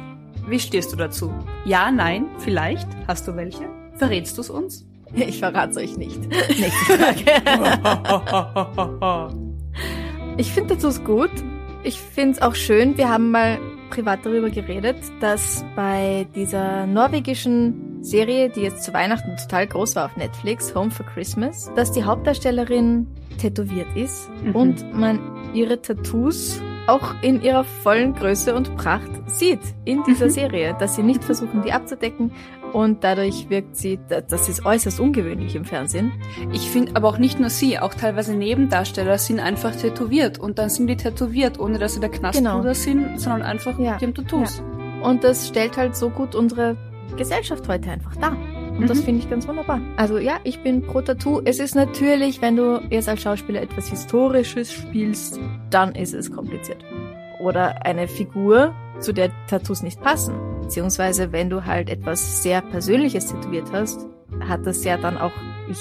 Wie 0.46 0.60
stehst 0.60 0.92
du 0.92 0.98
dazu? 0.98 1.34
Ja, 1.64 1.90
nein, 1.90 2.26
vielleicht? 2.40 2.90
Hast 3.08 3.30
du 3.30 3.38
welche? 3.38 3.70
Verrätst 3.96 4.38
du 4.38 4.42
es 4.42 4.50
uns? 4.50 4.86
Ich 5.16 5.40
verrate 5.40 5.80
euch 5.80 5.98
nicht. 5.98 6.20
Nächste 6.30 6.94
Frage. 6.98 7.26
Ich 10.38 10.52
finde 10.52 10.76
Tattoos 10.76 11.04
gut. 11.04 11.32
Ich 11.84 12.00
finde 12.00 12.32
es 12.34 12.42
auch 12.42 12.56
schön. 12.56 12.98
Wir 12.98 13.10
haben 13.10 13.32
mal 13.32 13.60
privat 13.90 14.26
darüber 14.26 14.50
geredet, 14.50 14.98
dass 15.20 15.64
bei 15.76 16.28
dieser 16.36 16.86
norwegischen 16.86 18.04
Serie, 18.04 18.50
die 18.50 18.62
jetzt 18.62 18.84
zu 18.84 18.94
Weihnachten 18.94 19.36
total 19.38 19.68
groß 19.68 19.96
war 19.96 20.06
auf 20.06 20.16
Netflix, 20.16 20.74
Home 20.76 20.92
for 20.92 21.06
Christmas, 21.06 21.72
dass 21.76 21.92
die 21.92 22.04
Hauptdarstellerin 22.04 23.08
tätowiert 23.40 23.88
ist 23.96 24.30
Mhm. 24.44 24.56
und 24.56 24.94
man 24.94 25.20
ihre 25.54 25.82
Tattoos 25.82 26.62
auch 26.88 27.14
in 27.22 27.42
ihrer 27.42 27.64
vollen 27.64 28.14
Größe 28.14 28.54
und 28.56 28.76
Pracht 28.78 29.10
sieht 29.28 29.60
in 29.86 30.04
dieser 30.04 30.26
Mhm. 30.26 30.32
Serie, 30.32 30.76
dass 30.80 30.96
sie 30.96 31.04
nicht 31.04 31.24
versuchen, 31.24 31.62
die 31.62 31.72
abzudecken 31.72 32.32
und 32.74 33.04
dadurch 33.04 33.50
wirkt 33.50 33.76
sie, 33.76 34.00
das 34.08 34.48
ist 34.50 34.66
äußerst 34.66 35.00
ungewöhnlich 35.00 35.56
im 35.56 35.66
Fernsehen. 35.66 36.12
Ich 36.54 36.70
finde 36.70 36.92
aber 36.96 37.08
auch 37.10 37.18
nicht 37.18 37.40
nur 37.40 37.50
sie, 37.50 37.80
auch 37.80 37.94
teilweise 37.94 38.34
Nebendarsteller 38.36 39.18
sind 39.18 39.40
einfach 39.40 39.76
tätowiert 39.76 40.40
und 40.40 40.60
dann 40.60 40.70
sind 40.70 40.88
die 40.88 40.98
tätowiert, 40.98 41.60
ohne 41.60 41.78
dass 41.80 41.94
sie 41.96 42.00
der 42.00 42.10
Knastbruder 42.10 42.62
Genau. 42.62 42.74
sind, 42.74 43.20
sondern 43.20 43.42
einfach 43.44 43.78
Ja, 43.80 43.98
die 43.98 44.06
haben 44.06 44.14
Tattoos. 44.14 44.62
Und 45.02 45.24
das 45.24 45.48
stellt 45.48 45.78
halt 45.78 45.96
so 45.96 46.10
gut 46.10 46.36
unsere 46.36 46.76
Gesellschaft 47.18 47.68
heute 47.68 47.90
einfach 47.90 48.16
dar. 48.18 48.36
Und 48.78 48.90
das 48.90 49.00
Mhm. 49.00 49.04
finde 49.04 49.20
ich 49.22 49.30
ganz 49.30 49.48
wunderbar. 49.48 49.82
Also 49.98 50.18
ja, 50.20 50.38
ich 50.44 50.60
bin 50.64 50.82
pro 50.82 51.02
Tattoo. 51.02 51.42
Es 51.44 51.60
ist 51.60 51.76
natürlich, 51.76 52.42
wenn 52.42 52.56
du 52.56 52.82
jetzt 52.90 53.10
als 53.10 53.22
Schauspieler 53.22 53.62
etwas 53.62 53.90
Historisches 53.90 54.72
spielst, 54.72 55.40
dann 55.70 55.94
ist 55.96 56.14
es 56.14 56.32
kompliziert. 56.32 56.78
Oder 57.40 57.86
eine 57.86 58.08
Figur, 58.08 58.74
zu 59.00 59.14
der 59.14 59.32
Tattoos 59.48 59.82
nicht 59.84 60.02
passen. 60.02 60.34
Beziehungsweise 60.70 61.32
wenn 61.32 61.50
du 61.50 61.66
halt 61.66 61.90
etwas 61.90 62.44
sehr 62.44 62.62
Persönliches 62.62 63.26
tätowiert 63.26 63.72
hast, 63.74 64.06
hat 64.48 64.68
das 64.68 64.84
ja 64.84 64.98
dann 64.98 65.18
auch 65.18 65.32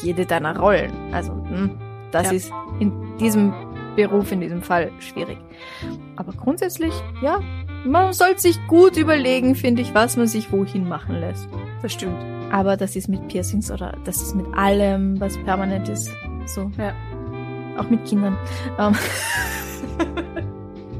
jede 0.02 0.24
deiner 0.24 0.58
Rollen. 0.58 0.90
Also 1.12 1.30
hm, 1.32 1.78
das 2.10 2.28
Ja. 2.28 2.32
ist 2.32 2.50
in 2.80 2.90
diesem 3.18 3.52
Beruf, 3.96 4.32
in 4.32 4.40
diesem 4.40 4.62
Fall 4.62 4.90
schwierig. 4.98 5.36
Aber 6.16 6.32
grundsätzlich, 6.32 6.94
ja, 7.20 7.38
man 7.84 8.14
sollte 8.14 8.40
sich 8.40 8.58
gut 8.66 8.96
überlegen, 8.96 9.54
finde 9.56 9.82
ich, 9.82 9.94
was 9.94 10.16
man 10.16 10.26
sich 10.26 10.50
wohin 10.52 10.88
machen 10.88 11.16
lässt. 11.16 11.46
Das 11.82 11.92
stimmt. 11.92 12.16
Aber 12.50 12.78
das 12.78 12.96
ist 12.96 13.08
mit 13.08 13.28
Piercings 13.28 13.70
oder 13.70 13.94
das 14.06 14.22
ist 14.22 14.34
mit 14.34 14.46
allem, 14.56 15.20
was 15.20 15.36
permanent 15.44 15.90
ist. 15.90 16.10
So. 16.46 16.70
Ja. 16.78 16.94
Auch 17.76 17.90
mit 17.90 18.06
Kindern. 18.06 18.38
Ähm. 18.78 18.94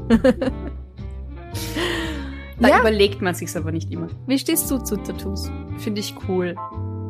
Da 2.59 2.67
ja, 2.69 2.79
überlegt 2.79 3.21
man 3.21 3.33
sich's 3.35 3.55
aber 3.55 3.71
nicht 3.71 3.91
immer. 3.91 4.07
wie 4.27 4.37
stehst 4.37 4.69
du 4.69 4.77
zu 4.79 4.97
Tattoos? 4.97 5.51
Finde 5.77 6.01
ich 6.01 6.13
cool. 6.27 6.55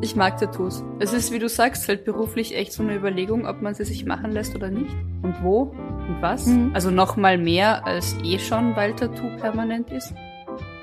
Ich 0.02 0.16
mag 0.16 0.38
Tattoos. 0.38 0.82
Es 0.98 1.12
ist, 1.12 1.30
wie 1.32 1.38
du 1.38 1.48
sagst, 1.48 1.86
halt 1.88 2.04
beruflich 2.04 2.56
echt 2.56 2.72
so 2.72 2.82
eine 2.82 2.94
Überlegung, 2.96 3.46
ob 3.46 3.60
man 3.60 3.74
sie 3.74 3.84
sich 3.84 4.04
machen 4.06 4.30
lässt 4.32 4.54
oder 4.54 4.70
nicht. 4.70 4.94
Und 5.22 5.42
wo 5.42 5.62
und 6.08 6.16
was. 6.20 6.46
Mhm. 6.46 6.70
Also 6.72 6.90
noch 6.90 7.16
mal 7.16 7.36
mehr 7.36 7.86
als 7.86 8.16
eh 8.24 8.38
schon, 8.38 8.76
weil 8.76 8.94
Tattoo 8.94 9.28
permanent 9.40 9.90
ist. 9.90 10.14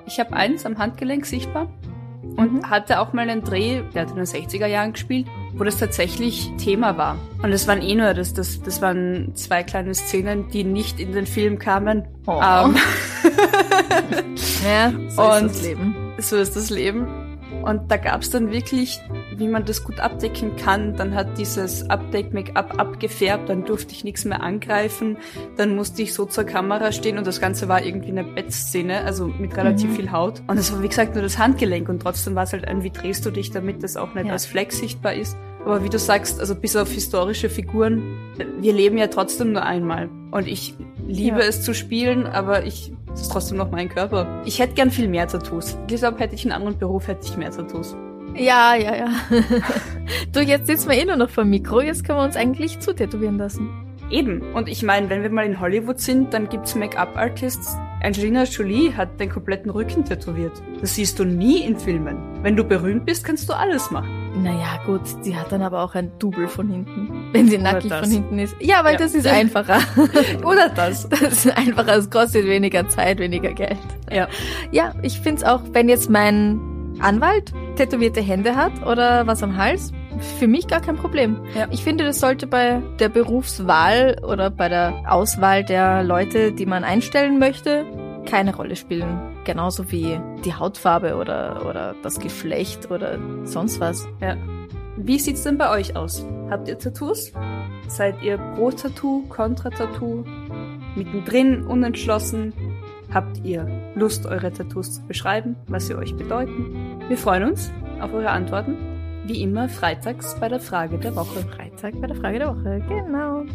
Ich 0.06 0.20
habe 0.20 0.34
eins 0.34 0.66
am 0.66 0.78
Handgelenk 0.78 1.26
sichtbar 1.26 1.68
und 2.36 2.54
Mhm. 2.54 2.70
hatte 2.70 3.00
auch 3.00 3.14
mal 3.14 3.28
einen 3.30 3.42
Dreh, 3.44 3.82
der 3.96 4.04
hat 4.04 4.10
in 4.12 4.18
den 4.18 4.26
60er 4.26 4.68
Jahren 4.68 4.94
gespielt, 4.94 5.26
wo 5.58 5.64
das 5.64 5.78
tatsächlich 5.78 6.52
Thema 6.58 6.98
war. 6.98 7.18
Und 7.42 7.52
es 7.52 7.68
waren 7.68 7.82
eh 7.82 7.96
nur, 7.96 8.14
das, 8.14 8.34
das, 8.34 8.62
das 8.62 8.82
waren 8.82 9.36
zwei 9.36 9.64
kleine 9.64 9.94
Szenen, 9.94 10.50
die 10.50 10.64
nicht 10.64 11.00
in 11.00 11.12
den 11.14 11.26
Film 11.26 11.60
kamen. 11.60 12.08
Oh. 12.26 12.42
Ähm, 12.42 12.76
Ja, 14.64 14.92
so 15.10 15.22
Und- 15.22 15.46
ist 15.48 15.56
das 15.56 15.62
Leben. 15.64 15.96
so 16.18 16.36
ist 16.38 16.56
das 16.56 16.70
Leben. 16.70 17.08
Und 17.64 17.92
da 17.92 17.98
gab's 17.98 18.30
dann 18.30 18.52
wirklich 18.52 19.00
wie 19.38 19.48
man 19.48 19.66
das 19.66 19.84
gut 19.84 20.00
abdecken 20.00 20.56
kann. 20.56 20.96
Dann 20.96 21.14
hat 21.14 21.38
dieses 21.38 21.90
Abdeck-Make-up 21.90 22.80
abgefärbt, 22.80 23.50
dann 23.50 23.66
durfte 23.66 23.94
ich 23.94 24.04
nichts 24.04 24.26
mehr 24.26 24.42
angreifen. 24.42 25.18
Dann 25.56 25.76
musste 25.76 26.02
ich 26.02 26.14
so 26.14 26.26
zur 26.26 26.44
Kamera 26.44 26.92
stehen 26.92 27.18
und 27.18 27.28
das 27.28 27.40
Ganze 27.40 27.68
war 27.68 27.84
irgendwie 27.84 28.10
eine 28.10 28.24
Bettszene, 28.24 29.04
also 29.04 29.28
mit 29.28 29.56
relativ 29.56 29.92
mhm. 29.92 29.96
viel 29.96 30.12
Haut. 30.12 30.42
Und 30.48 30.58
es 30.58 30.72
war, 30.74 30.82
wie 30.82 30.88
gesagt, 30.88 31.14
nur 31.14 31.24
das 31.24 31.38
Handgelenk 31.38 31.88
und 31.90 32.02
trotzdem 32.02 32.36
war 32.36 32.44
es 32.44 32.54
halt 32.54 32.68
ein, 32.68 32.84
wie 32.84 32.92
drehst 32.92 33.26
du 33.26 33.32
dich, 33.32 33.52
damit 33.52 33.84
das 33.84 33.96
auch 33.96 34.14
nicht 34.14 34.28
ja. 34.28 34.34
als 34.34 34.46
Fleck 34.46 34.72
sichtbar 34.72 35.14
ist. 35.14 35.38
Aber 35.66 35.84
wie 35.84 35.90
du 35.90 36.00
sagst, 36.00 36.40
also 36.40 36.56
bis 36.56 36.76
auf 36.76 36.90
historische 36.92 37.50
Figuren, 37.50 38.02
wir 38.60 38.74
leben 38.74 38.98
ja 38.98 39.08
trotzdem 39.08 39.54
nur 39.54 39.64
einmal. 39.64 40.10
Und 40.32 40.48
ich 40.48 40.76
liebe 41.08 41.40
ja. 41.40 41.46
es 41.46 41.62
zu 41.62 41.74
spielen, 41.74 42.26
aber 42.26 42.66
ich, 42.66 42.94
es 43.14 43.22
ist 43.22 43.32
trotzdem 43.32 43.58
noch 43.58 43.72
mein 43.72 43.90
Körper. 43.90 44.42
Ich 44.46 44.60
hätte 44.60 44.76
gern 44.76 44.92
viel 44.92 45.08
mehr 45.08 45.28
Tattoos. 45.28 45.78
Ich 45.90 45.98
glaube, 45.98 46.20
hätte 46.20 46.36
ich 46.36 46.44
einen 46.44 46.54
anderen 46.54 46.78
Beruf, 46.78 47.08
hätte 47.08 47.26
ich 47.26 47.38
mehr 47.38 47.52
Tattoos. 47.52 47.96
Ja, 48.36 48.76
ja, 48.76 48.96
ja. 48.96 49.10
du, 50.32 50.42
jetzt 50.42 50.68
sitzen 50.68 50.90
wir 50.90 50.98
eh 50.98 51.06
nur 51.06 51.16
noch 51.16 51.30
vor 51.30 51.44
dem 51.44 51.50
Mikro, 51.50 51.82
jetzt 51.82 52.06
können 52.06 52.20
wir 52.20 52.24
uns 52.24 52.36
eigentlich 52.36 52.80
zutätowieren 52.80 53.38
lassen. 53.38 53.70
Eben. 54.10 54.42
Und 54.54 54.70
ich 54.70 54.84
meine, 54.84 55.10
wenn 55.10 55.24
wir 55.24 55.30
mal 55.30 55.46
in 55.46 55.60
Hollywood 55.60 56.00
sind, 56.00 56.34
dann 56.34 56.48
gibt's 56.48 56.76
Make-up-Artists. 56.76 57.76
Angelina 58.02 58.44
Jolie 58.44 58.94
hat 58.94 59.20
den 59.20 59.30
kompletten 59.30 59.72
Rücken 59.72 60.06
tätowiert. 60.06 60.54
Das 60.80 60.96
siehst 60.96 61.20
du 61.20 61.26
nie 61.26 61.64
in 61.64 61.78
Filmen. 61.78 62.18
Wenn 62.42 62.56
du 62.56 62.64
berühmt 62.64 63.06
bist, 63.06 63.26
kannst 63.26 63.50
du 63.50 63.54
alles 63.54 63.92
machen. 63.92 64.17
Naja, 64.36 64.80
gut, 64.86 65.02
sie 65.22 65.36
hat 65.36 65.52
dann 65.52 65.62
aber 65.62 65.84
auch 65.84 65.96
ein 65.96 66.12
Double 66.20 66.48
von 66.48 66.70
hinten, 66.70 67.30
wenn 67.32 67.48
sie 67.48 67.58
nackig 67.58 67.92
von 67.92 68.10
hinten 68.10 68.40
ist. 68.40 68.56
Ja, 68.60 68.84
weil 68.84 68.94
ja. 68.94 69.00
das 69.00 69.16
ist 69.16 69.28
einfacher. 69.28 69.80
Oder 70.44 70.70
das. 70.70 71.10
Das 71.10 71.46
ist 71.46 71.58
einfacher, 71.58 71.96
es 71.98 72.10
kostet 72.10 72.46
weniger 72.46 72.88
Zeit, 72.90 73.20
weniger 73.20 73.54
Geld. 73.54 73.78
Ja. 74.12 74.28
Ja, 74.72 74.94
ich 75.02 75.20
find's 75.20 75.44
auch, 75.44 75.62
wenn 75.74 75.90
jetzt 75.90 76.10
mein 76.10 76.60
Anwalt 77.00 77.54
tätowierte 77.76 78.22
Hände 78.22 78.56
hat 78.56 78.86
oder 78.86 79.28
was 79.28 79.44
am 79.44 79.58
Hals, 79.58 79.92
für 80.40 80.48
mich 80.48 80.68
gar 80.68 80.82
kein 80.82 80.96
Problem. 80.96 81.40
Ja. 81.56 81.68
Ich 81.72 81.84
finde, 81.84 82.04
das 82.04 82.20
sollte 82.20 82.48
bei 82.48 82.82
der 83.00 83.10
Berufswahl 83.10 84.18
oder 84.24 84.50
bei 84.50 84.70
der 84.70 85.04
Auswahl 85.08 85.64
der 85.64 86.04
Leute, 86.04 86.52
die 86.52 86.66
man 86.66 86.84
einstellen 86.84 87.40
möchte, 87.40 87.86
keine 88.26 88.56
Rolle 88.56 88.76
spielen. 88.76 89.37
Genauso 89.48 89.90
wie 89.94 90.20
die 90.44 90.54
Hautfarbe 90.54 91.16
oder, 91.16 91.66
oder 91.66 91.96
das 92.04 92.20
Geschlecht 92.20 92.92
oder 92.92 93.18
sonst 93.46 93.80
was. 93.80 94.06
Ja. 94.20 94.36
Wie 94.98 95.18
sieht's 95.18 95.44
denn 95.44 95.58
bei 95.58 95.72
euch 95.72 95.96
aus? 95.96 96.26
Habt 96.50 96.68
ihr 96.68 96.78
Tattoos? 96.78 97.32
Seid 97.88 98.22
ihr 98.22 98.38
pro 98.38 98.72
Tattoo, 98.72 99.24
kontra 99.30 99.70
Tattoo? 99.70 100.26
Mittendrin, 100.98 101.66
unentschlossen? 101.66 102.52
Habt 103.14 103.38
ihr 103.46 103.66
Lust, 103.96 104.26
eure 104.26 104.52
Tattoos 104.52 104.96
zu 104.96 105.08
beschreiben, 105.08 105.56
was 105.68 105.88
sie 105.88 105.96
euch 105.96 106.14
bedeuten? 106.18 107.00
Wir 107.08 107.18
freuen 107.18 107.46
uns 107.46 107.72
auf 108.02 108.14
eure 108.14 108.32
Antworten. 108.32 108.76
Wie 109.28 109.42
immer 109.42 109.70
freitags 109.70 110.38
bei 110.42 110.50
der 110.50 110.60
Frage 110.60 110.98
der 110.98 111.16
Woche. 111.16 111.40
Freitag 111.56 112.02
bei 112.02 112.08
der 112.08 112.18
Frage 112.18 112.40
der 112.40 112.50
Woche, 112.50 112.84
genau. 112.90 113.46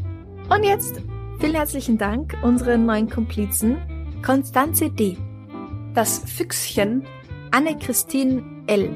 Und 0.49 0.65
jetzt 0.65 1.03
vielen 1.39 1.55
herzlichen 1.55 1.99
Dank 1.99 2.35
unseren 2.41 2.87
neuen 2.87 3.11
Komplizen 3.11 3.77
Konstanze 4.23 4.89
D. 4.89 5.19
Das 5.95 6.19
Füchschen. 6.27 7.05
Anne-Christine 7.51 8.43
L. 8.67 8.91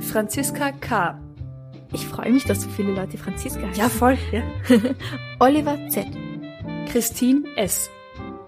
Franziska 0.00 0.72
K. 0.72 1.20
Ich 1.92 2.06
freue 2.06 2.32
mich, 2.32 2.44
dass 2.44 2.62
so 2.62 2.70
viele 2.70 2.92
Leute 2.94 3.18
Franziska 3.18 3.66
heißen. 3.66 3.82
Ja, 3.82 3.88
voll. 3.90 4.16
Ja. 4.32 4.42
Oliver 5.38 5.76
Z. 5.88 6.06
Christine 6.90 7.42
S. 7.56 7.90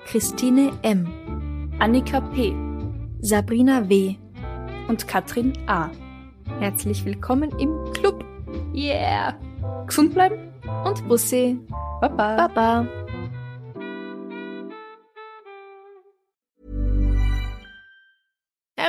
Christine 0.06 0.72
M. 0.82 1.70
Annika 1.80 2.20
P. 2.20 2.54
Sabrina 3.20 3.88
W. 3.90 4.16
Und 4.88 5.06
Katrin 5.06 5.52
A. 5.66 5.90
Herzlich 6.60 7.04
willkommen 7.04 7.50
im 7.58 7.76
Club. 7.92 8.24
Yeah. 8.74 9.38
Gesund 9.86 10.14
bleiben. 10.14 10.38
Und 10.84 11.06
Bussi. 11.08 11.58
Baba. 12.00 12.48
Baba. 12.48 13.01